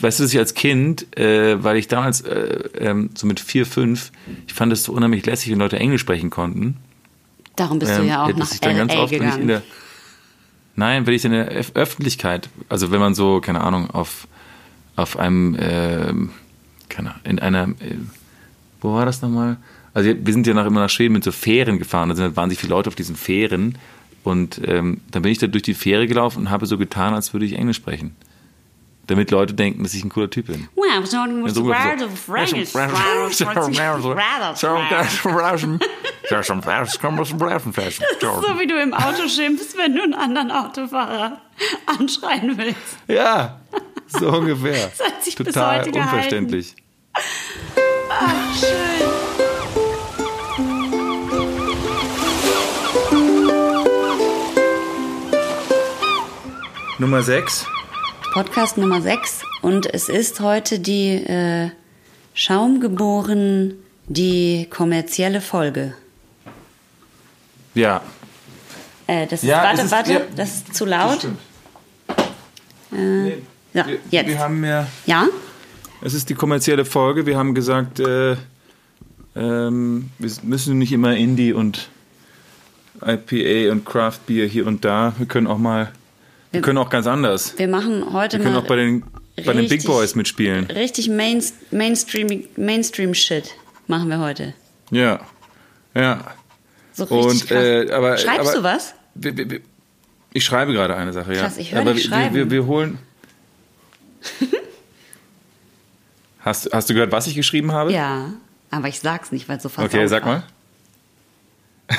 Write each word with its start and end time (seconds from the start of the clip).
weißt 0.00 0.18
du, 0.20 0.24
dass 0.24 0.32
ich 0.32 0.38
als 0.38 0.54
Kind, 0.54 1.16
äh, 1.18 1.62
weil 1.62 1.76
ich 1.76 1.88
damals 1.88 2.20
äh, 2.22 2.68
ähm, 2.78 3.10
so 3.14 3.26
mit 3.26 3.40
vier, 3.40 3.66
fünf, 3.66 4.12
ich 4.46 4.54
fand 4.54 4.72
es 4.72 4.84
so 4.84 4.92
unheimlich 4.92 5.26
lässig, 5.26 5.50
wenn 5.52 5.58
Leute 5.58 5.78
Englisch 5.78 6.00
sprechen 6.02 6.30
konnten. 6.30 6.76
Darum 7.56 7.78
bist 7.78 7.96
du 7.98 8.02
ja 8.04 8.24
auch 8.24 8.28
dass 8.28 8.38
nach 8.38 8.52
ich 8.52 8.60
dann 8.60 8.76
ganz 8.76 8.94
oft, 8.94 9.10
wenn 9.12 9.18
ich 9.18 9.34
in 9.34 9.46
gegangen. 9.46 9.48
der 9.48 9.62
Nein, 10.76 11.06
wenn 11.06 11.14
ich 11.14 11.24
in 11.24 11.32
der 11.32 11.52
Öf- 11.52 11.74
Öffentlichkeit, 11.74 12.48
also 12.68 12.90
wenn 12.90 13.00
man 13.00 13.14
so, 13.14 13.40
keine 13.40 13.60
Ahnung, 13.60 13.90
auf, 13.90 14.26
auf 14.96 15.18
einem, 15.18 15.56
ähm, 15.60 16.30
keine 16.88 17.10
Ahnung, 17.10 17.20
in 17.24 17.38
einer, 17.38 17.64
äh, 17.68 17.96
wo 18.80 18.94
war 18.94 19.04
das 19.04 19.20
nochmal? 19.20 19.56
Also 19.92 20.10
wir 20.18 20.32
sind 20.32 20.46
ja 20.46 20.54
nach, 20.54 20.66
immer 20.66 20.80
nach 20.80 20.88
Schweden 20.88 21.12
mit 21.14 21.24
so 21.24 21.32
Fähren 21.32 21.78
gefahren, 21.78 22.08
da 22.08 22.14
sind 22.14 22.24
halt 22.24 22.36
wahnsinnig 22.36 22.60
viele 22.60 22.70
Leute 22.70 22.88
auf 22.88 22.94
diesen 22.94 23.16
Fähren 23.16 23.76
und 24.22 24.60
ähm, 24.64 25.00
dann 25.10 25.22
bin 25.22 25.32
ich 25.32 25.38
da 25.38 25.48
durch 25.48 25.64
die 25.64 25.74
Fähre 25.74 26.06
gelaufen 26.06 26.38
und 26.38 26.50
habe 26.50 26.64
so 26.66 26.78
getan, 26.78 27.12
als 27.12 27.32
würde 27.34 27.44
ich 27.46 27.54
Englisch 27.56 27.76
sprechen. 27.76 28.14
Damit 29.10 29.32
Leute 29.32 29.54
denken, 29.54 29.82
dass 29.82 29.92
ich 29.92 30.04
ein 30.04 30.08
cooler 30.08 30.30
Typ 30.30 30.46
bin. 30.46 30.68
Wow, 30.76 31.04
so 31.04 31.16
ein 31.16 31.48
so 31.48 31.64
wie 38.60 38.66
du 38.68 38.80
im 38.80 38.94
Auto 38.94 39.26
schimpfst, 39.26 39.76
wenn 39.76 39.96
du 39.96 40.02
einen 40.04 40.14
anderen 40.14 40.52
Autofahrer 40.52 41.40
anschreien 41.86 42.56
willst. 42.56 42.98
Ja, 43.08 43.60
so 44.06 44.28
ungefähr. 44.28 44.92
Das 44.96 45.04
hat 45.04 45.24
sich 45.24 45.34
bis 45.34 45.46
Total 45.48 45.84
unverständlich. 45.88 46.76
Schön. 48.60 49.00
Nummer 57.00 57.22
6. 57.24 57.66
Podcast 58.32 58.78
Nummer 58.78 59.00
6 59.02 59.42
und 59.62 59.92
es 59.92 60.08
ist 60.08 60.40
heute 60.40 60.78
die 60.78 61.14
äh, 61.14 61.70
Schaumgeboren, 62.34 63.74
die 64.06 64.66
kommerzielle 64.70 65.40
Folge. 65.40 65.94
Ja. 67.74 68.02
Äh, 69.06 69.26
das 69.26 69.42
ist, 69.42 69.48
Ja, 69.48 69.62
warte, 69.64 69.78
es 69.78 69.84
ist- 69.86 69.90
warte, 69.92 70.12
ja, 70.12 70.20
das 70.36 70.54
ist 70.56 70.74
zu 70.74 70.84
laut. 70.84 71.26
Nee, 72.90 73.38
Ja, 73.72 73.86
wir, 73.86 73.98
jetzt. 74.10 74.28
wir 74.28 74.38
haben 74.38 74.64
ja, 74.64 74.86
Ja? 75.06 75.26
es 76.02 76.14
ist 76.14 76.28
die 76.30 76.34
kommerzielle 76.34 76.84
Folge. 76.84 77.26
Wir 77.26 77.36
haben 77.36 77.54
gesagt, 77.54 78.00
äh, 78.00 78.36
ähm, 79.36 80.10
wir 80.18 80.30
müssen 80.42 80.78
nicht 80.78 80.92
immer 80.92 81.16
Indie 81.16 81.52
und 81.52 81.88
IPA 83.04 83.72
und 83.72 83.84
Craft 83.84 84.20
Beer 84.26 84.46
hier 84.46 84.66
und 84.66 84.84
da. 84.84 85.14
Wir 85.18 85.26
können 85.26 85.46
auch 85.46 85.58
mal, 85.58 85.92
wir 86.52 86.60
können 86.62 86.78
auch 86.78 86.90
ganz 86.90 87.06
anders. 87.06 87.54
Wir 87.58 87.68
machen 87.68 88.12
heute 88.12 88.38
Wir 88.38 88.44
können 88.44 88.54
mal 88.56 88.62
auch 88.62 88.66
bei 88.66 88.76
den, 88.76 89.02
bei 89.36 89.52
den 89.52 89.62
Big 89.62 89.72
richtig- 89.72 89.86
Boys 89.86 90.14
mitspielen. 90.14 90.66
richtig 90.66 91.08
Main, 91.08 91.42
Mainstream, 91.70 92.44
Mainstream-Shit 92.56 93.54
machen 93.86 94.08
wir 94.08 94.18
heute. 94.18 94.54
Ja, 94.90 95.20
ja. 95.94 96.24
So 96.92 97.04
richtig 97.04 97.42
Und, 97.42 97.48
krass. 97.48 97.64
äh, 97.64 97.90
aber, 97.92 98.16
Schreibst 98.18 98.50
aber, 98.50 98.58
du 98.58 98.62
was? 98.64 98.94
Wir, 99.14 99.36
wir, 99.36 99.60
ich 100.32 100.44
schreibe 100.44 100.72
gerade 100.72 100.96
eine 100.96 101.12
Sache, 101.12 101.34
ja. 101.34 101.42
Krass, 101.42 101.56
ich 101.58 101.72
höre 101.72 101.80
aber 101.80 101.94
dich 101.94 102.04
schreiben. 102.04 102.34
wir, 102.34 102.50
wir 102.50 102.66
holen. 102.66 102.98
hast, 106.40 106.70
hast 106.72 106.88
du 106.90 106.94
gehört, 106.94 107.12
was 107.12 107.26
ich 107.26 107.34
geschrieben 107.34 107.72
habe? 107.72 107.92
Ja, 107.92 108.32
aber 108.70 108.88
ich 108.88 109.00
sag's 109.00 109.32
nicht, 109.32 109.48
weil 109.48 109.56
es 109.58 109.62
so 109.62 109.68
versaut 109.68 109.92
Okay, 109.94 110.06
sag 110.08 110.24
mal. 110.24 110.42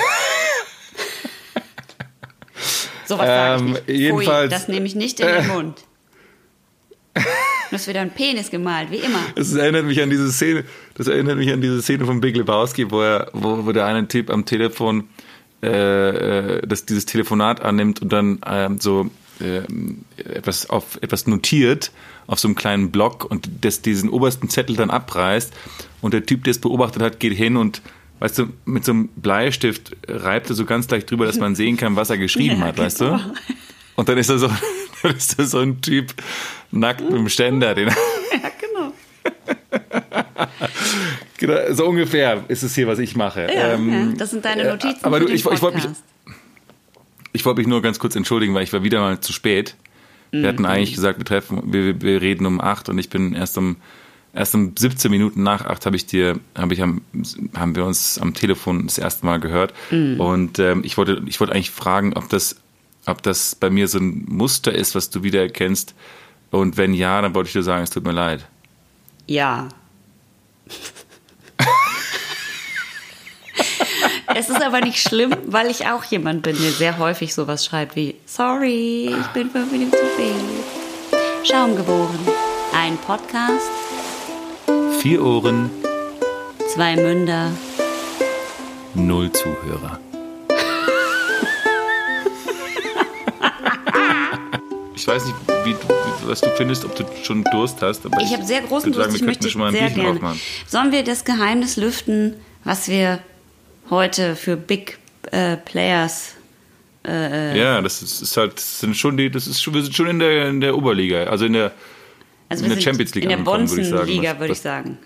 Sowas 3.11 3.27
sag 3.27 3.55
ich 3.57 3.61
Ähm, 3.61 3.71
nicht. 3.71 3.83
Pfui, 3.85 3.93
jedenfalls- 3.97 4.49
das 4.51 4.67
nehme 4.69 4.85
ich 4.85 4.95
nicht 4.95 5.19
in 5.19 5.27
den 5.27 5.47
Mund. 5.47 5.83
Du 7.13 7.75
hast 7.75 7.87
wieder 7.87 8.01
einen 8.01 8.11
Penis 8.11 8.49
gemalt, 8.49 8.89
wie 8.91 8.97
immer. 8.97 9.19
Das 9.35 9.53
erinnert 9.53 9.85
mich 9.85 10.01
an 10.01 10.09
diese 10.09 10.31
Szene, 10.31 10.63
das 10.95 11.07
erinnert 11.07 11.37
mich 11.37 11.51
an 11.51 11.61
diese 11.61 11.81
Szene 11.81 12.05
von 12.05 12.21
Big 12.21 12.35
Lebowski, 12.37 12.89
wo 12.91 13.01
er, 13.01 13.29
wo, 13.33 13.65
wo 13.65 13.71
der 13.73 13.85
eine 13.85 14.07
Typ 14.07 14.29
am 14.29 14.45
Telefon 14.45 15.09
äh, 15.61 15.67
äh, 16.57 16.67
das, 16.67 16.85
dieses 16.85 17.05
Telefonat 17.05 17.61
annimmt 17.61 18.01
und 18.01 18.11
dann 18.13 18.39
ähm, 18.45 18.79
so 18.79 19.09
ähm, 19.41 20.05
etwas 20.17 20.69
auf 20.69 21.00
etwas 21.01 21.27
notiert 21.27 21.91
auf 22.27 22.39
so 22.39 22.47
einem 22.47 22.55
kleinen 22.55 22.91
Block 22.91 23.25
und 23.29 23.50
das 23.61 23.81
diesen 23.81 24.09
obersten 24.09 24.50
Zettel 24.50 24.75
dann 24.77 24.89
abreißt 24.89 25.53
und 26.01 26.13
der 26.13 26.25
Typ, 26.25 26.45
der 26.45 26.51
es 26.51 26.59
beobachtet 26.59 27.01
hat, 27.01 27.19
geht 27.19 27.33
hin 27.33 27.57
und 27.57 27.81
weißt 28.21 28.37
du, 28.39 28.47
mit 28.65 28.85
so 28.85 28.91
einem 28.93 29.09
Bleistift 29.17 29.91
reibt 30.07 30.49
er 30.49 30.55
so 30.55 30.63
ganz 30.65 30.89
leicht 30.89 31.11
drüber, 31.11 31.25
dass 31.25 31.39
man 31.39 31.55
sehen 31.55 31.75
kann, 31.75 31.95
was 31.97 32.09
er 32.09 32.17
geschrieben 32.17 32.59
Ja, 32.61 32.67
hat, 32.67 32.77
weißt 32.77 32.99
genau. 32.99 33.17
du? 33.17 33.33
Und 33.95 34.07
dann 34.07 34.17
ist 34.17 34.29
er 34.29 34.37
so, 34.39 34.47
dann 35.03 35.15
ist 35.15 35.37
da 35.37 35.43
so 35.45 35.59
ein 35.59 35.81
Typ 35.81 36.13
nackt 36.71 37.01
mit 37.01 37.11
dem 37.11 37.27
Ständer, 37.29 37.75
den 37.75 37.87
Ja, 38.31 38.49
genau. 38.61 38.93
Genau, 41.37 41.73
so 41.73 41.87
ungefähr 41.87 42.43
ist 42.47 42.61
es 42.63 42.75
hier, 42.75 42.87
was 42.87 42.99
ich 42.99 43.15
mache. 43.15 43.47
Ja, 43.53 43.73
Ähm, 43.73 43.91
ja, 43.91 44.05
das 44.17 44.31
sind 44.31 44.45
deine 44.45 44.61
äh, 44.61 44.69
Notizen 44.71 45.03
aber 45.03 45.19
du, 45.19 45.25
ich, 45.27 45.43
ich 45.45 45.61
wollte 45.61 45.77
mich, 45.77 45.88
ich 47.33 47.45
wollte 47.45 47.59
mich 47.59 47.67
nur 47.67 47.81
ganz 47.81 47.97
kurz 47.99 48.15
entschuldigen, 48.15 48.53
weil 48.53 48.63
ich 48.63 48.73
war 48.73 48.83
wieder 48.83 48.99
mal 49.01 49.19
zu 49.19 49.33
spät. 49.33 49.75
Wir 50.31 50.41
Mhm. 50.41 50.45
hatten 50.47 50.65
eigentlich 50.65 50.93
gesagt, 50.93 51.17
wir 51.19 51.25
treffen, 51.25 51.73
wir- 51.73 52.01
wir 52.01 52.21
reden 52.21 52.45
um 52.45 52.61
acht 52.61 52.88
und 52.89 52.97
ich 52.99 53.09
bin 53.09 53.33
erst 53.33 53.57
um 53.57 53.77
erst 54.34 54.56
um 54.56 54.74
17 54.78 55.12
Minuten 55.12 55.44
nach 55.44 55.66
acht 55.66 55.86
habe 55.86 55.96
ich 55.96 56.06
dir, 56.06 56.40
habe 56.58 56.74
ich 56.74 56.81
am, 56.81 57.02
haben 57.56 57.75
wir 57.75 57.86
uns 57.86 58.18
am 58.19 58.34
Telefon 58.34 58.88
das 58.88 58.97
erste 58.97 59.25
Mal 59.25 59.40
gehört 59.40 59.74
Mhm. 59.92 60.19
und 60.19 60.59
ähm, 60.59 60.81
ich 60.84 60.97
wollte, 60.97 61.22
ich 61.25 61.40
wollte 61.40 61.53
eigentlich 61.53 61.72
fragen, 61.72 62.14
ob 62.16 62.30
das, 62.30 62.56
ob 63.06 63.22
das 63.24 63.56
bei 63.56 63.69
mir 63.69 63.88
so 63.88 64.00
ein 64.00 64.25
Muster 64.28 64.74
ist, 64.74 64.96
was 64.96 65.09
du 65.09 65.24
wiedererkennst 65.24 65.94
und 66.52 66.78
wenn 66.78 66.94
ja, 66.94 67.22
dann 67.22 67.34
wollte 67.36 67.47
ich 67.47 67.53
dir 67.53 67.64
sagen, 67.64 67.84
es 67.84 67.90
tut 67.90 68.03
mir 68.06 68.12
leid. 68.14 68.46
Ja. 69.28 69.68
es 74.36 74.50
ist 74.50 74.62
aber 74.62 74.81
nicht 74.81 75.00
schlimm, 75.02 75.36
weil 75.46 75.69
ich 75.69 75.88
auch 75.88 76.03
jemand 76.06 76.44
bin, 76.44 76.58
der 76.58 76.72
sehr 76.72 76.98
häufig 76.98 77.34
sowas 77.34 77.66
schreibt 77.66 77.96
wie 77.96 78.16
Sorry, 78.25 79.13
ich 79.19 79.28
bin 79.28 79.50
fünf 79.50 79.72
Minuten 79.72 79.92
zu 79.92 79.98
spät. 80.13 80.36
Schaum 81.44 81.75
geboren. 81.75 82.19
Ein 82.74 82.98
Podcast, 82.98 83.69
Vier 85.01 85.23
Ohren, 85.23 85.69
zwei 86.73 86.95
Münder. 86.95 87.51
null 88.94 89.31
Zuhörer. 89.31 90.00
Ich 94.94 95.07
weiß 95.07 95.25
nicht, 95.25 95.35
wie, 95.66 95.72
du- 95.73 95.79
was 96.29 96.41
du 96.41 96.50
findest, 96.57 96.85
ob 96.85 96.95
du 96.95 97.03
schon 97.23 97.44
Durst 97.45 97.81
hast. 97.81 98.06
Aber 98.06 98.22
Ich 98.22 98.31
habe 98.34 98.44
sehr 98.45 98.62
großen 98.62 98.89
würde 98.94 98.97
sagen, 99.00 99.09
Durst, 99.09 99.22
ich 99.22 99.25
möchte 99.25 99.50
schon 99.50 99.62
mal 99.62 99.67
ein 99.69 99.73
sehr 99.73 99.81
Bierchen 99.88 100.01
gerne. 100.03 100.16
aufmachen. 100.17 100.39
Sollen 100.67 100.91
wir 100.91 101.03
das 101.03 101.25
Geheimnis 101.25 101.75
lüften, 101.75 102.35
was 102.63 102.88
wir 102.88 103.18
heute 103.89 104.35
für 104.35 104.56
Big 104.57 105.00
äh, 105.31 105.57
Players 105.57 106.33
Ja, 107.03 107.81
das 107.81 108.03
ist, 108.03 108.22
ist 108.22 108.38
halt, 108.38 108.57
das 108.57 108.79
sind 108.81 108.95
schon 108.95 109.18
die, 109.18 109.31
das 109.31 109.47
ist 109.47 109.59
schon, 109.59 109.73
wir 109.73 109.81
sind 109.81 109.95
schon 109.95 110.06
in 110.07 110.19
der, 110.19 110.50
in 110.50 110.62
der 110.62 110.78
Oberliga, 110.78 111.23
also 111.23 111.45
in 111.45 111.53
der, 111.53 111.72
Also 112.51 112.66
In 112.66 112.69
der 112.72 112.81
Champions 112.81 113.16
League 113.16 113.23
in 113.23 113.29
der 113.29 113.38
angekommen, 113.39 113.69
würde 113.69 113.81
ich 113.81 113.88
sagen. 113.89 113.97
Bonzen-Liga, 114.06 114.39
würde 114.39 114.53
ich 114.53 114.59
sagen. 114.59 114.97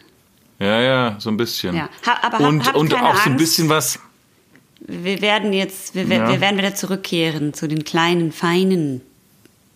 ja, 0.60 0.82
ja, 0.82 1.16
so 1.20 1.30
ein 1.30 1.38
bisschen. 1.38 1.76
Ja. 1.76 1.90
Ha- 2.06 2.20
aber 2.24 2.40
hab- 2.40 2.48
und 2.50 2.76
und 2.76 2.94
auch 2.94 3.00
so 3.16 3.22
ein 3.30 3.32
Angst. 3.34 3.38
bisschen 3.38 3.70
was. 3.70 4.00
Wir 4.88 5.22
werden 5.22 5.54
jetzt, 5.54 5.96
wir, 5.96 6.04
Ja. 6.04 6.28
wir 6.30 6.42
werden 6.42 6.58
wieder 6.58 6.76
zurückkehren 6.76 7.54
zu 7.54 7.68
den 7.68 7.84
kleinen, 7.84 8.32
feinen 8.32 9.02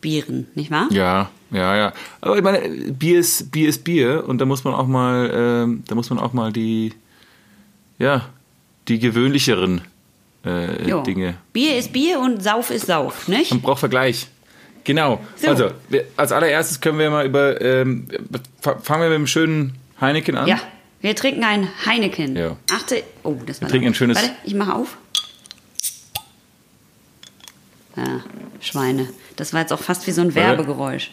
Bieren, 0.01 0.47
nicht 0.55 0.69
wahr? 0.71 0.87
Ja, 0.91 1.29
ja, 1.51 1.75
ja. 1.75 1.93
Aber 2.21 2.37
ich 2.37 2.43
meine, 2.43 2.59
Bier 2.93 3.19
ist 3.19 3.51
Bier 3.51 3.69
ist 3.69 3.83
Bier 3.83 4.23
und 4.27 4.37
da 4.39 4.45
muss 4.45 4.63
man 4.63 4.73
auch 4.73 4.87
mal, 4.87 5.31
ähm, 5.33 5.83
da 5.87 5.95
muss 5.95 6.09
man 6.09 6.19
auch 6.19 6.33
mal 6.33 6.51
die, 6.53 6.93
ja, 7.97 8.25
die 8.87 8.99
gewöhnlicheren 8.99 9.81
äh. 10.45 11.01
Dinge 11.03 11.35
Bier 11.53 11.77
ist 11.77 11.91
Bier 11.91 12.19
und 12.19 12.41
Sauf 12.41 12.69
ist 12.69 12.85
Sauf, 12.85 13.27
nicht? 13.27 13.51
Man 13.51 13.61
braucht 13.61 13.79
Vergleich. 13.79 14.27
Genau. 14.89 15.21
So. 15.35 15.49
Also, 15.49 15.71
wir, 15.89 16.05
als 16.17 16.31
allererstes 16.31 16.81
können 16.81 16.97
wir 16.97 17.11
mal 17.11 17.23
über. 17.23 17.61
Ähm, 17.61 18.07
fa- 18.59 18.79
fangen 18.79 19.03
wir 19.03 19.09
mit 19.09 19.17
dem 19.19 19.27
schönen 19.27 19.75
Heineken 20.01 20.35
an. 20.35 20.47
Ja, 20.47 20.59
wir 20.99 21.15
trinken 21.15 21.43
ein 21.43 21.67
Heineken. 21.85 22.35
Ja. 22.35 22.55
Achte, 22.71 23.03
oh, 23.21 23.35
das 23.45 23.61
war 23.61 23.69
trinken 23.69 23.85
laut. 23.85 23.91
ein 23.91 23.95
schönes- 23.95 24.17
Warte, 24.17 24.31
ich 24.43 24.55
mache 24.55 24.73
auf. 24.73 24.97
Ja, 27.95 28.21
Schweine. 28.61 29.09
Das 29.35 29.53
war 29.53 29.61
jetzt 29.61 29.71
auch 29.71 29.79
fast 29.79 30.07
wie 30.07 30.11
so 30.11 30.21
ein 30.21 30.33
Werbegeräusch. 30.33 31.11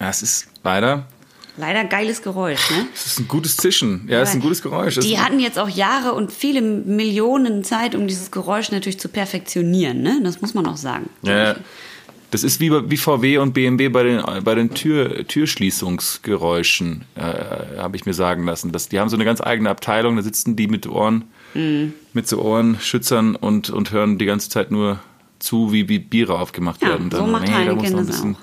Ja, 0.00 0.10
es 0.10 0.20
ist 0.22 0.48
leider. 0.62 1.06
Leider 1.56 1.84
geiles 1.84 2.22
Geräusch, 2.22 2.70
ne? 2.70 2.86
Es 2.94 3.06
ist 3.06 3.20
ein 3.20 3.28
gutes 3.28 3.56
Zischen. 3.56 4.06
Ja, 4.08 4.20
es 4.22 4.30
ist 4.30 4.34
ein 4.36 4.40
gutes 4.40 4.62
Geräusch. 4.62 4.98
Die 4.98 5.18
hatten 5.18 5.38
jetzt 5.40 5.58
auch 5.58 5.68
Jahre 5.68 6.12
und 6.14 6.32
viele 6.32 6.62
Millionen 6.62 7.64
Zeit, 7.64 7.94
um 7.94 8.06
dieses 8.06 8.30
Geräusch 8.30 8.70
natürlich 8.70 8.98
zu 9.00 9.08
perfektionieren, 9.08 10.02
ne? 10.02 10.20
Das 10.22 10.40
muss 10.40 10.54
man 10.54 10.66
auch 10.66 10.76
sagen. 10.76 11.08
ja, 11.22 11.56
das 12.32 12.44
ist 12.44 12.60
wie, 12.60 12.70
wie 12.88 12.96
VW 12.96 13.38
und 13.38 13.54
BMW 13.54 13.88
bei 13.88 14.04
den, 14.04 14.22
bei 14.44 14.54
den 14.54 14.72
Tür, 14.72 15.26
Türschließungsgeräuschen, 15.26 17.04
äh, 17.16 17.78
habe 17.78 17.96
ich 17.96 18.06
mir 18.06 18.14
sagen 18.14 18.44
lassen. 18.44 18.72
Das, 18.72 18.88
die 18.88 19.00
haben 19.00 19.08
so 19.08 19.16
eine 19.16 19.24
ganz 19.24 19.40
eigene 19.40 19.68
Abteilung, 19.70 20.16
da 20.16 20.22
sitzen 20.22 20.56
die 20.56 20.68
mit 20.68 20.86
Ohren, 20.86 21.24
Mhm. 21.54 21.94
mit 22.12 22.28
so 22.28 22.40
Ohrenschützern 22.40 23.34
und, 23.34 23.70
und 23.70 23.90
hören 23.90 24.18
die 24.18 24.24
ganze 24.26 24.48
Zeit 24.48 24.70
nur 24.70 25.00
zu, 25.40 25.72
wie, 25.72 25.88
wie 25.88 25.98
Biere 25.98 26.38
aufgemacht 26.38 26.80
Ja, 26.82 26.90
werden. 26.90 27.10
so 27.10 27.16
Dann, 27.18 27.32
macht 27.32 27.48
nee, 27.48 27.64
da 27.66 27.74
muss 27.74 27.90
noch 27.90 27.98
ein 27.98 28.06
bisschen- 28.06 28.36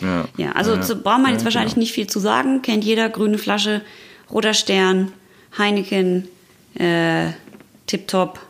Ja, 0.00 0.28
Ja, 0.36 0.52
also 0.52 0.74
ja, 0.74 0.80
zu, 0.80 0.96
braucht 0.96 1.22
man 1.22 1.32
jetzt 1.32 1.44
wahrscheinlich 1.44 1.74
genau. 1.74 1.82
nicht 1.82 1.92
viel 1.92 2.06
zu 2.06 2.18
sagen. 2.20 2.62
Kennt 2.62 2.84
jeder, 2.84 3.08
grüne 3.08 3.38
Flasche, 3.38 3.82
roter 4.30 4.54
Stern, 4.54 5.12
Heineken, 5.58 6.28
äh, 6.74 7.30
Tip-Top. 7.86 8.40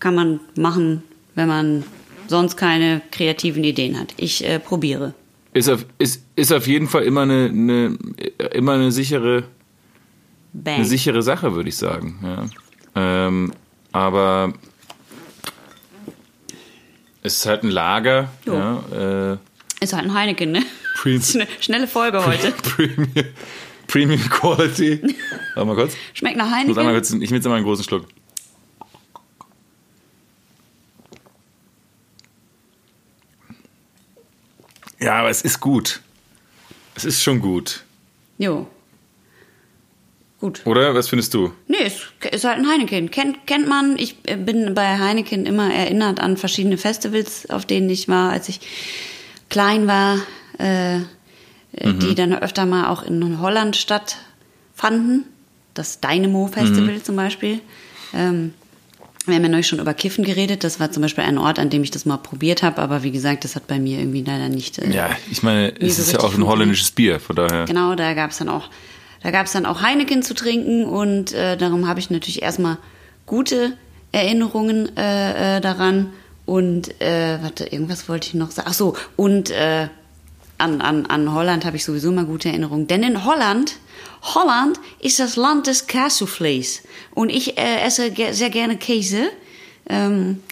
Kann 0.00 0.14
man 0.14 0.40
machen, 0.56 1.02
wenn 1.34 1.48
man 1.48 1.84
sonst 2.28 2.56
keine 2.56 3.00
kreativen 3.10 3.64
Ideen 3.64 3.98
hat. 3.98 4.14
Ich 4.16 4.44
äh, 4.44 4.58
probiere. 4.58 5.14
Ist 5.54 5.68
auf, 5.68 5.86
ist, 5.98 6.24
ist 6.36 6.52
auf 6.52 6.66
jeden 6.66 6.86
Fall 6.88 7.02
immer 7.02 7.22
eine, 7.22 7.46
eine, 7.46 7.98
immer 8.52 8.74
eine 8.74 8.92
sichere, 8.92 9.44
Bang. 10.52 10.76
eine 10.76 10.84
sichere 10.84 11.22
Sache, 11.22 11.54
würde 11.54 11.68
ich 11.68 11.76
sagen. 11.76 12.18
Ja. 12.22 13.26
Ähm, 13.26 13.52
aber 13.92 14.52
es 17.22 17.38
ist 17.38 17.46
halt 17.46 17.64
ein 17.64 17.70
Lager. 17.70 18.30
Ja, 18.46 19.32
äh, 19.32 19.38
Ist 19.80 19.92
halt 19.92 20.04
ein 20.04 20.14
Heineken, 20.14 20.50
ne? 20.52 20.62
Pre- 20.96 21.20
schnelle 21.60 21.86
Folge 21.86 22.24
heute. 22.24 22.50
Premium, 22.52 23.08
Premium 23.86 24.20
Quality. 24.30 25.00
Warte 25.54 25.66
mal 25.66 25.74
kurz. 25.76 25.94
Schmeckt 26.14 26.36
nach 26.36 26.46
Ich, 26.60 26.66
muss 26.66 26.76
einmal 26.78 26.94
Heineken. 26.94 26.94
kurz, 26.94 27.22
ich 27.22 27.30
will 27.30 27.36
jetzt 27.36 27.46
einmal 27.46 27.58
einen 27.58 27.66
großen 27.66 27.84
Schluck. 27.84 28.06
Ja, 35.00 35.20
aber 35.20 35.30
es 35.30 35.42
ist 35.42 35.60
gut. 35.60 36.00
Es 36.94 37.04
ist 37.04 37.22
schon 37.22 37.40
gut. 37.40 37.84
Jo. 38.38 38.66
Gut. 40.40 40.62
Oder? 40.66 40.94
Was 40.94 41.08
findest 41.08 41.34
du? 41.34 41.52
Nee, 41.66 41.76
es 41.84 42.02
ist 42.32 42.44
halt 42.44 42.58
ein 42.58 42.68
Heineken. 42.68 43.10
Kennt, 43.10 43.46
kennt 43.46 43.68
man. 43.68 43.96
Ich 43.98 44.16
bin 44.22 44.74
bei 44.74 44.98
Heineken 44.98 45.46
immer 45.46 45.72
erinnert 45.72 46.20
an 46.20 46.36
verschiedene 46.36 46.78
Festivals, 46.78 47.48
auf 47.50 47.66
denen 47.66 47.90
ich 47.90 48.08
war, 48.08 48.30
als 48.32 48.48
ich 48.48 48.60
klein 49.48 49.86
war, 49.86 50.18
äh, 50.58 50.96
äh, 50.98 51.02
die 51.94 52.14
dann 52.14 52.32
öfter 52.34 52.66
mal 52.66 52.88
auch 52.88 53.02
in 53.02 53.40
Holland 53.40 53.76
stattfanden. 53.76 55.24
Das 55.74 56.00
Dynamo 56.00 56.48
Festival 56.48 57.00
zum 57.02 57.16
Beispiel. 57.16 57.60
Ähm, 58.12 58.52
wir 59.26 59.34
haben 59.36 59.42
ja 59.42 59.48
neulich 59.48 59.68
schon 59.68 59.78
über 59.78 59.94
Kiffen 59.94 60.24
geredet. 60.24 60.64
Das 60.64 60.80
war 60.80 60.90
zum 60.90 61.02
Beispiel 61.02 61.22
ein 61.24 61.38
Ort, 61.38 61.58
an 61.58 61.70
dem 61.70 61.82
ich 61.82 61.90
das 61.90 62.06
mal 62.06 62.16
probiert 62.16 62.62
habe. 62.62 62.80
Aber 62.80 63.02
wie 63.02 63.10
gesagt, 63.10 63.44
das 63.44 63.54
hat 63.54 63.66
bei 63.66 63.78
mir 63.78 63.98
irgendwie 63.98 64.22
leider 64.22 64.48
nicht. 64.48 64.78
Äh, 64.78 64.90
Ja, 64.90 65.10
ich 65.30 65.42
meine, 65.42 65.72
es 65.80 65.96
so 65.96 66.02
ist 66.02 66.12
ja 66.12 66.20
auch 66.20 66.34
ein 66.34 66.46
holländisches 66.46 66.90
Bier, 66.90 67.20
von 67.20 67.36
daher. 67.36 67.66
Genau, 67.66 67.94
da 67.94 68.14
gab 68.14 68.30
es 68.30 68.38
dann 68.38 68.48
auch, 68.48 68.70
da 69.22 69.30
gab 69.30 69.46
es 69.46 69.52
dann 69.52 69.66
auch 69.66 69.82
Heineken 69.82 70.22
zu 70.22 70.34
trinken 70.34 70.84
und 70.84 71.32
äh, 71.32 71.56
darum 71.56 71.86
habe 71.86 72.00
ich 72.00 72.10
natürlich 72.10 72.42
erstmal 72.42 72.78
gute 73.26 73.76
Erinnerungen 74.12 74.96
äh, 74.96 75.58
äh, 75.58 75.60
daran 75.60 76.12
und 76.48 76.98
äh, 77.02 77.38
warte, 77.42 77.66
irgendwas 77.66 78.08
wollte 78.08 78.28
ich 78.28 78.34
noch 78.34 78.50
sagen. 78.50 78.68
Ach 78.70 78.74
so, 78.74 78.96
und 79.16 79.50
äh, 79.50 79.88
an, 80.56 80.80
an, 80.80 81.04
an 81.06 81.32
Holland 81.34 81.64
habe 81.66 81.76
ich 81.76 81.84
sowieso 81.84 82.10
mal 82.10 82.24
gute 82.24 82.48
Erinnerungen, 82.48 82.86
denn 82.86 83.02
in 83.02 83.24
Holland 83.24 83.76
Holland 84.22 84.80
ist 84.98 85.18
das 85.20 85.36
Land 85.36 85.66
des 85.68 85.86
Käseflees 85.86 86.82
und 87.14 87.28
ich 87.28 87.56
äh, 87.58 87.80
esse 87.82 88.10
ge 88.10 88.32
sehr 88.32 88.50
gerne 88.50 88.76
Käse. 88.78 89.28
Ähm, 89.88 90.42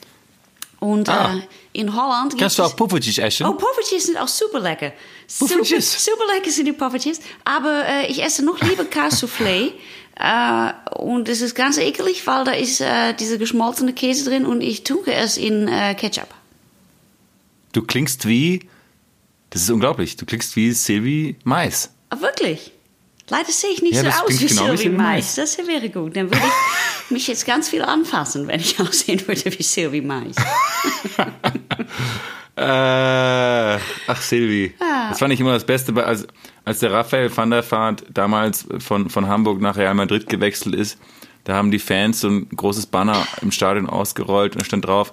und 0.79 1.09
Ah. 1.09 1.35
äh, 1.35 1.41
in 1.81 1.95
Holland 1.97 2.37
Kannst 2.39 2.59
du 2.59 2.63
auch 2.63 2.77
Puffertjes 2.77 3.19
essen? 3.19 3.47
Oh, 3.47 3.55
Poffertjes 3.55 4.07
sind 4.07 4.19
auch 4.19 4.29
super 4.29 4.61
lecker. 4.61 4.93
Super, 5.27 5.55
Poffertjes? 5.57 6.05
super 6.05 6.25
lecker 6.35 6.51
sind 6.51 6.67
die 6.67 6.73
Poffertjes. 6.73 7.21
Aber 7.45 7.85
äh, 7.87 8.07
ich 8.11 8.23
esse 8.23 8.45
noch 8.45 8.61
lieber 8.61 8.85
Käsesoufflé. 8.97 9.73
Äh, 10.19 10.73
und 10.95 11.29
es 11.29 11.41
ist 11.41 11.55
ganz 11.55 11.79
ekelig, 11.79 12.27
weil 12.27 12.45
da 12.45 12.53
ist 12.53 12.81
äh, 12.81 13.15
diese 13.15 13.39
geschmolzene 13.39 13.93
Käse 13.93 14.29
drin 14.29 14.47
und 14.47 14.61
ich 14.61 14.85
tunke 14.85 15.13
es 15.13 15.37
in 15.37 15.69
äh, 15.69 15.95
Ketchup. 15.95 16.29
Du 17.73 17.83
klingst 17.83 18.27
wie, 18.27 18.69
das 19.51 19.63
ist 19.63 19.71
unglaublich, 19.71 20.17
du 20.17 20.25
klingst 20.27 20.57
wie 20.57 20.73
Sylvie 20.73 21.37
Mais. 21.45 21.91
Ah, 22.11 22.21
wirklich? 22.21 22.73
Leider 23.29 23.51
sehe 23.51 23.71
ich 23.71 23.83
nicht 23.83 23.95
Ja, 23.95 24.05
so 24.05 24.25
aus 24.25 24.41
wie 24.41 24.47
genau 24.47 24.77
Sylvie. 24.77 24.89
Mais. 24.89 25.35
Das 25.35 25.59
wäre 25.59 25.91
gut. 25.91 26.17
Dann 26.17 26.31
würde 26.31 26.39
ich 26.39 27.11
mich 27.11 27.27
jetzt 27.27 27.45
ganz 27.45 27.69
viel 27.69 27.83
anfassen, 27.83 28.47
wenn 28.47 28.61
ich 28.61 28.79
aussehen 28.81 29.27
würde 29.27 29.45
wie 29.59 29.63
Sylvie 29.63 30.01
Mais. 30.01 30.37
Äh, 32.57 32.63
ach, 34.07 34.21
Silvi. 34.21 34.75
Das 35.11 35.19
fand 35.19 35.33
ich 35.33 35.41
immer 35.41 35.53
das 35.53 35.65
Beste, 35.67 35.93
bei- 35.93 36.05
als, 36.05 36.27
als 36.65 36.79
der 36.81 36.93
Raphael 36.93 37.35
van 37.35 37.51
der 37.51 37.69
Vaart 37.71 38.05
damals 38.13 38.67
von, 38.79 39.11
von 39.11 39.29
Hamburg 39.29 39.61
nach 39.61 39.77
Real 39.77 39.95
Madrid 39.95 40.29
gewechselt 40.29 40.75
ist. 40.75 40.99
Da 41.45 41.55
haben 41.55 41.71
die 41.71 41.79
Fans 41.79 42.21
so 42.23 42.29
ein 42.29 42.49
großes 42.49 42.87
Banner 42.87 43.27
im 43.43 43.53
Stadion 43.53 43.89
ausgerollt 43.89 44.55
und 44.55 44.63
da 44.63 44.65
stand 44.65 44.87
drauf, 44.87 45.13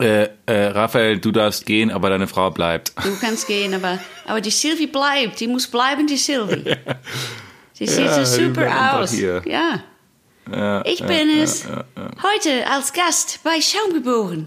äh, 0.00 0.28
äh, 0.46 0.66
Raphael, 0.66 1.18
du 1.18 1.30
darfst 1.30 1.66
gehen, 1.66 1.90
aber 1.92 2.10
deine 2.10 2.26
Frau 2.26 2.50
bleibt. 2.50 2.92
Du 3.02 3.16
kannst 3.20 3.46
gehen, 3.46 3.72
aber, 3.74 3.98
aber 4.26 4.40
die 4.40 4.50
Sylvie 4.50 4.88
bleibt. 4.88 5.38
Die 5.38 5.46
muss 5.46 5.68
bleiben, 5.68 6.06
die 6.06 6.16
Sylvie. 6.16 6.74
Die 7.78 7.88
sieht 7.88 8.04
Ja, 8.06 8.24
so 8.24 8.44
super 8.44 9.00
aus. 9.00 9.10
hier. 9.10 9.42
Ja. 9.46 10.82
ich 10.84 11.02
bin 11.04 11.28
es. 11.42 11.66
Heute 11.66 12.68
als 12.70 12.92
Gast 12.92 13.40
bei 13.42 13.60
Schaumgeboren 13.60 14.46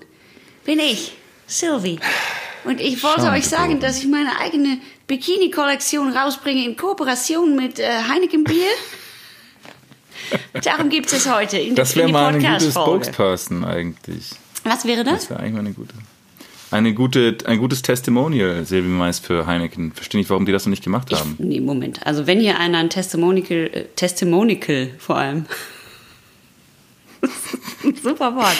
bin 0.63 0.80
ich, 0.80 1.13
Sylvie. 1.47 1.99
Und 2.65 2.81
ich 2.81 3.01
wollte 3.01 3.29
euch 3.31 3.47
sagen, 3.47 3.79
dass 3.79 3.97
ich 3.99 4.07
meine 4.07 4.38
eigene 4.39 4.79
Bikini-Kollektion 5.07 6.11
rausbringe 6.15 6.65
in 6.65 6.75
Kooperation 6.75 7.55
mit 7.55 7.79
äh, 7.79 7.88
Heineken 8.09 8.44
Bier. 8.44 8.67
Darum 10.63 10.89
gibt 10.89 11.11
es 11.13 11.31
heute 11.31 11.57
in, 11.57 11.75
Das 11.75 11.95
wäre 11.95 12.09
mal 12.09 12.33
eine 12.35 12.39
gute. 12.59 12.71
Spokesperson 12.71 13.63
eigentlich. 13.63 14.31
Was 14.63 14.83
wäre 14.85 15.03
das? 15.05 15.21
Das 15.21 15.29
wäre 15.29 15.39
eigentlich 15.39 15.53
mal 15.53 15.59
eine 15.59 15.73
gute. 15.73 15.94
Eine 16.69 16.94
gute, 16.94 17.38
ein 17.45 17.59
gutes 17.59 17.81
Testimonial, 17.81 18.65
Silvi 18.65 18.89
Mais 18.89 19.19
für 19.19 19.47
Heineken. 19.47 19.93
Verstehe 19.93 20.19
nicht, 20.19 20.29
warum 20.29 20.45
die 20.45 20.51
das 20.51 20.65
noch 20.65 20.71
nicht 20.71 20.83
gemacht 20.83 21.07
Ich, 21.09 21.17
haben. 21.17 21.35
nee, 21.39 21.61
Moment. 21.61 22.05
Also 22.05 22.27
wenn 22.27 22.41
hier 22.41 22.59
einer 22.59 22.79
ein 22.79 22.89
Testimonial, 22.89 23.69
äh, 23.71 23.85
Testimonial 23.95 24.89
vor 25.00 25.15
allem, 25.15 25.45
super 28.03 28.35
Wort, 28.35 28.57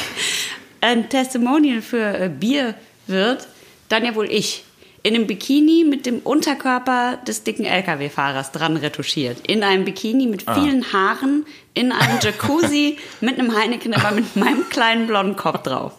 ein 0.82 1.10
Testimonial 1.10 1.82
für 1.82 2.20
äh, 2.20 2.30
Bier 2.30 2.76
wird, 3.08 3.48
dann 3.90 4.06
ja 4.06 4.16
wohl 4.16 4.30
ich. 4.32 4.64
In 5.04 5.16
einem 5.16 5.28
Bikini 5.28 5.86
mit 5.88 6.06
dem 6.06 6.20
Unterkörper 6.20 7.18
des 7.26 7.44
dicken 7.44 7.64
LKW-Fahrers 7.64 8.52
dran 8.52 8.76
retuschiert. 8.76 9.48
In 9.48 9.64
einem 9.64 9.86
Bikini 9.86 10.28
mit 10.28 10.42
vielen 10.42 10.92
Haaren, 10.92 11.46
in 11.74 11.92
einem 11.92 12.20
Jacuzzi 12.22 12.98
mit 13.22 13.40
einem 13.40 13.56
Heineken, 13.56 13.94
aber 13.94 14.14
mit 14.14 14.36
meinem 14.36 14.68
kleinen 14.70 15.08
blonden 15.08 15.38
Kopf 15.38 15.64
drauf. 15.64 15.94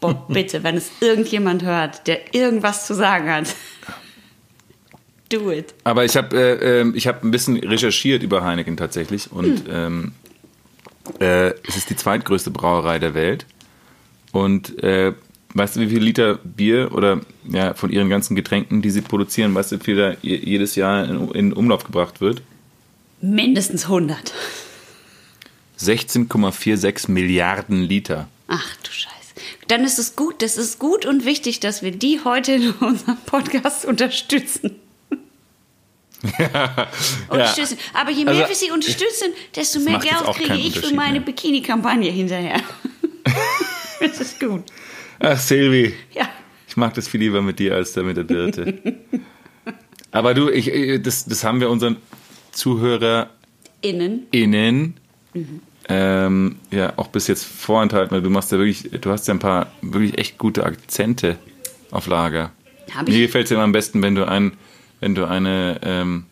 Boah, 0.00 0.26
bitte, 0.28 0.62
wenn 0.62 0.76
es 0.76 0.90
irgendjemand 1.00 1.62
hört, 1.62 2.06
der 2.06 2.34
irgendwas 2.34 2.86
zu 2.86 2.94
sagen 2.94 3.30
hat, 3.30 3.54
do 5.30 5.50
it. 5.50 5.74
Aber 5.84 6.04
ich 6.04 6.16
habe 6.16 6.36
äh, 6.36 6.80
ähm, 6.80 6.94
ich 6.94 7.06
hab 7.06 7.24
ein 7.24 7.30
bisschen 7.30 7.56
recherchiert 7.56 8.22
über 8.22 8.44
Heineken 8.44 8.76
tatsächlich 8.76 9.32
und 9.32 9.64
ähm, 9.70 10.12
äh, 11.20 11.52
es 11.66 11.76
ist 11.76 11.90
die 11.90 11.96
zweitgrößte 11.96 12.50
Brauerei 12.50 12.98
der 12.98 13.14
Welt. 13.14 13.46
Und 14.36 14.82
äh, 14.82 15.12
weißt 15.54 15.76
du, 15.76 15.80
wie 15.80 15.88
viel 15.88 16.02
Liter 16.02 16.38
Bier 16.44 16.90
oder 16.92 17.20
ja, 17.48 17.74
von 17.74 17.90
ihren 17.90 18.08
ganzen 18.10 18.34
Getränken, 18.36 18.82
die 18.82 18.90
sie 18.90 19.00
produzieren, 19.00 19.54
weißt 19.54 19.72
du, 19.72 19.80
wie 19.80 19.84
viel 19.84 19.96
da 19.96 20.16
je- 20.22 20.36
jedes 20.44 20.74
Jahr 20.74 21.04
in, 21.08 21.30
in 21.30 21.52
Umlauf 21.52 21.84
gebracht 21.84 22.20
wird? 22.20 22.42
Mindestens 23.20 23.84
100. 23.84 24.32
16,46 25.80 27.10
Milliarden 27.10 27.82
Liter. 27.82 28.28
Ach 28.48 28.76
du 28.82 28.90
Scheiße. 28.90 29.12
Dann 29.68 29.84
ist 29.84 29.98
es 29.98 30.16
gut, 30.16 30.42
das 30.42 30.56
ist 30.56 30.78
gut 30.78 31.06
und 31.06 31.24
wichtig, 31.24 31.60
dass 31.60 31.82
wir 31.82 31.90
die 31.92 32.20
heute 32.24 32.52
in 32.52 32.70
unserem 32.72 33.16
Podcast 33.26 33.84
unterstützen. 33.84 34.76
unterstützen. 37.28 37.78
Aber 37.94 38.10
je 38.10 38.24
mehr 38.24 38.34
Also, 38.34 38.48
wir 38.48 38.54
sie 38.56 38.70
unterstützen, 38.70 39.28
desto 39.54 39.80
mehr 39.80 39.98
Geld 39.98 40.24
kriege 40.34 40.54
ich 40.54 40.78
für 40.78 40.94
meine. 40.94 41.20
Bikini-Kampagne 41.20 42.10
hinterher. 42.10 42.60
Das 44.06 44.20
ist 44.20 44.40
gut. 44.40 44.62
Ach, 45.18 45.38
Silvi. 45.38 45.94
Ja. 46.12 46.28
Ich 46.68 46.76
mag 46.76 46.94
das 46.94 47.08
viel 47.08 47.20
lieber 47.20 47.42
mit 47.42 47.58
dir 47.58 47.74
als 47.74 47.94
mit 47.96 48.16
der 48.16 48.24
Birte. 48.24 48.74
Aber 50.10 50.34
du, 50.34 50.48
ich, 50.50 50.68
ich- 50.68 51.02
das, 51.02 51.24
das 51.26 51.42
haben 51.44 51.60
wir 51.60 51.70
unseren 51.70 51.96
ZuhörerInnen 52.52 54.26
Innen. 54.30 54.94
ähm, 55.88 56.56
ja 56.70 56.92
auch 56.96 57.08
bis 57.08 57.26
jetzt 57.28 57.44
vorenthalten, 57.44 58.10
weil 58.14 58.22
du 58.22 58.30
machst 58.30 58.52
ja 58.52 58.58
wirklich, 58.58 58.90
du 59.00 59.10
hast 59.10 59.28
ja 59.28 59.34
ein 59.34 59.38
paar 59.40 59.70
wirklich 59.82 60.18
echt 60.18 60.38
gute 60.38 60.64
Akzente 60.64 61.38
auf 61.90 62.06
Lager. 62.06 62.52
Hab 62.94 63.06
Mir 63.08 63.14
ich. 63.14 63.20
gefällt 63.22 63.46
es 63.46 63.50
immer 63.52 63.62
am 63.62 63.72
besten, 63.72 64.02
wenn 64.02 64.14
du 64.14 64.26
ein, 64.26 64.52
wenn 65.00 65.14
du 65.14 65.26
eine, 65.26 65.80
ähm, 65.82 66.24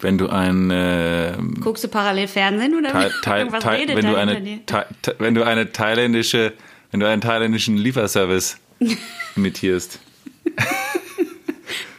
wenn 0.00 0.18
du 0.18 0.28
ein 0.28 0.70
ähm, 0.72 1.54
Guckst 1.60 1.84
du 1.84 1.88
parallel 1.88 2.28
Fernsehen 2.28 2.74
oder 2.76 2.92
Thai- 2.92 3.10
Thai- 3.22 3.38
irgendwas 3.40 3.62
Thai- 3.64 3.76
redet 3.76 3.96
wenn 3.96 4.06
du 4.06 4.14
eine 4.16 4.60
wenn 5.18 5.34
du 5.34 5.42
eine 5.44 5.72
thailändische 5.72 6.52
wenn 6.90 7.00
du 7.00 7.08
einen 7.08 7.20
thailändischen 7.22 7.76
Lieferservice 7.76 8.56
imitierst 9.36 9.98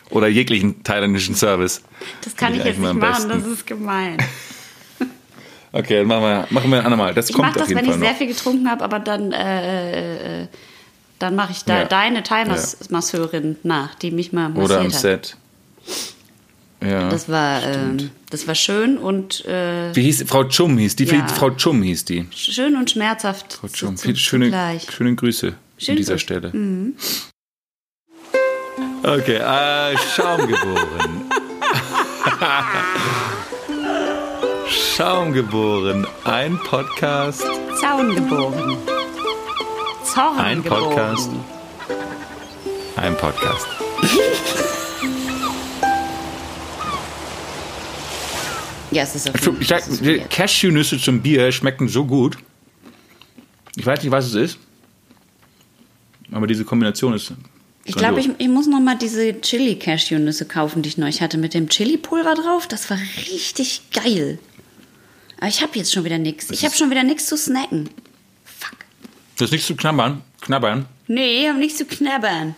oder 0.10 0.28
jeglichen 0.28 0.84
thailändischen 0.84 1.36
Service 1.36 1.82
Das 2.24 2.36
kann 2.36 2.54
ich 2.54 2.60
ich 2.60 2.66
jetzt 2.66 2.80
nicht 2.80 2.94
machen, 2.94 3.30
das 3.30 3.46
ist 3.46 3.66
gemein. 3.68 4.18
Okay, 5.74 5.98
dann 6.00 6.08
machen 6.08 6.24
wir, 6.24 6.48
machen 6.50 6.72
wir 6.72 6.80
ein 6.80 6.86
andermal. 6.86 7.14
Das 7.14 7.30
Ich 7.30 7.36
kommt 7.36 7.50
mache 7.50 7.56
auf 7.60 7.68
das, 7.68 7.70
jeden 7.70 7.80
wenn 7.82 7.86
ich 7.86 7.92
Fall 7.92 8.00
sehr 8.00 8.12
noch. 8.12 8.18
viel 8.18 8.28
getrunken 8.28 8.70
habe, 8.72 8.84
aber 8.86 9.00
dann, 9.00 9.32
äh, 9.34 10.44
äh, 10.44 10.48
dann 11.20 11.36
mache 11.36 11.52
ich 11.52 11.66
da 11.66 11.80
Ja. 11.80 11.86
deine 11.86 12.24
Timer-Masseurin 12.24 13.58
nach, 13.64 13.94
die 13.96 14.10
mich 14.12 14.32
mal 14.32 14.48
massiert 14.50 14.66
Oder 14.66 14.80
am 14.80 14.86
hat. 14.88 14.94
Set. 14.94 15.38
Ja. 16.82 17.10
Das 17.10 17.28
war, 17.30 17.64
ähm, 17.64 18.12
das 18.30 18.48
war 18.48 18.54
schön 18.56 18.98
und 19.00 19.44
äh, 19.46 19.96
Wie 19.96 20.04
hieß 20.04 20.26
Frau 20.28 20.44
Chum 20.46 20.78
hieß 20.78 20.96
die? 20.96 21.06
Ja. 21.06 21.28
Frau 21.28 21.50
Chum 21.52 21.82
hieß 21.82 22.06
die. 22.06 22.28
schön 22.32 22.76
und 22.76 22.92
schmerzhaft. 22.92 23.54
Frau 23.54 23.68
Chum. 23.68 23.98
zu- 23.98 24.16
schöne, 24.16 24.46
zugleich. 24.46 24.88
schöne 24.92 25.16
Grüße 25.16 25.54
Schön 25.80 25.94
an 25.94 25.98
dieser 25.98 26.14
so. 26.14 26.20
Stelle. 26.20 26.52
Okay, 29.04 29.38
äh, 29.38 29.98
Schaumgeboren. 30.16 31.26
Schaumgeboren. 34.68 36.06
Ein 36.26 36.58
Podcast, 36.60 37.44
Zaun 37.80 38.14
geboren. 38.16 38.78
Zorn 40.04 40.38
ein 40.40 40.64
geboren. 40.64 40.84
Podcast, 40.84 41.30
ein 42.98 43.16
Podcast. 43.18 43.68
Ja, 48.92 49.04
es 49.04 49.16
ist 49.16 49.30
auf 49.30 49.36
Ich 49.36 49.46
jeden 49.46 49.64
sag, 49.66 49.84
Fall 49.84 49.98
die 49.98 50.20
Cashewnüsse 50.20 50.98
zum 50.98 51.22
Bier 51.22 51.52
schmecken 51.52 51.88
so 51.88 52.06
gut. 52.06 52.38
Ich 53.76 53.86
weiß 53.86 54.02
nicht, 54.02 54.12
was 54.12 54.28
es 54.28 54.34
ist. 54.34 54.60
Aber 56.32 56.48
diese 56.48 56.66
Kombination 56.66 57.14
ist. 57.14 57.34
Ich 57.86 57.96
glaube, 57.96 58.20
ich, 58.20 58.30
ich 58.38 58.50
muss 58.50 58.68
noch 58.68 58.82
mal 58.82 58.98
diese 58.98 59.40
Chili-Cashew-Nüsse 59.40 60.46
kaufen, 60.46 60.82
die 60.82 60.90
ich 60.90 60.98
neulich 60.98 61.22
hatte, 61.22 61.38
mit 61.38 61.54
dem 61.54 61.70
Chili-Pulver 61.70 62.36
drauf. 62.36 62.68
Das 62.68 62.90
war 62.90 62.98
richtig 63.32 63.82
geil. 63.94 64.40
Aber 65.38 65.48
ich 65.48 65.62
habe 65.62 65.72
jetzt 65.76 65.94
schon 65.94 66.04
wieder 66.04 66.18
nichts. 66.18 66.50
Ich 66.50 66.66
habe 66.66 66.76
schon 66.76 66.90
wieder 66.90 67.04
nichts 67.04 67.28
zu 67.28 67.38
snacken. 67.38 67.90
Fuck. 68.44 68.76
Das 69.38 69.46
ist 69.46 69.52
nichts 69.52 69.68
zu 69.68 69.76
knabbern. 69.76 70.22
Knabbern. 70.42 70.86
Nee, 71.08 71.44
ich 71.44 71.48
habe 71.48 71.60
nichts 71.60 71.78
zu 71.78 71.86
knabbern. 71.86 72.56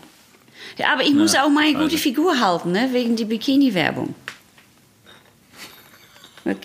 Ja, 0.77 0.93
aber 0.93 1.03
ich 1.03 1.13
muss 1.13 1.35
auch 1.35 1.49
meine 1.49 1.73
gute 1.73 1.83
also. 1.83 1.97
Figur 1.97 2.39
halten, 2.39 2.71
ne? 2.71 2.89
wegen 2.91 3.15
die 3.15 3.25
Bikini-Werbung. 3.25 4.15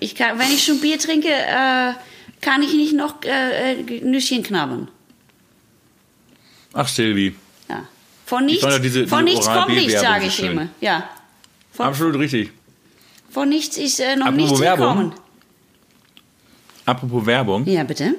Ich 0.01 0.15
kann, 0.15 0.39
wenn 0.39 0.51
ich 0.51 0.65
schon 0.65 0.81
Bier 0.81 0.99
trinke, 0.99 1.29
äh, 1.29 1.93
kann 2.41 2.63
ich 2.63 2.73
nicht 2.75 2.95
noch 2.95 3.23
äh, 3.25 3.73
äh, 3.81 4.01
Nüsschen 4.05 4.43
knabbern. 4.43 4.89
Ach, 6.73 6.89
Silvi. 6.89 7.35
Ja. 7.69 7.87
Von 8.27 8.47
nichts, 8.47 8.63
ja 8.63 8.79
diese- 8.79 9.07
von 9.07 9.25
diese 9.27 9.39
nichts 9.39 9.53
kommt 9.53 9.69
nichts, 9.75 10.01
sage 10.01 10.27
ich 10.27 10.35
schön. 10.35 10.53
immer. 10.53 10.69
Ja. 10.81 11.09
Von, 11.73 11.87
Absolut 11.87 12.17
richtig. 12.19 12.51
von 13.31 13.49
nichts 13.49 13.77
ist 13.77 13.99
äh, 14.01 14.17
noch 14.17 14.27
Apropos 14.27 14.49
nichts 14.51 14.61
Werbung. 14.61 14.89
gekommen. 14.89 15.15
Apropos 16.87 17.27
Werbung. 17.27 17.67
Ja, 17.67 17.83
bitte. 17.85 18.15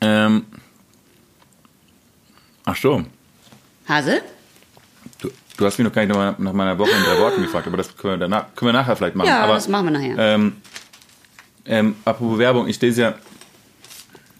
Ähm, 0.00 0.44
ach 2.64 2.76
so. 2.76 3.04
Hase? 3.88 4.22
Du, 5.56 5.64
hast 5.66 5.78
mich 5.78 5.84
noch 5.86 5.92
gar 5.92 6.04
nicht 6.04 6.38
nach 6.40 6.52
meiner 6.52 6.76
Woche 6.78 6.90
in 6.90 7.02
drei 7.04 7.18
Worten 7.18 7.42
gefragt, 7.42 7.66
aber 7.66 7.76
das 7.76 7.96
können 7.96 8.14
wir, 8.14 8.18
danach, 8.18 8.54
können 8.56 8.70
wir 8.70 8.72
nachher 8.72 8.96
vielleicht 8.96 9.14
machen. 9.14 9.28
Ja, 9.28 9.44
aber, 9.44 9.54
das 9.54 9.68
machen 9.68 9.86
wir 9.86 9.90
nachher. 9.92 10.18
Ähm, 10.18 10.56
ähm, 11.66 11.96
apropos 12.04 12.38
Werbung, 12.38 12.66
ich 12.68 12.80
lese 12.80 13.02
ja, 13.02 13.14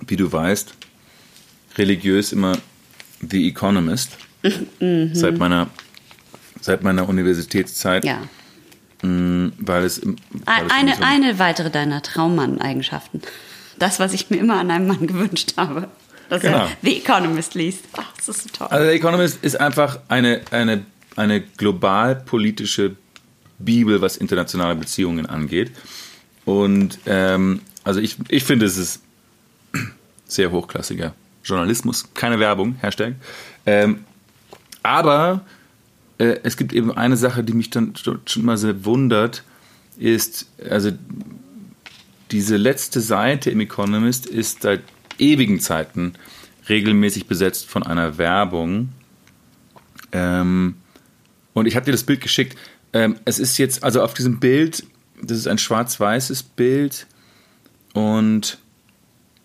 wie 0.06 0.16
du 0.16 0.30
weißt, 0.30 0.74
religiös 1.78 2.32
immer 2.32 2.58
The 3.20 3.48
Economist. 3.48 4.12
Seit 5.12 5.38
meiner 5.38 5.68
seit 6.60 6.82
meiner 6.82 7.06
Universitätszeit, 7.08 8.04
Ja. 8.06 8.18
mh, 9.02 9.52
weil 9.58 9.84
es, 9.84 10.00
weil 10.04 10.14
es 10.66 10.72
Eine, 10.72 10.94
so- 10.96 11.02
eine 11.02 11.38
weitere 11.38 11.70
deiner 11.70 12.00
Traummann-Eigenschaften. 12.02 13.20
Das, 13.78 14.00
was 14.00 14.14
ich 14.14 14.30
mir 14.30 14.38
immer 14.38 14.58
an 14.58 14.70
einem 14.70 14.86
Mann 14.88 15.06
gewünscht 15.06 15.54
habe. 15.58 15.88
Dass 16.30 16.40
Genau. 16.40 16.58
er 16.58 16.68
The 16.82 16.96
Economist 16.96 17.54
liest. 17.54 17.84
Ach, 17.98 18.10
das 18.16 18.28
ist 18.30 18.42
so 18.44 18.48
toll. 18.50 18.68
Also 18.70 18.84
der 18.86 18.94
Economist 18.94 19.44
ist 19.44 19.60
einfach 19.60 19.98
eine, 20.08 20.40
eine, 20.52 20.86
eine 21.16 21.40
global 21.40 22.16
politische 22.16 22.96
Bibel, 23.58 24.00
was 24.00 24.16
internationale 24.16 24.74
Beziehungen 24.74 25.26
angeht. 25.26 25.70
Und 26.44 26.98
ähm, 27.06 27.60
also 27.84 28.00
ich, 28.00 28.16
ich 28.28 28.44
finde, 28.44 28.66
es 28.66 28.76
ist 28.76 29.02
sehr 30.26 30.50
hochklassiger 30.50 31.14
Journalismus, 31.44 32.08
keine 32.14 32.38
Werbung, 32.38 32.76
Hashtag. 32.80 33.14
Ähm, 33.66 34.04
aber 34.82 35.44
äh, 36.18 36.38
es 36.42 36.56
gibt 36.56 36.72
eben 36.72 36.92
eine 36.92 37.16
Sache, 37.16 37.44
die 37.44 37.52
mich 37.52 37.70
dann 37.70 37.94
schon 37.96 38.44
mal 38.44 38.56
sehr 38.56 38.84
wundert, 38.84 39.44
ist, 39.96 40.46
also 40.68 40.90
diese 42.30 42.56
letzte 42.56 43.00
Seite 43.00 43.50
im 43.50 43.60
Economist 43.60 44.26
ist 44.26 44.62
seit 44.62 44.82
ewigen 45.18 45.60
Zeiten 45.60 46.14
regelmäßig 46.68 47.26
besetzt 47.26 47.68
von 47.68 47.82
einer 47.82 48.18
Werbung. 48.18 48.88
Ähm, 50.12 50.76
und 51.54 51.66
ich 51.66 51.76
habe 51.76 51.86
dir 51.86 51.92
das 51.92 52.04
Bild 52.04 52.20
geschickt. 52.20 52.58
Ähm, 52.92 53.16
es 53.24 53.38
ist 53.38 53.58
jetzt, 53.58 53.82
also 53.82 54.02
auf 54.02 54.14
diesem 54.14 54.38
Bild, 54.38 54.84
das 55.22 55.38
ist 55.38 55.48
ein 55.48 55.58
schwarz-weißes 55.58 56.42
Bild 56.42 57.06
und 57.94 58.58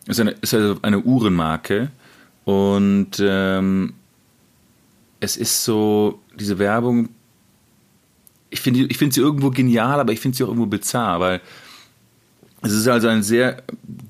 es 0.08 0.18
ist 0.18 0.20
eine, 0.20 0.32
ist 0.42 0.54
also 0.54 0.78
eine 0.82 1.00
Uhrenmarke. 1.00 1.92
Und 2.46 3.22
ähm, 3.22 3.94
es 5.20 5.38
ist 5.38 5.64
so, 5.64 6.20
diese 6.36 6.58
Werbung, 6.58 7.10
ich 8.50 8.62
finde 8.62 8.86
ich 8.86 8.98
find 8.98 9.14
sie 9.14 9.22
irgendwo 9.22 9.52
genial, 9.52 10.00
aber 10.00 10.12
ich 10.12 10.20
finde 10.20 10.36
sie 10.36 10.44
auch 10.44 10.48
irgendwo 10.48 10.66
bizarr, 10.66 11.20
weil 11.20 11.42
es 12.62 12.72
ist 12.72 12.88
also 12.88 13.08
ein 13.08 13.24
sehr 13.24 13.62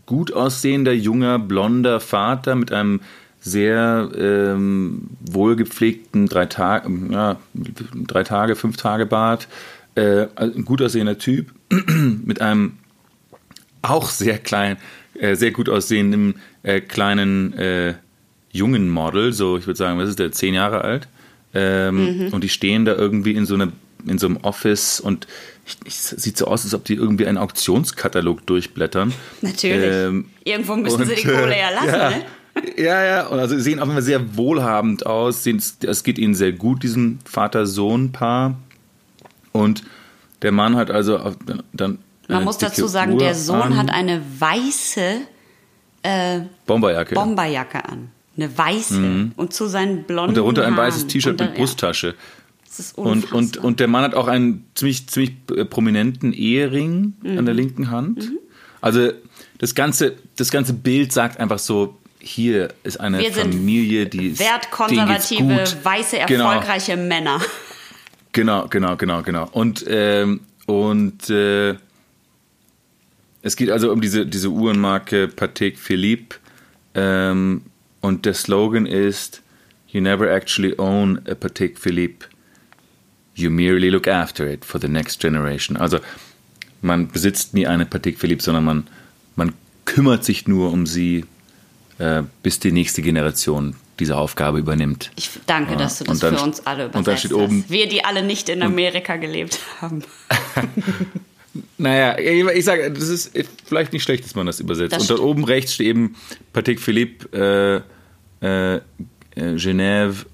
gut 0.06 0.32
aussehender, 0.32 0.94
junger, 0.94 1.38
blonder 1.38 2.00
Vater 2.00 2.56
mit 2.56 2.72
einem 2.72 3.01
sehr 3.39 4.10
ähm, 4.17 5.10
wohlgepflegten 5.22 6.27
drei 6.27 6.46
Tage, 6.46 6.89
ja, 7.10 7.38
drei 7.53 8.24
Tage, 8.24 8.55
fünf 8.55 8.77
Tage 8.77 9.05
Bart, 9.05 9.48
äh, 9.96 10.27
also 10.36 10.58
ein 10.58 10.65
gut 10.65 10.81
aussehender 10.81 11.17
Typ 11.17 11.53
mit 12.25 12.41
einem 12.41 12.74
auch 13.81 14.10
sehr 14.10 14.38
kleinen, 14.38 14.77
äh, 15.17 15.36
sehr 15.36 15.51
gut 15.51 15.69
aussehenden 15.69 16.36
äh, 16.63 16.81
kleinen 16.81 17.53
äh, 17.53 17.93
jungen 18.51 18.89
Model, 18.89 19.31
so 19.31 19.58
ich 19.58 19.67
würde 19.67 19.77
sagen, 19.77 19.98
was 20.00 20.10
ist 20.10 20.19
der, 20.19 20.31
zehn 20.31 20.53
Jahre 20.53 20.81
alt, 20.81 21.08
ähm, 21.53 22.29
und 22.31 22.43
die 22.43 22.50
stehen 22.50 22.86
da 22.86 22.93
irgendwie 22.93 23.34
in 23.34 23.46
so 23.46 23.55
einer 23.55 23.72
in 24.08 24.17
so 24.17 24.27
einem 24.27 24.38
Office 24.38 25.00
und 25.00 25.27
ich, 25.65 25.77
ich, 25.86 25.96
sieht 25.96 26.38
so 26.38 26.48
aus, 26.48 26.63
als 26.63 26.74
ob 26.74 26.86
die 26.86 26.96
irgendwie 26.96 27.27
einen 27.27 27.38
Auktionskatalog 27.38 28.46
durchblättern. 28.48 29.13
Natürlich. 29.41 29.93
Ähm, 29.93 30.25
Irgendwo 30.43 30.75
müssen 30.77 31.05
sie 31.05 31.12
und, 31.12 31.24
die 31.24 31.27
Kohle 31.27 31.53
äh, 31.53 31.60
ja 31.60 31.69
lassen, 31.69 31.88
ja. 31.88 32.10
ne? 32.10 32.25
Ja, 32.78 33.04
ja, 33.04 33.28
und 33.28 33.39
also 33.39 33.56
sie 33.56 33.62
sehen 33.62 33.80
auf 33.80 33.86
jeden 33.88 33.96
Fall 33.96 34.01
sehr 34.04 34.38
wohlhabend 34.38 35.06
aus. 35.06 35.46
Es 35.48 36.04
geht 36.04 36.18
ihnen 36.18 36.36
sehr 36.36 36.51
gut, 36.54 36.84
diesem 36.84 37.20
Vater-Sohn-Paar. 37.25 38.56
Und 39.51 39.84
der 40.42 40.51
Mann 40.51 40.75
hat 40.75 40.92
also 40.92 41.18
dann. 41.74 42.00
Man 42.28 42.38
eine 42.38 42.46
muss 42.46 42.58
dazu 42.60 42.88
sagen, 42.88 43.13
Uhr 43.13 43.20
der 43.20 43.36
Sohn 43.36 43.62
an. 43.62 43.78
hat 43.78 43.89
eine 43.92 44.22
weiße 44.39 45.18
äh, 46.04 46.39
Bomberjacke. 46.68 47.16
Bomberjacke 47.16 47.84
an. 47.89 48.10
Eine 48.38 48.58
weiße. 48.58 49.32
Und 49.36 49.54
zu 49.54 49.66
seinen 49.68 50.04
blonden 50.04 50.30
und 50.30 50.38
darunter 50.38 50.66
ein 50.66 50.78
weißes 50.78 51.08
T-Shirt 51.08 51.42
Und 51.42 51.48
mit 51.48 51.56
Brusttasche. 51.58 52.08
Ja, 52.08 52.13
das 52.68 52.80
ist 52.80 52.98
Und, 52.98 53.08
und, 53.08 53.34
unfassbar. 53.34 53.66
und 53.66 53.80
der 53.80 53.88
Mann 53.88 54.04
hat 54.04 54.13
auch 54.16 54.28
einen 54.28 54.66
ziemlich, 54.75 55.08
ziemlich 55.08 55.34
äh, 55.56 55.66
prominenten 55.66 56.32
Ehering 56.32 57.13
an 57.25 57.36
Mhm. 57.38 57.46
der 57.46 57.54
linken 57.56 57.89
Hand. 57.92 58.32
Also 58.80 59.10
das 59.58 59.75
ganze, 59.75 60.13
das 60.38 60.51
ganze 60.51 60.74
Bild 60.74 61.12
sagt 61.12 61.39
einfach 61.39 61.60
so, 61.60 61.98
hier 62.20 62.70
ist 62.84 63.00
eine 63.00 63.20
Wir 63.20 63.32
Familie, 63.32 64.06
die 64.06 64.28
ist 64.30 64.40
Wertkonservative, 64.40 65.66
weiße, 65.84 66.18
Genau. 66.28 66.52
erfolgreiche 66.52 66.98
Männer. 66.98 67.42
Genau, 68.32 68.68
genau, 68.68 68.96
genau, 68.96 69.24
genau. 69.24 69.48
Und, 69.52 69.86
ähm, 69.88 70.42
und 70.66 71.30
äh, 71.30 71.76
es 73.42 73.56
geht 73.56 73.72
also 73.72 73.92
um 73.92 74.02
diese, 74.02 74.26
diese 74.26 74.50
Uhrenmarke 74.50 75.28
Patek 75.28 75.80
Philippe. 75.80 76.36
Ähm, 76.94 77.62
und 78.02 78.26
der 78.26 78.34
Slogan 78.34 78.86
ist: 78.86 79.42
You 79.88 80.02
never 80.02 80.30
actually 80.30 80.76
own 80.78 81.22
a 81.28 81.36
Patek 81.36 81.80
Philippe. 81.80 82.28
You 83.36 83.50
merely 83.50 83.90
look 83.90 84.08
after 84.08 84.46
it 84.48 84.66
for 84.66 84.80
the 84.80 84.90
next 84.90 85.20
generation. 85.22 85.78
Also, 85.78 86.00
man 86.82 87.08
besitzt 87.08 87.54
nie 87.54 87.66
eine 87.68 87.86
Patek 87.86 88.20
Philippe, 88.20 88.44
sondern 88.44 88.66
man, 88.66 88.88
man 89.36 89.54
kümmert 89.86 90.24
sich 90.26 90.48
nur 90.48 90.72
um 90.72 90.86
sie, 90.86 91.26
bis 92.44 92.60
die 92.60 92.72
nächste 92.72 93.01
Generation 93.01 93.75
diese 94.00 94.15
Aufgabe 94.15 94.60
übernimmt. 94.60 95.12
Ich 95.18 95.29
danke, 95.46 95.75
dass 95.75 96.00
du 96.00 96.06
das 96.06 96.20
dann 96.20 96.38
für 96.38 96.44
uns 96.44 96.65
alle 96.65 96.86
übersetzt 96.86 96.98
und 96.98 97.08
dann 97.08 97.18
steht 97.18 97.34
oben- 97.34 97.63
hast. 97.63 97.70
Wir, 97.70 97.89
die 97.89 98.06
alle 98.06 98.24
nicht 98.24 98.48
in 98.50 98.62
Amerika 98.62 99.18
gelebt 99.18 99.60
haben. 99.82 100.03
Naja, 101.77 102.18
ich 102.20 102.63
sage, 102.63 102.91
das 102.91 103.10
ist 103.10 103.32
vielleicht 103.65 103.91
nicht 103.91 104.03
schlecht, 104.03 104.24
dass 104.24 104.36
man 104.36 104.46
das 104.46 104.60
übersetzt. 104.60 104.94
Das 104.94 105.01
und 105.01 105.10
dort 105.10 105.20
oben 105.20 105.44
rechts 105.44 105.74
steht 105.74 105.88
eben 105.88 106.15
Patek 106.53 106.79
Philippe, 106.79 107.84
äh, 108.41 108.46
äh, 108.46 108.75
äh, 108.75 108.82
Genève, 109.56 110.25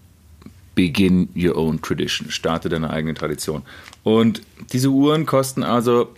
begin 0.75 1.29
your 1.35 1.55
own 1.57 1.81
tradition. 1.81 2.29
Starte 2.31 2.67
deine 2.67 2.89
eigene 2.89 3.13
Tradition. 3.13 3.61
Und 4.03 4.41
diese 4.73 4.89
Uhren 4.89 5.25
kosten 5.25 5.63
also, 5.63 6.13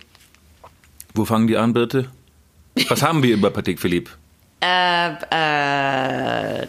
wo 1.14 1.24
fangen 1.24 1.46
die 1.46 1.56
an, 1.56 1.72
Birte? 1.72 2.10
Was 2.88 3.02
haben 3.02 3.22
wir 3.22 3.34
über 3.34 3.50
Patek 3.50 3.78
Philippe? 3.78 4.10
Äh, 4.60 5.12
äh, 6.62 6.66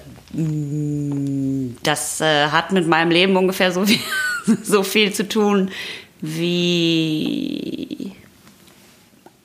das 1.83 2.21
äh, 2.21 2.47
hat 2.47 2.71
mit 2.71 2.87
meinem 2.87 3.11
Leben 3.11 3.35
ungefähr 3.35 3.71
so 3.71 3.85
viel, 3.85 3.99
so 4.63 4.83
viel 4.83 5.11
zu 5.13 5.27
tun 5.27 5.71
wie 6.21 8.11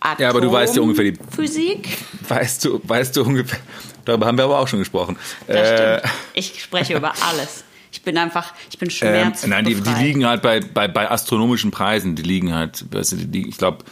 Atom 0.01 0.23
Ja, 0.23 0.29
aber 0.31 0.41
du 0.43 0.53
weißt 0.53 0.77
ja 0.77 0.83
ungefähr 0.83 1.11
die- 1.13 1.19
Physik. 1.35 1.89
Weißt 2.29 2.65
du, 2.65 2.81
weißt 2.85 3.17
du 3.17 3.23
ungefähr. 3.23 3.59
Darüber 4.05 4.27
haben 4.27 4.37
wir 4.37 4.45
aber 4.45 4.59
auch 4.59 4.69
schon 4.69 4.81
gesprochen. 4.81 5.17
Das 5.47 5.57
Äh, 5.71 5.99
stimmt. 6.01 6.15
Ich 6.35 6.63
spreche 6.63 6.95
über 6.97 7.13
alles. 7.27 7.65
Ich 7.91 8.03
bin 8.03 8.19
einfach, 8.19 8.53
ich 8.71 8.79
bin 8.79 8.89
Ähm, 8.89 8.95
schmerzbefreit. 8.95 9.51
nein, 9.51 9.65
die, 9.65 9.81
die 9.81 9.95
liegen 10.03 10.27
halt 10.27 10.43
bei, 10.43 10.61
bei, 10.61 10.89
bei 10.89 11.11
astronomischen 11.11 11.71
Preisen. 11.71 12.15
Die 12.17 12.23
liegen 12.23 12.53
halt, 12.55 12.85
weißt 12.93 13.13
du, 13.13 13.17
die, 13.17 13.49
ich 13.49 13.57
glaube, 13.57 13.85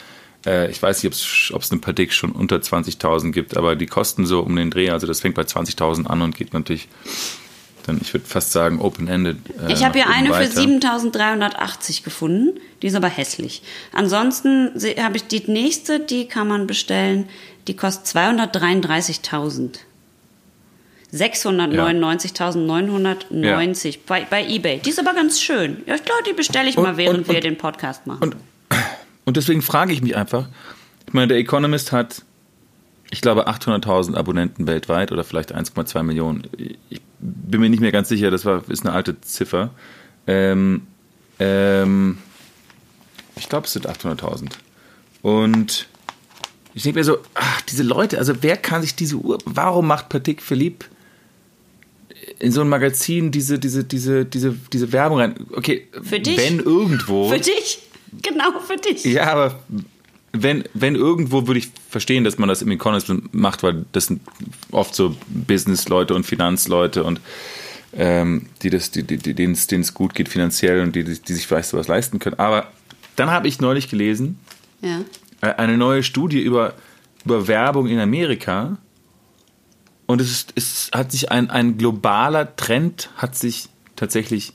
äh, 0.47 0.71
ich 0.71 0.83
weiß 0.83 1.03
nicht, 1.03 1.53
ob 1.55 1.63
es 1.63 1.71
eine 1.71 1.81
Patek 1.81 2.13
schon 2.13 2.33
unter 2.33 2.57
20.000 2.57 3.33
gibt, 3.33 3.57
aber 3.57 3.77
die 3.77 3.87
kosten 3.87 4.27
so 4.27 4.41
um 4.41 4.55
den 4.57 4.71
Dreh. 4.71 4.91
Also 4.91 5.07
das 5.07 5.21
fängt 5.21 5.35
bei 5.35 5.43
20.000 5.43 6.07
an 6.07 6.23
und 6.23 6.37
geht 6.37 6.53
natürlich 6.53 6.89
dann, 7.85 7.99
ich 8.01 8.15
würde 8.15 8.25
fast 8.27 8.53
sagen, 8.53 8.81
open-ended. 8.81 9.39
Äh, 9.69 9.73
Ich 9.73 9.85
habe 9.85 9.99
hier 9.99 10.09
eine 10.09 10.29
für 10.29 10.35
weiter. 10.35 10.61
7.380 10.61 12.05
gefunden. 12.05 12.61
Die 12.81 12.87
ist 12.87 12.95
aber 12.95 13.09
hässlich. 13.09 13.63
Ansonsten 13.93 14.71
habe 15.01 15.17
ich 15.17 15.25
die 15.27 15.43
nächste, 15.51 15.99
die 15.99 16.27
kann 16.29 16.47
man 16.47 16.69
bestellen. 16.69 17.29
Die 17.67 17.75
kostet 17.75 18.07
233.000. 18.17 19.81
699.990 21.13 23.99
bei, 24.07 24.27
bei 24.29 24.47
eBay. 24.47 24.79
Die 24.79 24.91
ist 24.91 24.99
aber 24.99 25.15
ganz 25.15 25.41
schön. 25.41 25.83
Ja, 25.87 25.95
ich 25.95 26.05
glaube, 26.05 26.23
die 26.29 26.33
bestelle 26.33 26.69
ich 26.71 26.77
Und- 26.77 26.85
mal, 26.85 26.97
während 26.97 27.19
und- 27.21 27.29
wir 27.29 27.37
und- 27.37 27.45
den 27.45 27.59
Podcast 27.59 28.07
machen. 28.07 28.23
Und, 28.23 28.37
und 29.33 29.39
deswegen 29.39 29.63
frage 29.63 29.95
ich 29.95 30.03
mich 30.03 30.15
einfach, 30.15 30.47
ich 31.07 31.15
meine, 31.15 31.29
der 31.29 31.39
Economist 31.39 31.91
hat, 31.91 32.21
ich 33.11 33.23
glaube, 33.23 33.49
800.000 33.49 34.15
Abonnenten 34.15 34.67
weltweit 34.67 35.11
oder 35.11 35.25
vielleicht 35.25 35.57
1,2 35.57 36.03
Millionen. 36.03 36.43
Ich 36.91 37.01
bin 37.19 37.63
mir 37.63 37.71
nicht 37.71 37.81
mehr 37.81 37.93
ganz 37.93 38.11
sicher, 38.11 38.31
das 38.31 38.45
war, 38.45 38.63
ist 38.69 38.85
eine 38.85 38.95
alte 38.95 39.19
Ziffer. 39.23 39.71
Ähm, 40.27 40.83
ähm, 41.39 42.19
ich 43.37 43.49
glaube, 43.49 43.67
es 43.67 43.73
sind 43.73 43.89
800.000. 43.89 44.51
Und 45.23 45.89
ich 46.75 46.83
denke 46.83 46.99
mir 46.99 47.05
so, 47.05 47.17
ach, 47.33 47.63
diese 47.63 47.85
Leute, 47.85 48.19
also 48.19 48.35
wer 48.43 48.59
kann 48.59 48.83
sich 48.83 48.95
diese 48.95 49.17
Uhr, 49.17 49.39
warum 49.47 49.87
macht 49.87 50.11
Patek 50.11 50.43
Philippe 50.43 50.85
in 52.39 52.53
so 52.53 52.61
ein 52.61 52.69
Magazin 52.69 53.31
diese, 53.31 53.59
diese, 53.59 53.83
diese, 53.83 54.27
diese, 54.27 54.55
diese 54.71 54.93
Werbung 54.93 55.21
rein? 55.21 55.37
Okay, 55.55 55.89
Für 56.03 56.21
dich? 56.21 56.37
wenn 56.37 56.59
irgendwo. 56.59 57.31
für 57.31 57.41
dich? 57.41 57.79
Genau, 58.21 58.59
für 58.61 58.77
dich. 58.77 59.05
Ja, 59.05 59.33
aber 59.33 59.59
wenn, 60.33 60.65
wenn 60.75 60.95
irgendwo 60.95 61.47
würde 61.47 61.59
ich 61.61 61.71
verstehen, 61.89 62.25
dass 62.25 62.39
man 62.39 62.49
das 62.49 62.63
im 62.63 62.71
Economist 62.71 63.13
macht, 63.33 63.63
weil 63.63 63.85
das 63.93 64.07
sind 64.07 64.21
oft 64.71 64.95
so 64.95 65.17
Business-Leute 65.29 66.15
und 66.15 66.25
Finanzleute 66.25 67.05
und 67.05 67.21
ähm, 67.95 68.47
die 68.63 68.71
das, 68.71 68.91
die, 68.91 69.03
die, 69.03 69.19
die, 69.19 69.35
denen 69.35 69.53
es 69.53 69.67
denen 69.67 69.83
es 69.83 69.93
gut 69.93 70.15
geht 70.15 70.29
finanziell 70.29 70.81
und 70.81 70.97
die, 70.97 71.05
die 71.05 71.33
sich 71.35 71.47
vielleicht 71.47 71.69
sowas 71.69 71.89
leisten 71.89 72.19
können. 72.19 72.39
Aber 72.39 72.69
dann 73.17 73.31
habe 73.31 73.49
ich 73.49 73.61
neulich 73.61 73.89
gelesen, 73.91 74.39
Ja. 74.81 75.01
äh, 75.43 75.55
eine 75.55 75.77
neue 75.77 76.03
Studie 76.03 76.41
über, 76.41 76.75
über 77.25 77.47
Werbung 77.49 77.87
in 77.89 77.99
Amerika. 77.99 78.79
Und 80.07 80.21
es, 80.21 80.31
ist, 80.31 80.53
es 80.57 80.91
hat 80.95 81.13
sich 81.13 81.31
ein, 81.31 81.51
ein 81.51 81.77
globaler 81.79 82.57
Trend 82.57 83.11
hat 83.17 83.37
sich 83.37 83.69
tatsächlich 83.97 84.53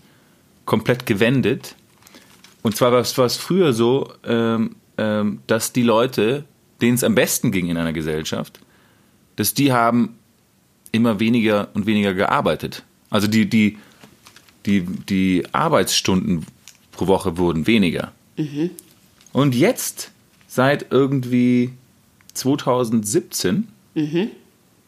komplett 0.66 1.06
gewendet. 1.06 1.76
Und 2.68 2.76
zwar 2.76 2.92
war 2.92 3.00
es, 3.00 3.38
früher 3.38 3.72
so, 3.72 4.12
ähm, 4.26 4.76
ähm, 4.98 5.40
dass 5.48 5.72
die 5.72 5.84
Leute, 5.84 6.44
denen 6.82 6.96
es 6.96 7.04
am 7.06 7.16
besten 7.16 7.54
ging 7.54 7.70
in 7.70 7.78
einer 7.78 7.94
Gesellschaft, 7.94 8.60
dass 9.38 9.54
die 9.54 9.72
haben 9.72 10.20
immer 10.92 11.22
weniger 11.22 11.70
und 11.76 11.86
weniger 11.86 12.14
gearbeitet. 12.14 12.84
Also 13.10 13.28
die, 13.28 13.48
die, 13.48 13.78
die, 14.66 14.82
die 14.82 15.46
Arbeitsstunden 15.54 16.46
pro 16.92 17.08
Woche 17.08 17.38
wurden 17.38 17.68
weniger. 17.68 18.12
Und 19.32 19.56
jetzt, 19.56 20.12
seit 20.50 20.92
irgendwie 20.92 21.72
2017, 22.34 23.70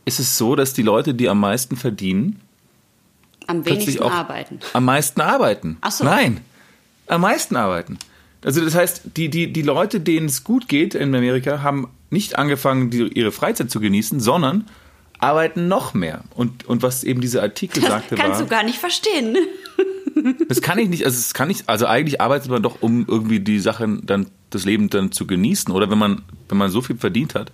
ist 0.03 0.19
es 0.19 0.37
so, 0.37 0.57
dass 0.57 0.73
die 0.73 0.81
Leute, 0.81 1.13
die 1.13 1.29
am 1.29 1.39
meisten 1.39 1.77
verdienen, 1.77 2.41
Am 3.47 3.65
wenigsten 3.65 4.03
arbeiten. 4.03 4.59
am 4.73 4.83
meisten 4.83 5.21
arbeiten. 5.21 5.77
Ach 5.79 5.91
so. 5.91 6.03
Nein, 6.03 6.41
am 7.09 7.21
meisten 7.21 7.55
arbeiten. 7.55 7.97
Also 8.43 8.63
das 8.63 8.75
heißt, 8.75 9.01
die, 9.17 9.29
die, 9.29 9.51
die 9.51 9.61
Leute, 9.61 9.99
denen 9.99 10.27
es 10.27 10.43
gut 10.43 10.69
geht 10.69 10.95
in 10.95 11.13
Amerika, 11.13 11.61
haben 11.61 11.89
nicht 12.09 12.37
angefangen, 12.37 12.89
die, 12.89 13.07
ihre 13.07 13.31
Freizeit 13.31 13.69
zu 13.69 13.79
genießen, 13.79 14.19
sondern 14.19 14.67
arbeiten 15.19 15.67
noch 15.67 15.93
mehr. 15.93 16.23
Und, 16.35 16.65
und 16.65 16.81
was 16.81 17.03
eben 17.03 17.19
dieser 17.19 17.41
Artikel 17.41 17.81
Das 17.81 17.89
sagte, 17.89 18.15
kannst 18.15 18.39
war, 18.39 18.45
du 18.45 18.49
gar 18.49 18.63
nicht 18.63 18.77
verstehen. 18.77 19.37
das 20.47 20.61
kann 20.61 20.79
ich 20.79 20.87
nicht, 20.87 21.05
also 21.05 21.17
das 21.17 21.33
kann 21.33 21.49
ich, 21.49 21.63
also 21.67 21.85
eigentlich 21.85 22.21
arbeitet 22.21 22.49
man 22.49 22.63
doch, 22.63 22.77
um 22.81 23.05
irgendwie 23.07 23.41
die 23.41 23.59
Sachen 23.59 24.05
dann, 24.05 24.27
das 24.49 24.63
Leben 24.65 24.89
dann 24.89 25.11
zu 25.11 25.27
genießen. 25.27 25.73
Oder 25.73 25.89
wenn 25.91 25.97
man, 25.97 26.21
wenn 26.47 26.57
man 26.57 26.69
so 26.71 26.81
viel 26.81 26.95
verdient 26.97 27.35
hat, 27.35 27.51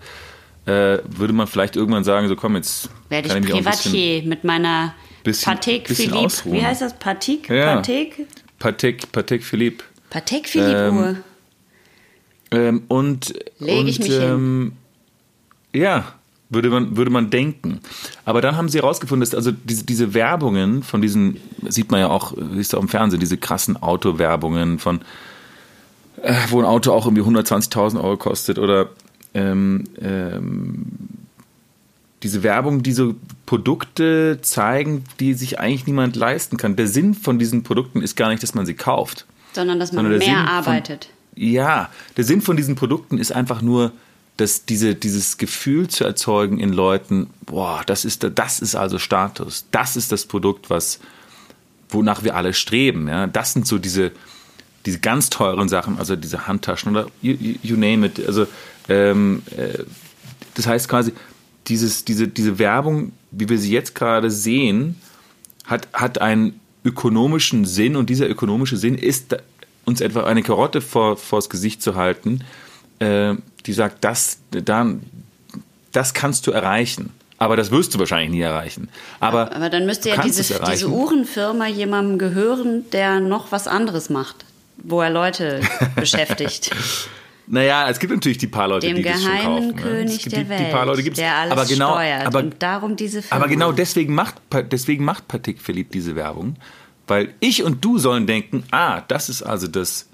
äh, 0.68 1.00
würde 1.08 1.34
man 1.34 1.48
vielleicht 1.48 1.76
irgendwann 1.76 2.04
sagen, 2.04 2.28
so 2.28 2.36
komm, 2.36 2.56
jetzt 2.56 2.90
Werde 3.10 3.28
ich 3.28 3.34
ich 3.34 3.42
bisschen 3.42 3.58
Privatier 3.58 4.24
mit 4.24 4.44
meiner 4.44 4.94
bisschen- 5.24 5.54
Patek 5.54 5.88
bisschen 5.88 6.10
Philippe. 6.10 6.26
ausruhen. 6.26 6.56
Wie 6.60 6.66
heißt 6.66 6.82
das? 6.82 6.98
Patek? 6.98 7.50
Ja. 7.50 7.76
Patek? 7.78 8.28
Patek, 8.60 9.12
Patek 9.12 9.44
Philippe. 9.44 9.84
Patek 10.10 10.48
Philippe 10.48 10.92
Uhr. 10.92 11.16
Ähm, 12.52 12.84
und 12.88 13.34
Leg 13.60 13.80
und, 13.80 13.88
ich 13.88 14.00
mich 14.00 14.08
hin. 14.12 14.22
ähm, 14.22 14.72
Ja, 15.74 16.14
würde 16.50 16.70
man, 16.70 16.96
würde 16.96 17.12
man 17.12 17.30
denken. 17.30 17.80
Aber 18.24 18.42
dann 18.42 18.56
haben 18.56 18.70
sie 18.70 18.78
herausgefunden, 18.78 19.22
dass 19.22 19.36
also 19.36 19.52
diese, 19.52 19.84
diese 19.84 20.14
Werbungen 20.14 20.84
von 20.84 21.02
diesen, 21.02 21.38
sieht 21.68 21.92
man 21.92 22.00
ja 22.00 22.10
auch, 22.10 22.34
siehst 22.54 22.74
du 22.74 22.78
auch 22.78 22.82
im 22.82 22.88
Fernsehen, 22.88 23.20
diese 23.20 23.38
krassen 23.38 23.82
Autowerbungen 23.82 24.80
von, 24.80 25.02
äh, 26.22 26.34
wo 26.50 26.60
ein 26.60 26.66
Auto 26.66 26.92
auch 26.94 27.06
irgendwie 27.06 27.24
120.000 27.24 28.02
Euro 28.02 28.18
kostet 28.18 28.60
oder 28.60 28.90
ähm, 29.34 29.84
ähm, 30.00 30.86
diese 32.26 32.42
Werbung, 32.42 32.82
die 32.82 32.92
so 32.92 33.14
Produkte 33.46 34.40
zeigen, 34.42 35.04
die 35.20 35.36
sich 35.36 35.60
eigentlich 35.60 35.86
niemand 35.86 36.16
leisten 36.16 36.58
kann. 36.58 36.76
Der 36.76 36.88
Sinn 36.88 37.14
von 37.14 37.38
diesen 37.38 37.62
Produkten 37.62 38.02
ist 38.02 38.16
gar 38.18 38.30
nicht, 38.30 38.42
dass 38.42 38.56
man 38.56 38.66
sie 38.66 38.74
kauft. 38.74 39.26
Sondern, 39.54 39.80
dass 39.80 39.92
man 39.92 40.06
Sondern 40.06 40.20
der 40.20 40.28
mehr 40.28 40.38
Sinn 40.40 40.46
von- 40.48 40.56
arbeitet. 40.56 41.10
Ja, 41.36 41.90
der 42.18 42.24
Sinn 42.24 42.42
von 42.42 42.58
diesen 42.58 42.76
Produkten 42.76 43.20
ist 43.20 43.32
einfach 43.32 43.62
nur, 43.62 43.92
dass 44.38 44.66
diese, 44.66 44.96
dieses 44.96 45.38
Gefühl 45.38 45.88
zu 45.88 46.04
erzeugen 46.04 46.60
in 46.60 46.74
Leuten, 46.74 47.28
boah, 47.46 47.84
das 47.86 48.06
ist, 48.06 48.28
das 48.36 48.60
ist 48.60 48.74
also 48.76 48.98
Status. 48.98 49.66
Das 49.70 49.96
ist 49.96 50.12
das 50.12 50.26
Produkt, 50.26 50.70
was, 50.72 51.00
wonach 51.90 52.24
wir 52.24 52.36
alle 52.36 52.54
streben. 52.54 53.08
Ja? 53.08 53.28
Das 53.28 53.54
sind 53.54 53.68
so 53.68 53.78
diese, 53.78 54.12
diese 54.88 55.00
ganz 55.00 55.30
teuren 55.30 55.70
Sachen, 55.70 56.00
also 56.00 56.16
diese 56.16 56.48
Handtaschen 56.48 56.92
oder 56.92 57.06
you, 57.22 57.34
you 57.40 57.56
you 57.62 57.76
name 57.78 58.08
it. 58.08 58.26
Also, 58.26 58.48
ähm, 58.90 59.44
äh, 59.56 59.84
das 60.56 60.68
heißt 60.68 60.88
quasi, 60.90 61.14
dieses, 61.68 62.06
diese, 62.06 62.28
diese 62.28 62.60
Werbung, 62.60 63.12
wie 63.32 63.50
wir 63.50 63.58
sie 63.58 63.72
jetzt 63.72 63.96
gerade 63.96 64.32
sehen, 64.32 64.96
hat, 65.66 65.88
hat 65.94 66.20
einen 66.20 66.60
ökonomischen 66.84 67.66
Sinn 67.66 67.96
und 67.96 68.10
dieser 68.10 68.30
ökonomische 68.30 68.78
Sinn 68.78 68.96
ist, 68.96 69.36
uns 69.86 70.02
etwa 70.02 70.24
eine 70.24 70.44
Karotte 70.44 70.82
vor, 70.82 71.18
vors 71.18 71.50
Gesicht 71.50 71.82
zu 71.82 71.96
halten, 71.96 72.42
äh, 73.00 73.36
die 73.66 73.74
sagt, 73.74 74.04
das, 74.04 74.40
dann, 74.52 75.02
das 75.92 76.14
kannst 76.14 76.48
du 76.48 76.52
erreichen. 76.52 77.12
Aber 77.38 77.58
das 77.58 77.70
wirst 77.70 77.94
du 77.94 78.00
wahrscheinlich 78.00 78.32
nie 78.32 78.42
erreichen. 78.42 78.88
Aber, 79.20 79.54
Aber 79.54 79.70
dann 79.70 79.86
müsste 79.86 80.10
ja 80.10 80.22
diese, 80.22 80.60
diese 80.72 80.88
Uhrenfirma 80.88 81.68
jemandem 81.68 82.18
gehören, 82.18 82.90
der 82.92 83.20
noch 83.20 83.52
was 83.52 83.68
anderes 83.68 84.10
macht, 84.10 84.46
wo 84.78 85.02
er 85.02 85.10
Leute 85.10 85.62
beschäftigt. 85.96 86.72
Naja, 87.48 87.90
es 87.90 88.00
gibt 88.00 88.12
natürlich 88.12 88.38
die 88.38 88.48
paar 88.48 88.68
Leute, 88.68 88.88
Dem 88.88 88.96
die 88.98 89.04
das 89.04 89.22
schon 89.22 89.32
geheimen 89.32 89.46
kaufen. 89.46 89.76
ne? 89.76 89.82
König 89.82 90.16
es 90.16 90.24
gibt 90.24 90.36
der 90.36 90.44
die, 90.44 90.50
Welt, 90.50 90.60
die 90.62 90.72
paar 90.72 90.86
Leute 90.86 91.04
gibt's. 91.04 91.20
der 91.20 91.36
alles 91.36 91.52
aber 91.52 91.66
genau, 91.66 91.92
steuert 91.94 92.26
aber, 92.26 92.40
und 92.40 92.56
darum 92.60 92.96
diese 92.96 93.22
Firma. 93.22 93.44
aber 93.44 93.52
genau 93.52 93.72
deswegen 93.72 94.16
macht, 94.16 94.36
deswegen 94.72 95.06
macht 95.06 95.28
Patek 95.28 95.62
Philippe 95.62 95.92
diese 95.92 96.16
Werbung, 96.16 96.56
weil 97.08 97.34
ich 97.40 97.64
und 97.64 97.86
du 97.86 98.00
sollen 98.00 98.26
denken, 98.26 98.64
ah, 98.72 99.02
das 99.08 99.30
ist 99.30 99.44
also 99.44 99.68
das, 99.68 100.08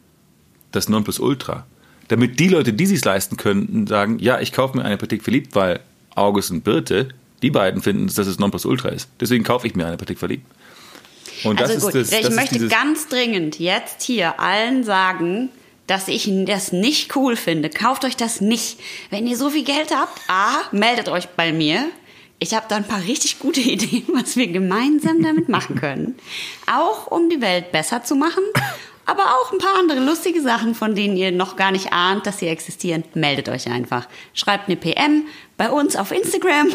das 0.71 0.89
Nonplusultra. 0.89 1.65
Damit 2.09 2.39
die 2.39 2.49
Leute, 2.49 2.73
die 2.73 2.85
sich 2.85 3.03
leisten 3.05 3.37
könnten, 3.37 3.87
sagen, 3.87 4.19
ja, 4.19 4.41
ich 4.41 4.51
kaufe 4.51 4.77
mir 4.77 4.83
eine 4.83 4.97
Patek 4.97 5.23
Philippe, 5.23 5.55
weil 5.55 5.79
August 6.15 6.51
und 6.51 6.65
Birte, 6.65 7.09
die 7.41 7.49
beiden 7.49 7.81
finden, 7.81 8.07
dass 8.07 8.27
es 8.27 8.37
Nonplusultra 8.39 8.89
ist. 8.89 9.09
Deswegen 9.21 9.45
kaufe 9.45 9.65
ich 9.65 9.75
mir 9.75 9.87
eine 9.87 9.95
Patek 9.95 10.19
Philippe. 10.19 10.43
Und 11.45 11.59
das 11.59 11.71
Also 11.71 11.87
gut, 11.87 11.95
ist 11.95 12.11
das, 12.11 12.19
ich 12.19 12.25
das 12.25 12.35
möchte 12.35 12.67
ganz 12.67 13.07
dringend 13.07 13.57
jetzt 13.59 14.03
hier 14.03 14.39
allen 14.39 14.83
sagen, 14.83 15.49
dass 15.91 16.07
ich 16.07 16.31
das 16.45 16.71
nicht 16.71 17.17
cool 17.17 17.35
finde. 17.35 17.69
Kauft 17.69 18.05
euch 18.05 18.15
das 18.15 18.39
nicht. 18.39 18.79
Wenn 19.09 19.27
ihr 19.27 19.35
so 19.35 19.49
viel 19.49 19.65
Geld 19.65 19.93
habt, 19.93 20.21
A, 20.29 20.61
meldet 20.71 21.09
euch 21.09 21.27
bei 21.27 21.51
mir. 21.51 21.83
Ich 22.39 22.53
habe 22.53 22.65
da 22.69 22.77
ein 22.77 22.87
paar 22.87 23.03
richtig 23.03 23.39
gute 23.39 23.59
Ideen, 23.59 24.05
was 24.13 24.37
wir 24.37 24.47
gemeinsam 24.47 25.21
damit 25.21 25.49
machen 25.49 25.75
können. 25.75 26.17
Auch 26.65 27.07
um 27.07 27.29
die 27.29 27.41
Welt 27.41 27.73
besser 27.73 28.05
zu 28.05 28.15
machen, 28.15 28.41
aber 29.05 29.23
auch 29.35 29.51
ein 29.51 29.57
paar 29.57 29.79
andere 29.79 29.99
lustige 29.99 30.41
Sachen, 30.41 30.75
von 30.75 30.95
denen 30.95 31.17
ihr 31.17 31.33
noch 31.33 31.57
gar 31.57 31.71
nicht 31.71 31.91
ahnt, 31.91 32.25
dass 32.25 32.39
sie 32.39 32.47
existieren, 32.47 33.03
meldet 33.13 33.49
euch 33.49 33.67
einfach. 33.67 34.07
Schreibt 34.33 34.69
eine 34.69 34.77
PM 34.77 35.25
bei 35.57 35.69
uns 35.69 35.97
auf 35.97 36.11
Instagram. 36.11 36.69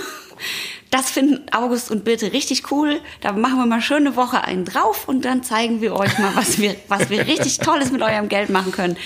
Das 0.90 1.10
finden 1.10 1.52
August 1.52 1.90
und 1.90 2.04
Birte 2.04 2.32
richtig 2.32 2.70
cool. 2.70 3.00
Da 3.20 3.32
machen 3.32 3.58
wir 3.58 3.66
mal 3.66 3.80
schön 3.80 4.06
eine 4.06 4.16
Woche 4.16 4.44
einen 4.44 4.64
drauf 4.64 5.08
und 5.08 5.24
dann 5.24 5.42
zeigen 5.42 5.80
wir 5.80 5.94
euch 5.94 6.16
mal, 6.18 6.34
was 6.36 6.58
wir, 6.58 6.76
was 6.88 7.10
wir 7.10 7.26
richtig 7.26 7.58
Tolles 7.58 7.90
mit 7.90 8.02
eurem 8.02 8.28
Geld 8.28 8.50
machen 8.50 8.72
können. 8.72 8.96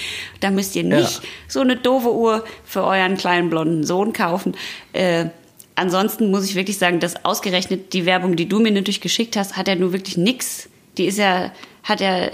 Da 0.41 0.51
müsst 0.51 0.77
ihr 0.77 0.85
nicht 0.85 1.23
ja. 1.23 1.29
so 1.49 1.61
eine 1.61 1.77
doofe 1.77 2.13
Uhr 2.13 2.45
für 2.65 2.85
euren 2.85 3.17
kleinen 3.17 3.49
blonden 3.49 3.85
Sohn 3.85 4.13
kaufen. 4.13 4.55
Äh, 4.93 5.27
ansonsten 5.75 6.31
muss 6.31 6.45
ich 6.45 6.55
wirklich 6.55 6.79
sagen, 6.79 7.01
dass 7.01 7.25
ausgerechnet 7.25 7.93
die 7.95 8.05
Werbung, 8.05 8.37
die 8.37 8.49
du 8.49 8.61
mir 8.61 8.73
natürlich 8.73 9.01
geschickt 9.01 9.37
hast, 9.37 9.57
hat 9.57 9.67
ja 9.67 9.75
nur 9.75 9.93
wirklich 9.93 10.19
nix. 10.19 10.69
Die 10.99 11.07
ist 11.07 11.19
ja, 11.19 11.51
hat 11.83 12.01
ja, 12.01 12.31